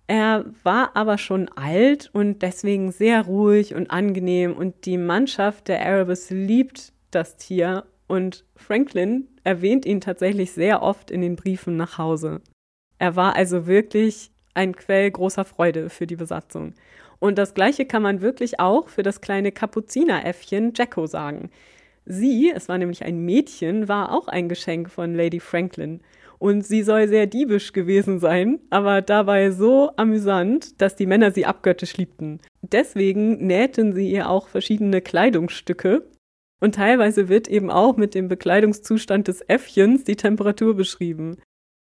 Er 0.07 0.45
war 0.63 0.95
aber 0.95 1.17
schon 1.17 1.47
alt 1.49 2.09
und 2.13 2.41
deswegen 2.41 2.91
sehr 2.91 3.25
ruhig 3.25 3.73
und 3.73 3.89
angenehm 3.89 4.53
und 4.53 4.85
die 4.85 4.97
Mannschaft 4.97 5.69
der 5.69 5.79
Erebus 5.79 6.29
liebt 6.29 6.91
das 7.09 7.37
Tier 7.37 7.85
und 8.07 8.45
Franklin 8.55 9.27
erwähnt 9.43 9.85
ihn 9.85 10.01
tatsächlich 10.01 10.51
sehr 10.51 10.81
oft 10.81 11.11
in 11.11 11.21
den 11.21 11.35
Briefen 11.35 11.77
nach 11.77 11.97
Hause. 11.97 12.41
Er 12.99 13.15
war 13.15 13.35
also 13.35 13.67
wirklich 13.67 14.31
ein 14.53 14.75
Quell 14.75 15.09
großer 15.11 15.45
Freude 15.45 15.89
für 15.89 16.07
die 16.07 16.15
Besatzung. 16.15 16.73
Und 17.19 17.37
das 17.37 17.53
Gleiche 17.53 17.85
kann 17.85 18.03
man 18.03 18.21
wirklich 18.21 18.59
auch 18.59 18.89
für 18.89 19.03
das 19.03 19.21
kleine 19.21 19.51
Kapuzineräffchen 19.51 20.73
Jacko 20.75 21.07
sagen. 21.07 21.49
Sie, 22.05 22.51
es 22.53 22.67
war 22.67 22.77
nämlich 22.77 23.05
ein 23.05 23.23
Mädchen, 23.23 23.87
war 23.87 24.11
auch 24.11 24.27
ein 24.27 24.49
Geschenk 24.49 24.89
von 24.89 25.15
Lady 25.15 25.39
Franklin. 25.39 26.01
Und 26.37 26.65
sie 26.65 26.83
soll 26.83 27.07
sehr 27.07 27.25
diebisch 27.25 27.71
gewesen 27.71 28.19
sein, 28.19 28.59
aber 28.69 29.01
dabei 29.01 29.51
so 29.51 29.91
amüsant, 29.95 30.81
dass 30.81 30.97
die 30.97 31.05
Männer 31.05 31.31
sie 31.31 31.45
abgöttisch 31.45 31.95
liebten. 31.95 32.41
Deswegen 32.61 33.47
nähten 33.47 33.93
sie 33.93 34.11
ihr 34.11 34.29
auch 34.29 34.49
verschiedene 34.49 34.99
Kleidungsstücke. 34.99 36.05
Und 36.63 36.75
teilweise 36.75 37.27
wird 37.27 37.49
eben 37.49 37.69
auch 37.69 37.97
mit 37.97 38.15
dem 38.15 38.29
Bekleidungszustand 38.29 39.27
des 39.27 39.41
Äffchens 39.41 40.05
die 40.05 40.15
Temperatur 40.15 40.77
beschrieben. 40.77 41.35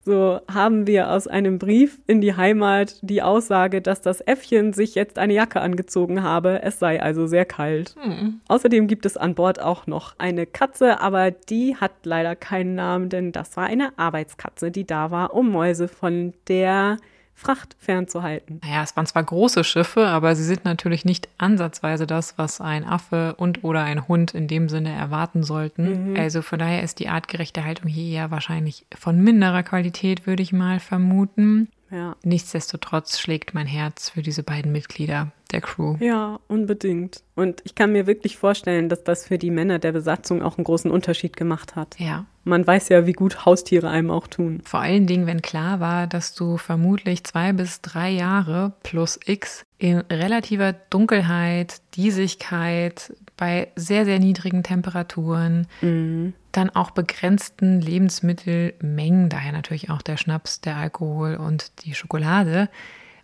So 0.03 0.39
haben 0.51 0.87
wir 0.87 1.11
aus 1.11 1.27
einem 1.27 1.59
Brief 1.59 2.01
in 2.07 2.21
die 2.21 2.35
Heimat 2.35 2.97
die 3.03 3.21
Aussage, 3.21 3.83
dass 3.83 4.01
das 4.01 4.19
Äffchen 4.19 4.73
sich 4.73 4.95
jetzt 4.95 5.19
eine 5.19 5.35
Jacke 5.35 5.61
angezogen 5.61 6.23
habe, 6.23 6.63
es 6.63 6.79
sei 6.79 6.99
also 6.99 7.27
sehr 7.27 7.45
kalt. 7.45 7.93
Hm. 8.01 8.41
Außerdem 8.47 8.87
gibt 8.87 9.05
es 9.05 9.15
an 9.15 9.35
Bord 9.35 9.61
auch 9.61 9.85
noch 9.85 10.15
eine 10.17 10.47
Katze, 10.47 10.99
aber 10.99 11.29
die 11.29 11.75
hat 11.75 11.91
leider 12.03 12.35
keinen 12.35 12.73
Namen, 12.73 13.09
denn 13.09 13.31
das 13.31 13.55
war 13.55 13.65
eine 13.65 13.95
Arbeitskatze, 13.99 14.71
die 14.71 14.87
da 14.87 15.11
war, 15.11 15.35
um 15.35 15.51
Mäuse 15.51 15.87
von 15.87 16.33
der 16.47 16.97
Fracht 17.35 17.75
fernzuhalten. 17.79 18.61
Naja, 18.63 18.83
es 18.83 18.95
waren 18.95 19.05
zwar 19.05 19.23
große 19.23 19.63
Schiffe, 19.63 20.07
aber 20.07 20.35
sie 20.35 20.43
sind 20.43 20.65
natürlich 20.65 21.03
nicht 21.03 21.27
ansatzweise 21.37 22.07
das, 22.07 22.37
was 22.37 22.61
ein 22.61 22.85
Affe 22.85 23.35
und 23.37 23.63
oder 23.63 23.83
ein 23.83 24.07
Hund 24.07 24.33
in 24.33 24.47
dem 24.47 24.69
Sinne 24.69 24.93
erwarten 24.93 25.43
sollten. 25.43 26.11
Mhm. 26.11 26.19
Also 26.19 26.41
von 26.41 26.59
daher 26.59 26.83
ist 26.83 26.99
die 26.99 27.09
artgerechte 27.09 27.65
Haltung 27.65 27.89
hier 27.89 28.13
eher 28.13 28.31
wahrscheinlich 28.31 28.85
von 28.97 29.19
minderer 29.21 29.63
Qualität, 29.63 30.25
würde 30.25 30.43
ich 30.43 30.53
mal 30.53 30.79
vermuten. 30.79 31.69
Ja. 31.93 32.15
Nichtsdestotrotz 32.23 33.19
schlägt 33.19 33.53
mein 33.53 33.67
Herz 33.67 34.09
für 34.09 34.23
diese 34.23 34.41
beiden 34.41 34.71
Mitglieder 34.71 35.31
der 35.51 35.61
Crew. 35.61 35.95
Ja, 35.99 36.39
unbedingt. 36.47 37.21
Und 37.35 37.61
ich 37.65 37.75
kann 37.75 37.91
mir 37.91 38.07
wirklich 38.07 38.37
vorstellen, 38.37 38.89
dass 38.89 39.03
das 39.03 39.27
für 39.27 39.37
die 39.37 39.51
Männer 39.51 39.77
der 39.77 39.91
Besatzung 39.91 40.41
auch 40.41 40.57
einen 40.57 40.63
großen 40.63 40.89
Unterschied 40.89 41.37
gemacht 41.37 41.75
hat. 41.75 41.99
Ja. 41.99 42.25
Man 42.43 42.65
weiß 42.65 42.89
ja, 42.89 43.05
wie 43.05 43.13
gut 43.13 43.45
Haustiere 43.45 43.89
einem 43.89 44.09
auch 44.09 44.27
tun. 44.27 44.61
Vor 44.65 44.79
allen 44.79 45.05
Dingen, 45.05 45.27
wenn 45.27 45.41
klar 45.41 45.79
war, 45.79 46.07
dass 46.07 46.33
du 46.33 46.57
vermutlich 46.57 47.23
zwei 47.23 47.53
bis 47.53 47.81
drei 47.81 48.09
Jahre 48.09 48.73
plus 48.81 49.19
X 49.25 49.63
in 49.77 49.99
relativer 49.99 50.73
Dunkelheit, 50.73 51.81
Diesigkeit, 51.95 53.13
bei 53.37 53.69
sehr, 53.75 54.05
sehr 54.05 54.19
niedrigen 54.19 54.63
Temperaturen, 54.63 55.67
mhm. 55.81 56.33
dann 56.51 56.69
auch 56.69 56.91
begrenzten 56.91 57.81
Lebensmittelmengen, 57.81 59.29
daher 59.29 59.51
natürlich 59.51 59.89
auch 59.89 60.01
der 60.01 60.17
Schnaps, 60.17 60.61
der 60.61 60.77
Alkohol 60.77 61.35
und 61.35 61.85
die 61.85 61.95
Schokolade, 61.95 62.69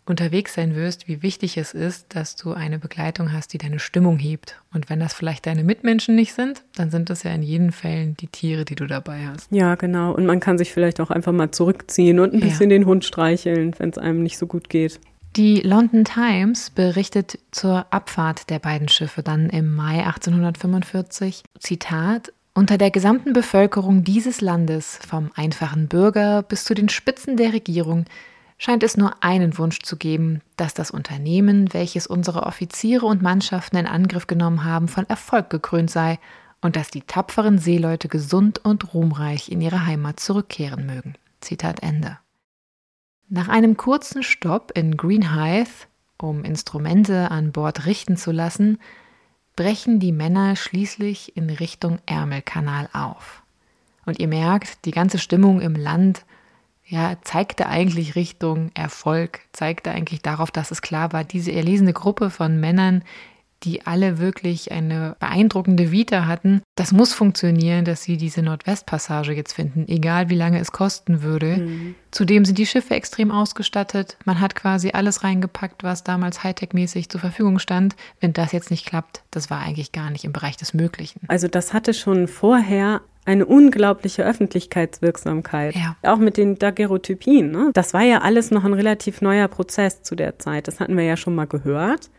unterwegs 0.10 0.56
sein 0.56 0.76
wirst, 0.76 1.08
wie 1.08 1.22
wichtig 1.22 1.58
es 1.58 1.74
ist, 1.74 2.16
dass 2.16 2.36
du 2.36 2.54
eine 2.54 2.80
Begleitung 2.80 3.32
hast, 3.32 3.54
die 3.54 3.58
deine 3.58 3.80
Stimmung 3.80 4.18
hebt. 4.18 4.60
Und 4.74 4.90
wenn 4.90 5.00
das 5.00 5.14
vielleicht 5.14 5.46
deine 5.46 5.64
Mitmenschen 5.64 6.16
nicht 6.16 6.34
sind, 6.34 6.64
dann 6.76 6.90
sind 6.90 7.10
das 7.10 7.24
ja 7.24 7.32
in 7.32 7.44
jedem 7.44 7.72
Fällen 7.72 8.18
die 8.18 8.28
Tiere, 8.28 8.66
die 8.66 8.76
du 8.76 8.88
dabei 8.88 9.28
hast. 9.28 9.52
Ja, 9.52 9.76
genau. 9.76 10.12
Und 10.12 10.26
man 10.26 10.40
kann 10.40 10.58
sich 10.58 10.74
vielleicht 10.74 11.00
auch 11.00 11.12
einfach 11.12 11.32
mal 11.32 11.52
zurückziehen 11.52 12.20
und 12.20 12.34
ein 12.34 12.40
bisschen 12.40 12.72
ja. 12.72 12.78
den 12.78 12.86
Hund 12.86 13.06
streicheln, 13.06 13.76
wenn 13.78 13.92
es 13.92 13.98
einem 13.98 14.24
nicht 14.24 14.38
so 14.38 14.48
gut 14.48 14.70
geht. 14.70 15.00
Die 15.36 15.62
London 15.62 16.06
Times 16.06 16.72
berichtet 16.72 17.38
zur 17.52 17.86
Abfahrt 17.92 18.50
der 18.50 18.60
beiden 18.60 18.90
Schiffe 18.90 19.22
dann 19.22 19.50
im 19.50 19.76
Mai 19.76 20.06
1845, 20.06 21.44
Zitat, 21.60 22.34
unter 22.56 22.78
der 22.78 22.90
gesamten 22.90 23.32
Bevölkerung 23.32 24.04
dieses 24.04 24.42
Landes, 24.42 25.00
vom 25.08 25.32
einfachen 25.36 25.88
Bürger 25.88 26.42
bis 26.42 26.66
zu 26.66 26.74
den 26.74 26.90
Spitzen 26.90 27.38
der 27.38 27.54
Regierung, 27.54 28.06
scheint 28.58 28.84
es 28.84 28.98
nur 28.98 29.24
einen 29.24 29.58
Wunsch 29.58 29.80
zu 29.82 29.98
geben, 29.98 30.42
dass 30.58 30.74
das 30.74 30.92
Unternehmen, 30.92 31.74
welches 31.74 32.08
unsere 32.08 32.44
Offiziere 32.44 33.06
und 33.06 33.22
Mannschaften 33.22 33.78
in 33.78 33.88
Angriff 33.88 34.28
genommen 34.28 34.66
haben, 34.66 34.88
von 34.88 35.08
Erfolg 35.08 35.50
gekrönt 35.50 35.92
sei 35.92 36.20
und 36.60 36.76
dass 36.76 36.90
die 36.90 37.02
tapferen 37.02 37.60
Seeleute 37.60 38.10
gesund 38.10 38.60
und 38.66 38.94
ruhmreich 38.94 39.50
in 39.50 39.62
ihre 39.62 39.86
Heimat 39.86 40.20
zurückkehren 40.20 40.86
mögen. 40.86 41.14
Zitat 41.40 41.82
Ende. 41.82 42.18
Nach 43.32 43.48
einem 43.48 43.78
kurzen 43.78 44.24
Stopp 44.24 44.72
in 44.74 44.98
Greenhithe, 44.98 45.86
um 46.18 46.44
Instrumente 46.44 47.30
an 47.30 47.52
Bord 47.52 47.86
richten 47.86 48.18
zu 48.18 48.32
lassen, 48.32 48.80
brechen 49.56 50.00
die 50.00 50.12
Männer 50.12 50.56
schließlich 50.56 51.38
in 51.38 51.52
Richtung 51.52 52.00
Ärmelkanal 52.08 52.90
auf. 52.92 53.44
Und 54.08 54.20
ihr 54.20 54.28
merkt, 54.28 54.84
die 54.86 54.92
ganze 54.92 55.20
Stimmung 55.20 55.62
im 55.62 55.76
Land 55.76 56.26
ja, 56.86 57.18
zeigte 57.22 57.68
eigentlich 57.68 58.16
Richtung 58.16 58.72
Erfolg, 58.74 59.42
zeigte 59.54 59.92
eigentlich 59.92 60.24
darauf, 60.24 60.50
dass 60.50 60.72
es 60.72 60.82
klar 60.82 61.14
war, 61.14 61.24
diese 61.24 61.52
erlesene 61.52 61.94
Gruppe 61.94 62.32
von 62.32 62.60
Männern, 62.60 63.04
die 63.64 63.86
alle 63.86 64.20
wirklich 64.20 64.72
eine 64.72 65.16
beeindruckende 65.20 65.92
Vita 65.92 66.26
hatten. 66.28 66.62
Das 66.76 66.92
muss 66.92 67.14
funktionieren, 67.14 67.86
dass 67.86 68.04
sie 68.04 68.18
diese 68.18 68.42
Nordwestpassage 68.42 69.34
jetzt 69.34 69.54
finden, 69.54 69.86
egal 69.88 70.30
wie 70.30 70.36
lange 70.36 70.60
es 70.60 70.72
kosten 70.72 71.22
würde. 71.22 71.58
Mhm. 71.58 71.96
Zudem 72.12 72.46
sind 72.46 72.58
die 72.58 72.66
Schiffe 72.66 72.96
extrem 72.96 73.32
ausgestattet. 73.32 74.18
Man 74.26 74.40
hat 74.40 74.56
quasi 74.56 74.92
alles 74.92 75.24
reingepackt, 75.24 75.84
was 75.84 76.04
damals 76.04 76.44
Hightech-mäßig 76.44 77.10
zur 77.10 77.20
Verfügung 77.20 77.60
stand. 77.60 77.96
Wenn 78.20 78.34
das 78.34 78.52
jetzt 78.52 78.72
nicht 78.72 78.86
klappt, 78.86 79.24
das 79.32 79.50
war 79.50 79.60
eigentlich 79.60 79.92
gar 79.92 80.10
nicht 80.10 80.24
im 80.24 80.32
Bereich 80.32 80.58
des 80.58 80.74
Möglichen. 80.74 81.22
Also 81.28 81.48
das 81.48 81.74
hatte 81.74 81.94
schon 81.94 82.28
vorher 82.28 83.02
eine 83.26 83.46
unglaubliche 83.46 84.24
Öffentlichkeitswirksamkeit. 84.24 85.76
Ja. 85.76 85.96
Auch 86.02 86.18
mit 86.18 86.38
den 86.38 86.58
Daguerreotypien. 86.58 87.52
Ne? 87.52 87.70
Das 87.74 87.94
war 87.94 88.02
ja 88.02 88.22
alles 88.22 88.50
noch 88.50 88.64
ein 88.64 88.74
relativ 88.74 89.22
neuer 89.22 89.48
Prozess 89.48 90.02
zu 90.02 90.16
der 90.16 90.40
Zeit. 90.40 90.68
Das 90.68 90.80
hatten 90.80 90.98
wir 90.98 91.04
ja 91.04 91.16
schon 91.16 91.36
mal 91.36 91.46
gehört. 91.46 92.10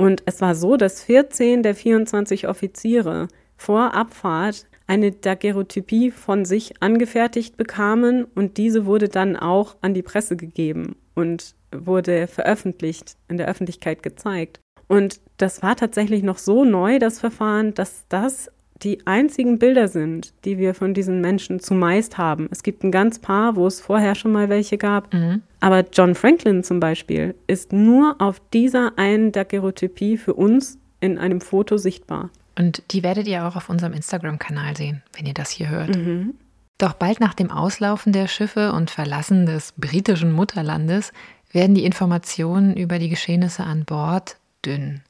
Und 0.00 0.22
es 0.24 0.40
war 0.40 0.54
so, 0.54 0.78
dass 0.78 1.04
14 1.04 1.62
der 1.62 1.74
24 1.74 2.48
Offiziere 2.48 3.28
vor 3.58 3.92
Abfahrt 3.92 4.64
eine 4.86 5.10
Daguerreotypie 5.10 6.10
von 6.10 6.46
sich 6.46 6.82
angefertigt 6.82 7.58
bekamen 7.58 8.24
und 8.24 8.56
diese 8.56 8.86
wurde 8.86 9.10
dann 9.10 9.36
auch 9.36 9.76
an 9.82 9.92
die 9.92 10.00
Presse 10.00 10.38
gegeben 10.38 10.96
und 11.14 11.54
wurde 11.70 12.28
veröffentlicht, 12.28 13.16
in 13.28 13.36
der 13.36 13.46
Öffentlichkeit 13.46 14.02
gezeigt. 14.02 14.60
Und 14.88 15.20
das 15.36 15.62
war 15.62 15.76
tatsächlich 15.76 16.22
noch 16.22 16.38
so 16.38 16.64
neu, 16.64 16.98
das 16.98 17.20
Verfahren, 17.20 17.74
dass 17.74 18.06
das 18.08 18.50
die 18.82 19.06
einzigen 19.06 19.58
Bilder 19.58 19.88
sind, 19.88 20.32
die 20.44 20.58
wir 20.58 20.74
von 20.74 20.94
diesen 20.94 21.20
Menschen 21.20 21.60
zumeist 21.60 22.18
haben. 22.18 22.48
Es 22.50 22.62
gibt 22.62 22.82
ein 22.82 22.90
ganz 22.90 23.18
paar, 23.18 23.56
wo 23.56 23.66
es 23.66 23.80
vorher 23.80 24.14
schon 24.14 24.32
mal 24.32 24.48
welche 24.48 24.78
gab. 24.78 25.12
Mhm. 25.12 25.42
Aber 25.60 25.84
John 25.92 26.14
Franklin 26.14 26.64
zum 26.64 26.80
Beispiel 26.80 27.34
ist 27.46 27.72
nur 27.72 28.16
auf 28.18 28.40
dieser 28.52 28.98
einen 28.98 29.32
Daguerreotypie 29.32 30.16
für 30.16 30.34
uns 30.34 30.78
in 31.00 31.18
einem 31.18 31.40
Foto 31.40 31.76
sichtbar. 31.76 32.30
Und 32.58 32.82
die 32.90 33.02
werdet 33.02 33.26
ihr 33.26 33.46
auch 33.46 33.56
auf 33.56 33.68
unserem 33.68 33.92
Instagram-Kanal 33.92 34.76
sehen, 34.76 35.02
wenn 35.14 35.26
ihr 35.26 35.34
das 35.34 35.50
hier 35.50 35.68
hört. 35.68 35.96
Mhm. 35.96 36.34
Doch 36.78 36.94
bald 36.94 37.20
nach 37.20 37.34
dem 37.34 37.50
Auslaufen 37.50 38.12
der 38.12 38.26
Schiffe 38.26 38.72
und 38.72 38.90
Verlassen 38.90 39.44
des 39.44 39.72
britischen 39.76 40.32
Mutterlandes 40.32 41.12
werden 41.52 41.74
die 41.74 41.84
Informationen 41.84 42.74
über 42.74 42.98
die 42.98 43.08
Geschehnisse 43.08 43.64
an 43.64 43.84
Bord 43.84 44.36
dünn. 44.64 45.02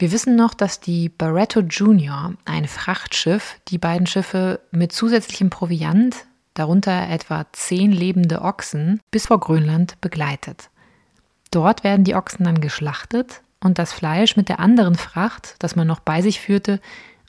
Wir 0.00 0.12
wissen 0.12 0.36
noch, 0.36 0.54
dass 0.54 0.78
die 0.78 1.08
Barretto 1.08 1.58
Junior, 1.58 2.34
ein 2.44 2.68
Frachtschiff, 2.68 3.60
die 3.66 3.78
beiden 3.78 4.06
Schiffe 4.06 4.60
mit 4.70 4.92
zusätzlichem 4.92 5.50
Proviant, 5.50 6.14
darunter 6.54 7.08
etwa 7.08 7.46
zehn 7.50 7.90
lebende 7.90 8.42
Ochsen, 8.42 9.00
bis 9.10 9.26
vor 9.26 9.40
Grönland 9.40 10.00
begleitet. 10.00 10.70
Dort 11.50 11.82
werden 11.82 12.04
die 12.04 12.14
Ochsen 12.14 12.44
dann 12.44 12.60
geschlachtet 12.60 13.42
und 13.58 13.80
das 13.80 13.92
Fleisch 13.92 14.36
mit 14.36 14.48
der 14.48 14.60
anderen 14.60 14.94
Fracht, 14.94 15.56
das 15.58 15.74
man 15.74 15.88
noch 15.88 15.98
bei 15.98 16.22
sich 16.22 16.40
führte, 16.40 16.80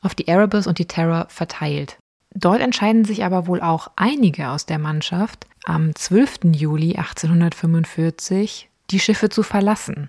auf 0.02 0.14
die 0.14 0.28
Erebus 0.28 0.68
und 0.68 0.78
die 0.78 0.88
Terror 0.88 1.26
verteilt. 1.30 1.98
Dort 2.36 2.62
entscheiden 2.62 3.04
sich 3.04 3.24
aber 3.24 3.48
wohl 3.48 3.62
auch 3.62 3.90
einige 3.96 4.50
aus 4.50 4.68
der 4.68 4.78
Mannschaft, 4.78 5.48
am 5.66 5.96
12. 5.96 6.54
Juli 6.56 6.96
1845 6.98 8.70
die 8.92 9.00
Schiffe 9.00 9.30
zu 9.30 9.42
verlassen. 9.42 10.08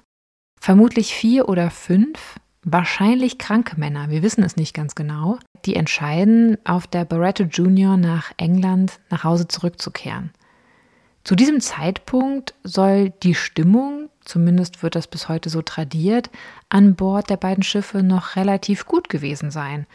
Vermutlich 0.61 1.15
vier 1.15 1.49
oder 1.49 1.71
fünf 1.71 2.37
wahrscheinlich 2.63 3.39
kranke 3.39 3.79
Männer, 3.79 4.11
wir 4.11 4.23
wissen 4.23 4.45
es 4.45 4.57
nicht 4.57 4.75
ganz 4.75 4.95
genau, 4.95 5.39
die 5.65 5.77
entscheiden, 5.77 6.59
auf 6.65 6.87
der 6.87 7.05
Barretto 7.05 7.45
Junior 7.45 7.97
nach 7.97 8.33
England 8.37 9.01
nach 9.11 9.25
Hause 9.25 9.49
zurückzukehren. 9.49 10.31
Zu 11.25 11.37
diesem 11.37 11.61
Zeitpunkt 11.61 12.55
soll 12.65 13.11
die 13.23 13.35
Stimmung, 13.35 14.09
zumindest 14.25 14.83
wird 14.83 14.95
das 14.95 15.07
bis 15.07 15.29
heute 15.29 15.51
so 15.51 15.63
tradiert, 15.63 16.31
an 16.69 16.95
Bord 16.95 17.29
der 17.29 17.37
beiden 17.37 17.63
Schiffe 17.63 18.03
noch 18.03 18.37
relativ 18.37 18.87
gut 18.87 19.09
gewesen 19.09 19.51
sein. 19.51 19.87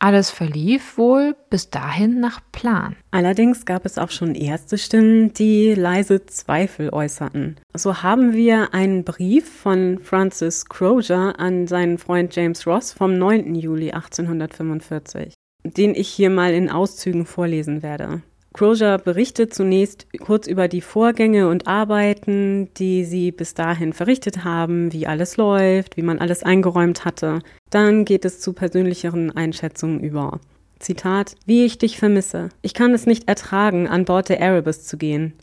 Alles 0.00 0.30
verlief 0.30 0.96
wohl 0.96 1.34
bis 1.50 1.70
dahin 1.70 2.20
nach 2.20 2.40
Plan. 2.52 2.94
Allerdings 3.10 3.66
gab 3.66 3.84
es 3.84 3.98
auch 3.98 4.10
schon 4.10 4.36
erste 4.36 4.78
Stimmen, 4.78 5.32
die 5.32 5.74
leise 5.74 6.24
Zweifel 6.24 6.90
äußerten. 6.90 7.56
So 7.74 8.00
haben 8.04 8.32
wir 8.32 8.74
einen 8.74 9.02
Brief 9.02 9.50
von 9.50 9.98
Francis 9.98 10.66
Crozier 10.66 11.34
an 11.38 11.66
seinen 11.66 11.98
Freund 11.98 12.34
James 12.36 12.64
Ross 12.64 12.92
vom 12.92 13.18
9. 13.18 13.56
Juli 13.56 13.90
1845, 13.90 15.34
den 15.64 15.96
ich 15.96 16.08
hier 16.08 16.30
mal 16.30 16.52
in 16.52 16.70
Auszügen 16.70 17.26
vorlesen 17.26 17.82
werde. 17.82 18.22
Crozier 18.54 18.98
berichtet 18.98 19.54
zunächst 19.54 20.06
kurz 20.20 20.46
über 20.46 20.68
die 20.68 20.80
Vorgänge 20.80 21.48
und 21.48 21.66
Arbeiten, 21.66 22.68
die 22.74 23.04
sie 23.04 23.30
bis 23.30 23.54
dahin 23.54 23.92
verrichtet 23.92 24.44
haben, 24.44 24.92
wie 24.92 25.06
alles 25.06 25.36
läuft, 25.36 25.96
wie 25.96 26.02
man 26.02 26.18
alles 26.18 26.42
eingeräumt 26.42 27.04
hatte. 27.04 27.40
Dann 27.70 28.04
geht 28.04 28.24
es 28.24 28.40
zu 28.40 28.52
persönlicheren 28.52 29.30
Einschätzungen 29.36 30.00
über. 30.00 30.40
Zitat, 30.78 31.34
wie 31.44 31.64
ich 31.64 31.78
dich 31.78 31.98
vermisse. 31.98 32.48
Ich 32.62 32.74
kann 32.74 32.94
es 32.94 33.06
nicht 33.06 33.28
ertragen, 33.28 33.86
an 33.88 34.04
Bord 34.04 34.28
der 34.28 34.40
Erebus 34.40 34.84
zu 34.84 34.96
gehen. 34.96 35.34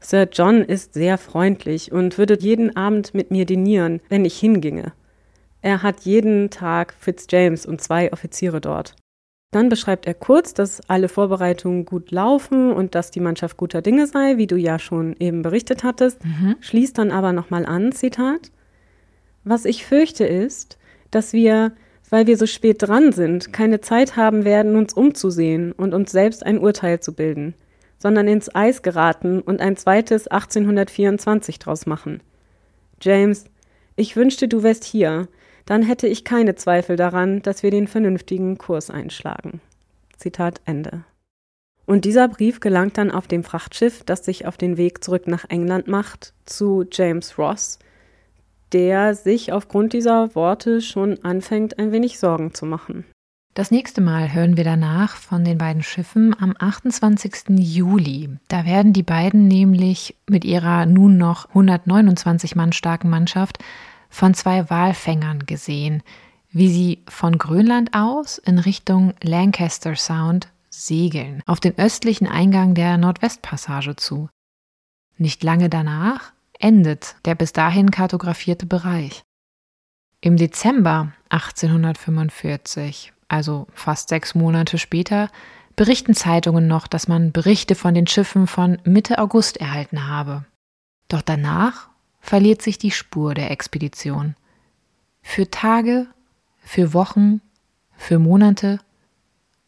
Sir 0.00 0.28
John 0.32 0.62
ist 0.62 0.94
sehr 0.94 1.18
freundlich 1.18 1.92
und 1.92 2.18
würde 2.18 2.36
jeden 2.38 2.76
Abend 2.76 3.14
mit 3.14 3.30
mir 3.30 3.46
dinieren, 3.46 4.00
wenn 4.08 4.24
ich 4.24 4.38
hinginge. 4.38 4.92
Er 5.60 5.82
hat 5.82 6.00
jeden 6.00 6.50
Tag 6.50 6.94
Fitzjames 6.98 7.66
und 7.66 7.80
zwei 7.80 8.12
Offiziere 8.12 8.60
dort. 8.60 8.96
Dann 9.52 9.68
beschreibt 9.68 10.06
er 10.06 10.14
kurz, 10.14 10.54
dass 10.54 10.80
alle 10.88 11.08
Vorbereitungen 11.08 11.84
gut 11.84 12.10
laufen 12.10 12.72
und 12.72 12.94
dass 12.94 13.10
die 13.10 13.20
Mannschaft 13.20 13.58
guter 13.58 13.82
Dinge 13.82 14.06
sei, 14.06 14.38
wie 14.38 14.46
du 14.46 14.56
ja 14.56 14.78
schon 14.78 15.14
eben 15.20 15.42
berichtet 15.42 15.84
hattest, 15.84 16.24
mhm. 16.24 16.56
schließt 16.60 16.96
dann 16.96 17.10
aber 17.10 17.34
nochmal 17.34 17.66
an, 17.66 17.92
Zitat. 17.92 18.50
Was 19.44 19.66
ich 19.66 19.84
fürchte 19.84 20.24
ist, 20.24 20.78
dass 21.10 21.34
wir, 21.34 21.72
weil 22.08 22.26
wir 22.26 22.38
so 22.38 22.46
spät 22.46 22.78
dran 22.80 23.12
sind, 23.12 23.52
keine 23.52 23.82
Zeit 23.82 24.16
haben 24.16 24.46
werden, 24.46 24.74
uns 24.74 24.94
umzusehen 24.94 25.72
und 25.72 25.92
uns 25.92 26.10
selbst 26.10 26.46
ein 26.46 26.58
Urteil 26.58 27.00
zu 27.00 27.12
bilden, 27.12 27.52
sondern 27.98 28.28
ins 28.28 28.54
Eis 28.54 28.80
geraten 28.80 29.42
und 29.42 29.60
ein 29.60 29.76
zweites 29.76 30.28
1824 30.28 31.58
draus 31.58 31.84
machen. 31.84 32.22
James, 33.02 33.44
ich 33.96 34.16
wünschte, 34.16 34.48
du 34.48 34.62
wärst 34.62 34.84
hier, 34.84 35.28
dann 35.66 35.82
hätte 35.82 36.06
ich 36.06 36.24
keine 36.24 36.54
Zweifel 36.54 36.96
daran, 36.96 37.42
dass 37.42 37.62
wir 37.62 37.70
den 37.70 37.86
vernünftigen 37.86 38.58
Kurs 38.58 38.90
einschlagen. 38.90 39.60
Zitat 40.16 40.60
Ende. 40.64 41.04
Und 41.84 42.04
dieser 42.04 42.28
Brief 42.28 42.60
gelangt 42.60 42.96
dann 42.96 43.10
auf 43.10 43.26
dem 43.26 43.44
Frachtschiff, 43.44 44.04
das 44.04 44.24
sich 44.24 44.46
auf 44.46 44.56
den 44.56 44.76
Weg 44.76 45.02
zurück 45.02 45.26
nach 45.26 45.44
England 45.48 45.88
macht, 45.88 46.32
zu 46.46 46.84
James 46.90 47.38
Ross, 47.38 47.78
der 48.72 49.14
sich 49.14 49.52
aufgrund 49.52 49.92
dieser 49.92 50.34
Worte 50.34 50.80
schon 50.80 51.22
anfängt, 51.24 51.78
ein 51.78 51.92
wenig 51.92 52.18
Sorgen 52.18 52.54
zu 52.54 52.66
machen. 52.66 53.04
Das 53.54 53.70
nächste 53.70 54.00
Mal 54.00 54.32
hören 54.32 54.56
wir 54.56 54.64
danach 54.64 55.16
von 55.16 55.44
den 55.44 55.58
beiden 55.58 55.82
Schiffen 55.82 56.34
am 56.40 56.54
28. 56.58 57.50
Juli. 57.58 58.30
Da 58.48 58.64
werden 58.64 58.94
die 58.94 59.02
beiden 59.02 59.46
nämlich 59.46 60.16
mit 60.26 60.46
ihrer 60.46 60.86
nun 60.86 61.18
noch 61.18 61.50
129 61.50 62.56
Mann 62.56 62.72
starken 62.72 63.10
Mannschaft 63.10 63.58
von 64.12 64.34
zwei 64.34 64.68
Walfängern 64.70 65.46
gesehen, 65.46 66.02
wie 66.50 66.68
sie 66.68 67.02
von 67.08 67.38
Grönland 67.38 67.94
aus 67.94 68.38
in 68.38 68.58
Richtung 68.58 69.14
Lancaster 69.22 69.96
Sound 69.96 70.48
segeln, 70.68 71.42
auf 71.46 71.60
den 71.60 71.78
östlichen 71.78 72.28
Eingang 72.28 72.74
der 72.74 72.98
Nordwestpassage 72.98 73.96
zu. 73.96 74.28
Nicht 75.16 75.42
lange 75.42 75.70
danach 75.70 76.32
endet 76.58 77.16
der 77.24 77.34
bis 77.34 77.52
dahin 77.52 77.90
kartografierte 77.90 78.66
Bereich. 78.66 79.22
Im 80.20 80.36
Dezember 80.36 81.12
1845, 81.30 83.12
also 83.28 83.66
fast 83.72 84.10
sechs 84.10 84.34
Monate 84.34 84.78
später, 84.78 85.30
berichten 85.74 86.14
Zeitungen 86.14 86.66
noch, 86.66 86.86
dass 86.86 87.08
man 87.08 87.32
Berichte 87.32 87.74
von 87.74 87.94
den 87.94 88.06
Schiffen 88.06 88.46
von 88.46 88.78
Mitte 88.84 89.18
August 89.18 89.56
erhalten 89.56 90.06
habe. 90.06 90.44
Doch 91.08 91.22
danach 91.22 91.88
verliert 92.22 92.62
sich 92.62 92.78
die 92.78 92.92
Spur 92.92 93.34
der 93.34 93.50
Expedition. 93.50 94.34
Für 95.20 95.50
Tage, 95.50 96.06
für 96.58 96.94
Wochen, 96.94 97.42
für 97.96 98.18
Monate 98.18 98.78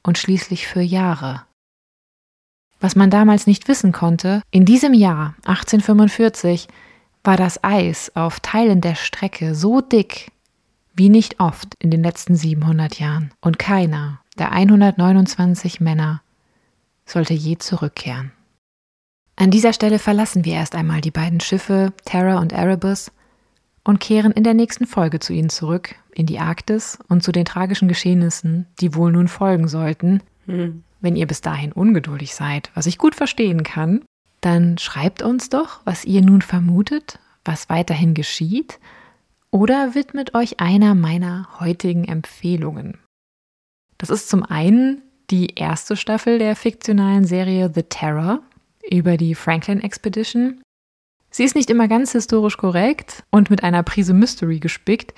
und 0.03 0.17
schließlich 0.17 0.67
für 0.67 0.81
Jahre. 0.81 1.45
Was 2.81 2.97
man 2.97 3.11
damals 3.11 3.47
nicht 3.47 3.69
wissen 3.69 3.93
konnte, 3.93 4.43
in 4.51 4.65
diesem 4.65 4.95
Jahr 4.95 5.35
1845 5.45 6.69
war 7.23 7.37
das 7.37 7.63
Eis 7.63 8.13
auf 8.15 8.41
Teilen 8.41 8.81
der 8.81 8.95
Strecke 8.95 9.55
so 9.55 9.81
dick 9.81 10.31
wie 10.95 11.09
nicht 11.09 11.41
oft 11.41 11.75
in 11.81 11.91
den 11.91 12.03
letzten 12.03 12.37
700 12.37 13.01
Jahren 13.01 13.33
und 13.41 13.59
keiner 13.59 14.21
der 14.39 14.53
129 14.53 15.81
Männer 15.81 16.23
sollte 17.05 17.35
je 17.35 17.59
zurückkehren. 17.59 18.33
An 19.37 19.51
dieser 19.51 19.73
Stelle 19.73 19.99
verlassen 19.99 20.45
wir 20.45 20.55
erst 20.55 20.75
einmal 20.75 21.01
die 21.01 21.11
beiden 21.11 21.41
Schiffe 21.41 21.93
Terra 22.05 22.39
und 22.39 22.53
Erebus 22.53 23.11
und 23.83 24.01
kehren 24.01 24.33
in 24.33 24.45
der 24.45 24.55
nächsten 24.55 24.87
Folge 24.87 25.19
zu 25.19 25.33
ihnen 25.33 25.51
zurück, 25.51 25.97
in 26.15 26.27
die 26.27 26.39
Arktis 26.39 26.99
und 27.09 27.23
zu 27.23 27.33
den 27.33 27.45
tragischen 27.45 27.89
Geschehnissen, 27.89 28.67
die 28.81 28.95
wohl 28.95 29.13
nun 29.13 29.29
folgen 29.29 29.69
sollten. 29.69 30.23
Hm. 30.47 30.85
Wenn 31.01 31.17
ihr 31.17 31.27
bis 31.27 31.41
dahin 31.41 31.73
ungeduldig 31.73 32.35
seid, 32.35 32.71
was 32.75 32.87
ich 32.87 32.97
gut 32.97 33.15
verstehen 33.15 33.63
kann, 33.63 34.05
dann 34.41 34.79
schreibt 34.79 35.23
uns 35.23 35.51
doch, 35.51 35.81
was 35.85 36.05
ihr 36.05 36.23
nun 36.23 36.41
vermutet, 36.41 37.19
was 37.45 37.69
weiterhin 37.69 38.15
geschieht, 38.15 38.79
oder 39.51 39.95
widmet 39.95 40.35
euch 40.35 40.61
einer 40.61 40.95
meiner 40.95 41.49
heutigen 41.61 42.05
Empfehlungen. 42.05 42.99
Das 43.99 44.11
ist 44.11 44.29
zum 44.29 44.43
einen 44.43 45.03
die 45.31 45.55
erste 45.55 45.97
Staffel 45.97 46.39
der 46.39 46.57
fiktionalen 46.57 47.25
Serie 47.25 47.71
The 47.75 47.85
Terror, 47.85 48.43
über 48.91 49.17
die 49.17 49.35
Franklin 49.35 49.81
Expedition. 49.81 50.61
Sie 51.31 51.45
ist 51.45 51.57
nicht 51.57 51.71
immer 51.71 51.89
ganz 51.89 52.13
historisch 52.13 52.57
korrekt 52.57 53.25
und 53.31 53.51
mit 53.51 53.65
einer 53.65 53.83
Prise 53.83 54.15
Mystery 54.15 54.61
gespickt. 54.61 55.15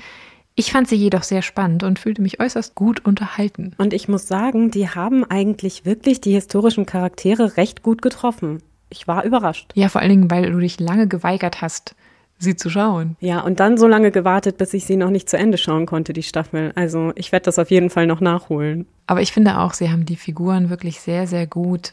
Ich 0.55 0.73
fand 0.73 0.89
sie 0.89 0.97
jedoch 0.97 1.23
sehr 1.23 1.43
spannend 1.43 1.83
und 1.83 1.99
fühlte 1.99 2.23
mich 2.23 2.41
äußerst 2.41 2.75
gut 2.75 3.05
unterhalten. 3.05 3.75
Und 3.77 3.93
ich 3.93 4.09
muss 4.09 4.27
sagen, 4.27 4.71
die 4.71 4.89
haben 4.89 5.25
eigentlich 5.25 5.85
wirklich 5.85 6.23
die 6.23 6.33
historischen 6.33 6.87
Charaktere 6.87 7.59
recht 7.59 7.83
gut 7.83 8.01
getroffen. 8.01 8.63
Ich 8.89 9.07
war 9.07 9.25
überrascht. 9.25 9.71
Ja, 9.75 9.91
vor 9.91 10.01
allen 10.01 10.11
Dingen, 10.11 10.31
weil 10.31 10.51
du 10.51 10.59
dich 10.59 10.81
lange 10.81 11.09
geweigert 11.09 11.61
hast, 11.61 11.95
sie 12.39 12.57
zu 12.57 12.71
schauen. 12.71 13.17
Ja, 13.21 13.41
und 13.41 13.61
dann 13.61 13.77
so 13.77 13.87
lange 13.87 14.11
gewartet, 14.11 14.57
bis 14.57 14.73
ich 14.73 14.87
sie 14.87 14.97
noch 14.97 15.11
nicht 15.11 15.29
zu 15.29 15.37
Ende 15.37 15.59
schauen 15.59 15.85
konnte, 15.85 16.15
die 16.15 16.23
Staffel. 16.23 16.73
Also 16.75 17.13
ich 17.17 17.33
werde 17.33 17.45
das 17.45 17.59
auf 17.59 17.71
jeden 17.71 17.91
Fall 17.91 18.07
noch 18.07 18.23
nachholen. 18.23 18.87
Aber 19.07 19.21
ich 19.21 19.33
finde 19.33 19.59
auch, 19.59 19.75
sie 19.75 19.91
haben 19.91 20.07
die 20.07 20.17
Figuren 20.17 20.71
wirklich 20.71 21.01
sehr, 21.01 21.27
sehr 21.27 21.47
gut 21.47 21.93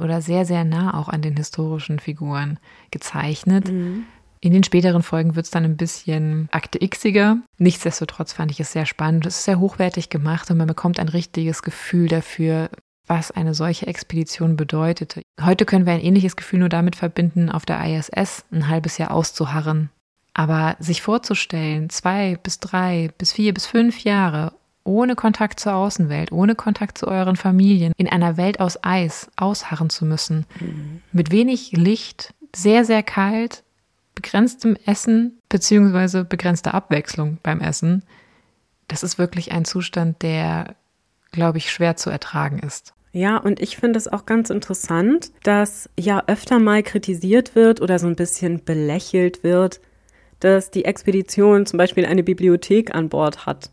oder 0.00 0.20
sehr, 0.20 0.44
sehr 0.44 0.64
nah 0.64 0.98
auch 0.98 1.08
an 1.08 1.22
den 1.22 1.36
historischen 1.36 1.98
Figuren 1.98 2.58
gezeichnet. 2.90 3.70
Mhm. 3.70 4.04
In 4.40 4.52
den 4.52 4.62
späteren 4.62 5.02
Folgen 5.02 5.34
wird 5.34 5.46
es 5.46 5.50
dann 5.50 5.64
ein 5.64 5.76
bisschen 5.76 6.48
Akte 6.52 6.78
Xiger. 6.78 7.38
Nichtsdestotrotz 7.58 8.32
fand 8.32 8.52
ich 8.52 8.60
es 8.60 8.72
sehr 8.72 8.86
spannend. 8.86 9.26
Es 9.26 9.38
ist 9.38 9.44
sehr 9.44 9.58
hochwertig 9.58 10.10
gemacht 10.10 10.50
und 10.50 10.58
man 10.58 10.68
bekommt 10.68 11.00
ein 11.00 11.08
richtiges 11.08 11.62
Gefühl 11.62 12.08
dafür, 12.08 12.70
was 13.08 13.30
eine 13.30 13.54
solche 13.54 13.86
Expedition 13.86 14.56
bedeutete. 14.56 15.22
Heute 15.40 15.64
können 15.64 15.86
wir 15.86 15.94
ein 15.94 16.00
ähnliches 16.00 16.36
Gefühl 16.36 16.60
nur 16.60 16.68
damit 16.68 16.94
verbinden, 16.94 17.50
auf 17.50 17.66
der 17.66 17.84
ISS 17.84 18.44
ein 18.52 18.68
halbes 18.68 18.98
Jahr 18.98 19.10
auszuharren. 19.10 19.90
Aber 20.34 20.76
sich 20.78 21.02
vorzustellen, 21.02 21.90
zwei 21.90 22.36
bis 22.36 22.60
drei 22.60 23.10
bis 23.18 23.32
vier 23.32 23.52
bis 23.52 23.66
fünf 23.66 24.04
Jahre 24.04 24.52
ohne 24.88 25.14
Kontakt 25.14 25.60
zur 25.60 25.74
Außenwelt, 25.74 26.32
ohne 26.32 26.54
Kontakt 26.54 26.98
zu 26.98 27.06
euren 27.06 27.36
Familien, 27.36 27.92
in 27.96 28.08
einer 28.08 28.36
Welt 28.36 28.58
aus 28.58 28.82
Eis 28.82 29.30
ausharren 29.36 29.90
zu 29.90 30.06
müssen. 30.06 30.46
Mhm. 30.58 31.02
Mit 31.12 31.30
wenig 31.30 31.72
Licht, 31.72 32.34
sehr, 32.56 32.84
sehr 32.84 33.02
kalt, 33.02 33.62
begrenztem 34.14 34.76
Essen 34.86 35.38
beziehungsweise 35.48 36.24
begrenzter 36.24 36.74
Abwechslung 36.74 37.38
beim 37.42 37.60
Essen. 37.60 38.02
Das 38.88 39.02
ist 39.02 39.18
wirklich 39.18 39.52
ein 39.52 39.66
Zustand, 39.66 40.22
der, 40.22 40.74
glaube 41.30 41.58
ich, 41.58 41.70
schwer 41.70 41.96
zu 41.96 42.08
ertragen 42.08 42.58
ist. 42.58 42.94
Ja, 43.12 43.36
und 43.36 43.60
ich 43.60 43.76
finde 43.76 43.98
es 43.98 44.08
auch 44.08 44.26
ganz 44.26 44.48
interessant, 44.48 45.32
dass 45.42 45.90
ja 45.98 46.22
öfter 46.26 46.58
mal 46.58 46.82
kritisiert 46.82 47.54
wird 47.54 47.80
oder 47.80 47.98
so 47.98 48.06
ein 48.06 48.16
bisschen 48.16 48.64
belächelt 48.64 49.44
wird, 49.44 49.80
dass 50.40 50.70
die 50.70 50.84
Expedition 50.84 51.66
zum 51.66 51.76
Beispiel 51.76 52.06
eine 52.06 52.22
Bibliothek 52.22 52.94
an 52.94 53.08
Bord 53.08 53.44
hat 53.44 53.70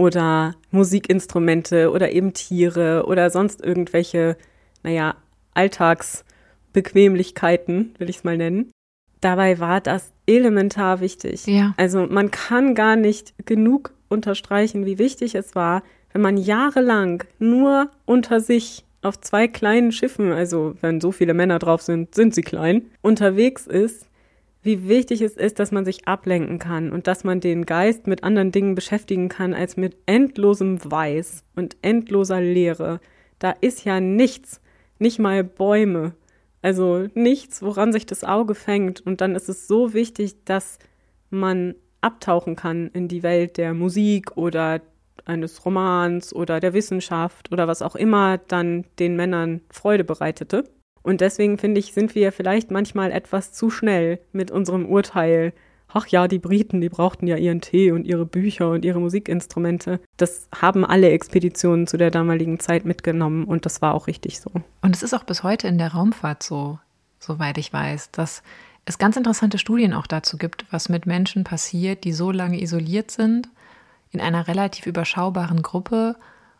oder 0.00 0.56
Musikinstrumente 0.70 1.90
oder 1.90 2.12
eben 2.12 2.32
Tiere 2.32 3.04
oder 3.06 3.28
sonst 3.28 3.62
irgendwelche, 3.62 4.38
naja, 4.82 5.16
Alltagsbequemlichkeiten, 5.52 7.94
will 7.98 8.08
ich 8.08 8.16
es 8.16 8.24
mal 8.24 8.38
nennen. 8.38 8.72
Dabei 9.20 9.58
war 9.58 9.82
das 9.82 10.10
elementar 10.26 11.00
wichtig. 11.00 11.46
Ja. 11.46 11.74
Also 11.76 12.06
man 12.06 12.30
kann 12.30 12.74
gar 12.74 12.96
nicht 12.96 13.34
genug 13.44 13.92
unterstreichen, 14.08 14.86
wie 14.86 14.98
wichtig 14.98 15.34
es 15.34 15.54
war, 15.54 15.82
wenn 16.14 16.22
man 16.22 16.38
jahrelang 16.38 17.24
nur 17.38 17.90
unter 18.06 18.40
sich 18.40 18.86
auf 19.02 19.20
zwei 19.20 19.48
kleinen 19.48 19.92
Schiffen, 19.92 20.32
also 20.32 20.76
wenn 20.80 21.02
so 21.02 21.12
viele 21.12 21.34
Männer 21.34 21.58
drauf 21.58 21.82
sind, 21.82 22.14
sind 22.14 22.34
sie 22.34 22.40
klein, 22.40 22.86
unterwegs 23.02 23.66
ist 23.66 24.06
wie 24.62 24.88
wichtig 24.88 25.22
es 25.22 25.36
ist, 25.36 25.58
dass 25.58 25.72
man 25.72 25.84
sich 25.84 26.06
ablenken 26.06 26.58
kann 26.58 26.90
und 26.92 27.06
dass 27.06 27.24
man 27.24 27.40
den 27.40 27.64
Geist 27.64 28.06
mit 28.06 28.24
anderen 28.24 28.52
Dingen 28.52 28.74
beschäftigen 28.74 29.28
kann 29.28 29.54
als 29.54 29.76
mit 29.76 29.96
endlosem 30.06 30.78
Weiß 30.84 31.44
und 31.56 31.76
endloser 31.82 32.40
Leere. 32.40 33.00
Da 33.38 33.52
ist 33.52 33.84
ja 33.84 34.00
nichts, 34.00 34.60
nicht 34.98 35.18
mal 35.18 35.44
Bäume, 35.44 36.14
also 36.62 37.08
nichts, 37.14 37.62
woran 37.62 37.92
sich 37.92 38.04
das 38.04 38.22
Auge 38.22 38.54
fängt. 38.54 39.00
Und 39.00 39.22
dann 39.22 39.34
ist 39.34 39.48
es 39.48 39.66
so 39.66 39.94
wichtig, 39.94 40.44
dass 40.44 40.78
man 41.30 41.74
abtauchen 42.02 42.56
kann 42.56 42.88
in 42.88 43.08
die 43.08 43.22
Welt 43.22 43.56
der 43.56 43.72
Musik 43.72 44.36
oder 44.36 44.82
eines 45.24 45.64
Romans 45.64 46.34
oder 46.34 46.60
der 46.60 46.74
Wissenschaft 46.74 47.52
oder 47.52 47.68
was 47.68 47.82
auch 47.82 47.96
immer 47.96 48.38
dann 48.38 48.84
den 48.98 49.16
Männern 49.16 49.60
Freude 49.70 50.04
bereitete. 50.04 50.64
Und 51.02 51.20
deswegen 51.20 51.58
finde 51.58 51.80
ich, 51.80 51.92
sind 51.92 52.14
wir 52.14 52.32
vielleicht 52.32 52.70
manchmal 52.70 53.10
etwas 53.10 53.52
zu 53.52 53.70
schnell 53.70 54.20
mit 54.32 54.50
unserem 54.50 54.86
Urteil. 54.86 55.52
Ach 55.92 56.06
ja, 56.06 56.28
die 56.28 56.38
Briten, 56.38 56.80
die 56.80 56.88
brauchten 56.88 57.26
ja 57.26 57.36
ihren 57.36 57.60
Tee 57.60 57.90
und 57.90 58.04
ihre 58.04 58.26
Bücher 58.26 58.70
und 58.70 58.84
ihre 58.84 59.00
Musikinstrumente. 59.00 60.00
Das 60.16 60.48
haben 60.54 60.84
alle 60.84 61.10
Expeditionen 61.10 61.86
zu 61.86 61.96
der 61.96 62.10
damaligen 62.10 62.60
Zeit 62.60 62.84
mitgenommen 62.84 63.44
und 63.44 63.66
das 63.66 63.82
war 63.82 63.94
auch 63.94 64.06
richtig 64.06 64.40
so. 64.40 64.50
Und 64.82 64.94
es 64.94 65.02
ist 65.02 65.14
auch 65.14 65.24
bis 65.24 65.42
heute 65.42 65.66
in 65.68 65.78
der 65.78 65.92
Raumfahrt 65.92 66.42
so, 66.42 66.78
soweit 67.18 67.58
ich 67.58 67.72
weiß, 67.72 68.10
dass 68.12 68.42
es 68.84 68.98
ganz 68.98 69.16
interessante 69.16 69.58
Studien 69.58 69.92
auch 69.92 70.06
dazu 70.06 70.36
gibt, 70.36 70.64
was 70.70 70.88
mit 70.88 71.06
Menschen 71.06 71.44
passiert, 71.44 72.04
die 72.04 72.12
so 72.12 72.30
lange 72.30 72.60
isoliert 72.60 73.10
sind, 73.10 73.48
in 74.10 74.20
einer 74.20 74.48
relativ 74.48 74.86
überschaubaren 74.86 75.62
Gruppe 75.62 76.16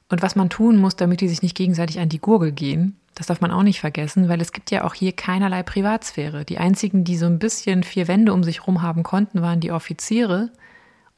und 0.08 0.22
was 0.22 0.36
man 0.36 0.50
tun 0.50 0.76
muss, 0.76 0.96
damit 0.96 1.20
die 1.20 1.28
sich 1.28 1.42
nicht 1.42 1.56
gegenseitig 1.56 1.98
an 2.00 2.08
die 2.08 2.20
Gurgel 2.20 2.52
gehen. 2.52 2.96
Das 3.20 3.26
darf 3.26 3.42
man 3.42 3.50
auch 3.50 3.62
nicht 3.62 3.80
vergessen, 3.80 4.30
weil 4.30 4.40
es 4.40 4.50
gibt 4.50 4.70
ja 4.70 4.82
auch 4.82 4.94
hier 4.94 5.12
keinerlei 5.12 5.62
Privatsphäre. 5.62 6.46
Die 6.46 6.56
einzigen, 6.56 7.04
die 7.04 7.18
so 7.18 7.26
ein 7.26 7.38
bisschen 7.38 7.82
vier 7.82 8.08
Wände 8.08 8.32
um 8.32 8.42
sich 8.42 8.66
rum 8.66 8.80
haben 8.80 9.02
konnten, 9.02 9.42
waren 9.42 9.60
die 9.60 9.72
Offiziere 9.72 10.48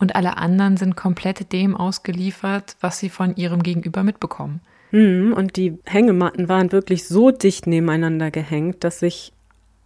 und 0.01 0.17
alle 0.17 0.37
anderen 0.37 0.77
sind 0.77 0.97
komplett 0.97 1.53
dem 1.53 1.77
ausgeliefert, 1.77 2.77
was 2.81 2.99
sie 2.99 3.09
von 3.09 3.37
ihrem 3.37 3.63
Gegenüber 3.63 4.03
mitbekommen. 4.03 4.63
Mhm, 4.91 5.33
und 5.33 5.55
die 5.57 5.79
Hängematten 5.85 6.49
waren 6.49 6.73
wirklich 6.73 7.07
so 7.07 7.31
dicht 7.31 7.69
nebeneinander 7.69 8.33
gehängt, 8.33 8.83
dass 8.83 8.99
sich 8.99 9.33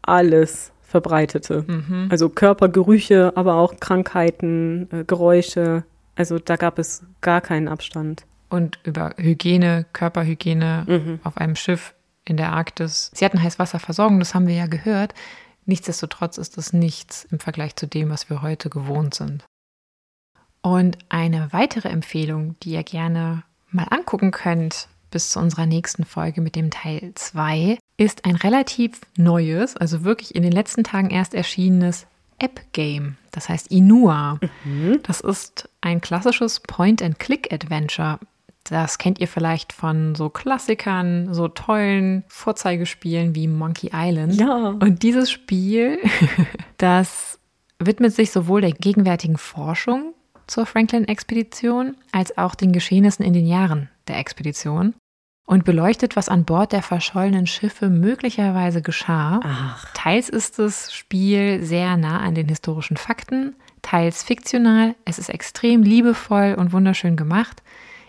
alles 0.01 0.73
verbreitete. 0.85 1.67
Mhm. 1.69 2.07
Also 2.09 2.31
Körpergerüche, 2.31 3.35
aber 3.37 3.57
auch 3.57 3.77
Krankheiten, 3.79 4.89
äh, 4.91 5.05
Geräusche. 5.05 5.85
Also 6.15 6.39
da 6.39 6.57
gab 6.57 6.79
es 6.79 7.05
gar 7.21 7.43
keinen 7.43 7.69
Abstand. 7.69 8.25
Und 8.49 8.79
über 8.85 9.13
Hygiene, 9.19 9.85
Körperhygiene 9.93 10.85
mhm. 10.89 11.21
auf 11.25 11.37
einem 11.37 11.57
Schiff 11.57 11.93
in 12.27 12.37
der 12.37 12.53
Arktis. 12.53 13.11
Sie 13.15 13.25
hatten 13.25 13.43
Heißwasserversorgung, 13.43 14.19
das 14.19 14.35
haben 14.35 14.47
wir 14.47 14.55
ja 14.55 14.67
gehört. 14.67 15.15
Nichtsdestotrotz 15.65 16.39
ist 16.39 16.59
das 16.59 16.73
nichts 16.73 17.27
im 17.31 17.41
Vergleich 17.41 17.75
zu 17.77 17.87
dem, 17.87 18.11
was 18.11 18.29
wir 18.29 18.43
heute 18.43 18.69
gewohnt 18.69 19.15
sind. 19.15 19.45
Und 20.61 20.99
eine 21.09 21.53
weitere 21.53 21.89
Empfehlung, 21.89 22.57
die 22.63 22.73
ihr 22.73 22.83
gerne 22.83 23.45
mal 23.71 23.87
angucken 23.91 24.31
könnt, 24.33 24.89
bis 25.11 25.31
zu 25.31 25.39
unserer 25.39 25.67
nächsten 25.67 26.05
Folge 26.05 26.41
mit 26.41 26.57
dem 26.57 26.71
Teil 26.71 27.13
2 27.15 27.79
ist 27.97 28.25
ein 28.25 28.37
relativ 28.37 29.01
neues, 29.17 29.77
also 29.77 30.05
wirklich 30.05 30.35
in 30.35 30.43
den 30.43 30.53
letzten 30.53 30.85
Tagen 30.85 31.11
erst 31.11 31.35
erschienenes 31.35 32.07
App-Game. 32.39 33.17
Das 33.31 33.49
heißt 33.49 33.71
Inua. 33.71 34.39
Mhm. 34.65 35.01
Das 35.05 35.21
ist 35.21 35.69
ein 35.81 36.01
klassisches 36.01 36.61
Point-and-Click-Adventure. 36.61 38.19
Das 38.71 38.99
kennt 38.99 39.19
ihr 39.21 39.29
vielleicht 39.29 39.73
von 39.73 40.15
so 40.15 40.29
Klassikern, 40.29 41.33
so 41.33 41.49
tollen 41.49 42.25
Vorzeigespielen 42.29 43.35
wie 43.35 43.49
Monkey 43.49 43.91
Island. 43.93 44.35
Ja. 44.35 44.69
Und 44.81 45.03
dieses 45.03 45.31
Spiel, 45.31 45.99
das 46.79 47.39
widmet 47.79 48.15
sich 48.15 48.31
sowohl 48.31 48.61
der 48.61 48.73
gegenwärtigen 48.73 49.39
Forschung 49.39 50.15
zur 50.47 50.67
Franklin-Expedition 50.67 51.97
als 52.13 52.37
auch 52.39 52.55
den 52.55 52.73
Geschehnissen 52.73 53.25
in 53.25 53.33
den 53.33 53.47
Jahren 53.47 53.91
der 54.09 54.19
Expedition 54.19 54.95
und 55.47 55.65
beleuchtet, 55.65 56.17
was 56.17 56.29
an 56.29 56.45
Bord 56.45 56.73
der 56.73 56.83
verschollenen 56.83 57.47
Schiffe 57.47 57.89
möglicherweise 57.89 58.83
geschah. 58.83 59.41
Ach. 59.43 59.93
Teils 59.95 60.29
ist 60.29 60.59
das 60.59 60.93
Spiel 60.93 61.63
sehr 61.63 61.97
nah 61.97 62.21
an 62.21 62.35
den 62.35 62.49
historischen 62.49 62.97
Fakten, 62.97 63.55
teils 63.83 64.25
fiktional. 64.25 64.95
Es 65.05 65.19
ist 65.19 65.29
extrem 65.29 65.83
liebevoll 65.83 66.57
und 66.59 66.73
wunderschön 66.73 67.17
gemacht. 67.17 67.63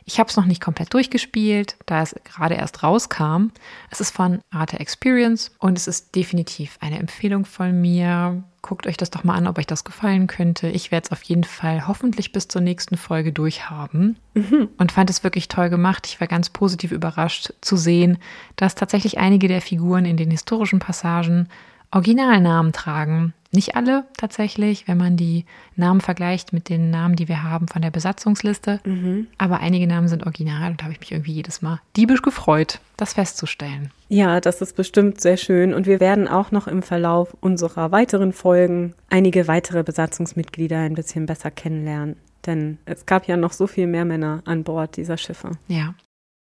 Ich 0.10 0.20
habe 0.20 0.30
es 0.30 0.38
noch 0.38 0.46
nicht 0.46 0.62
komplett 0.62 0.94
durchgespielt, 0.94 1.76
da 1.86 2.02
es 2.02 2.16
gerade 2.24 2.56
erst 2.56 2.82
rauskam. 2.82 3.50
Es 3.92 4.00
ist 4.00 4.16
von 4.16 4.40
Arte 4.50 4.80
Experience 4.80 5.52
und 5.60 5.78
es 5.78 5.86
ist 5.86 6.16
definitiv 6.16 6.78
eine 6.80 6.98
Empfehlung 6.98 7.44
von 7.44 7.82
mir. 7.82 8.42
Guckt 8.62 8.88
euch 8.88 8.96
das 8.96 9.12
doch 9.12 9.26
mal 9.26 9.36
an, 9.36 9.48
ob 9.48 9.58
euch 9.58 9.68
das 9.68 9.84
gefallen 9.84 10.28
könnte. 10.28 10.70
Ich 10.70 10.92
werde 10.92 11.08
es 11.08 11.12
auf 11.12 11.24
jeden 11.24 11.44
Fall 11.44 11.90
hoffentlich 11.90 12.32
bis 12.32 12.48
zur 12.48 12.62
nächsten 12.62 12.96
Folge 12.96 13.34
durchhaben 13.34 14.18
mhm. 14.34 14.70
und 14.78 14.94
fand 14.94 15.10
es 15.10 15.26
wirklich 15.26 15.50
toll 15.50 15.70
gemacht. 15.70 16.08
Ich 16.08 16.22
war 16.22 16.28
ganz 16.28 16.50
positiv 16.50 16.94
überrascht 16.94 17.54
zu 17.60 17.76
sehen, 17.76 18.18
dass 18.56 18.76
tatsächlich 18.76 19.18
einige 19.18 19.50
der 19.50 19.62
Figuren 19.62 20.06
in 20.06 20.16
den 20.16 20.32
historischen 20.32 20.80
Passagen 20.80 21.50
Originalnamen 21.92 22.72
tragen. 22.72 23.34
Nicht 23.52 23.76
alle 23.76 24.06
tatsächlich, 24.18 24.88
wenn 24.88 24.98
man 24.98 25.16
die 25.16 25.46
Namen 25.76 26.02
vergleicht 26.02 26.54
mit 26.54 26.70
den 26.70 26.90
Namen, 26.90 27.16
die 27.16 27.28
wir 27.28 27.44
haben 27.44 27.68
von 27.68 27.82
der 27.82 27.92
Besatzungsliste. 27.92 28.82
Mhm. 28.86 29.28
Aber 29.38 29.60
einige 29.60 29.88
Namen 29.88 30.08
sind 30.08 30.26
original 30.26 30.72
und 30.72 30.82
da 30.82 30.86
habe 30.86 30.94
ich 30.94 31.00
mich 31.00 31.12
irgendwie 31.12 31.34
jedes 31.34 31.62
Mal 31.62 31.80
diebisch 31.96 32.22
gefreut, 32.22 32.80
das 32.98 33.14
festzustellen. 33.14 33.92
Ja, 34.10 34.42
das 34.42 34.62
ist 34.62 34.76
bestimmt 34.76 35.22
sehr 35.22 35.38
schön. 35.38 35.74
Und 35.74 35.86
wir 35.86 36.00
werden 36.00 36.28
auch 36.28 36.52
noch 36.52 36.68
im 36.68 36.82
Verlauf 36.82 37.36
unserer 37.40 37.92
weiteren 37.92 38.34
Folgen 38.34 38.94
einige 39.10 39.48
weitere 39.48 39.84
Besatzungsmitglieder 39.84 40.80
ein 40.80 40.96
bisschen 40.96 41.26
besser 41.26 41.52
kennenlernen. 41.52 42.18
Denn 42.46 42.78
es 42.86 43.06
gab 43.06 43.28
ja 43.28 43.38
noch 43.38 43.52
so 43.52 43.68
viel 43.68 43.88
mehr 43.88 44.06
Männer 44.06 44.42
an 44.46 44.64
Bord 44.64 44.98
dieser 44.98 45.18
Schiffe. 45.18 45.52
Ja. 45.68 45.94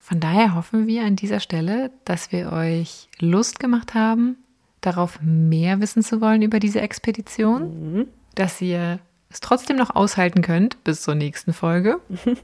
Von 0.01 0.19
daher 0.19 0.55
hoffen 0.55 0.87
wir 0.87 1.03
an 1.03 1.15
dieser 1.15 1.39
Stelle, 1.39 1.91
dass 2.05 2.31
wir 2.31 2.51
euch 2.51 3.09
Lust 3.19 3.59
gemacht 3.59 3.93
haben, 3.93 4.37
darauf 4.82 5.19
mehr 5.21 5.82
wissen 5.82 6.03
zu 6.03 6.21
wollen 6.21 6.41
über 6.41 6.59
diese 6.59 6.82
Expedition, 6.82 7.93
mhm. 7.93 8.07
dass 8.36 8.61
ihr 8.61 8.99
es 9.30 9.39
trotzdem 9.39 9.77
noch 9.77 9.95
aushalten 9.95 10.41
könnt 10.41 10.84
bis 10.84 11.01
zur 11.01 11.15
nächsten 11.15 11.53
Folge. 11.53 11.99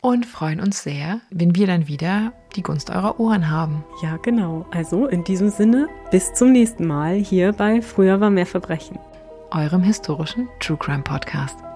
Und 0.00 0.26
freuen 0.26 0.60
uns 0.60 0.84
sehr, 0.84 1.20
wenn 1.30 1.56
wir 1.56 1.66
dann 1.66 1.88
wieder 1.88 2.32
die 2.54 2.62
Gunst 2.62 2.90
eurer 2.90 3.18
Ohren 3.18 3.50
haben. 3.50 3.84
Ja, 4.00 4.16
genau. 4.18 4.64
Also 4.70 5.06
in 5.06 5.24
diesem 5.24 5.50
Sinne, 5.50 5.88
bis 6.12 6.32
zum 6.34 6.52
nächsten 6.52 6.86
Mal 6.86 7.16
hier 7.16 7.52
bei 7.52 7.82
Früher 7.82 8.20
war 8.20 8.30
mehr 8.30 8.46
Verbrechen. 8.46 8.98
Eurem 9.50 9.82
historischen 9.82 10.48
True 10.60 10.76
Crime 10.78 11.02
Podcast. 11.02 11.67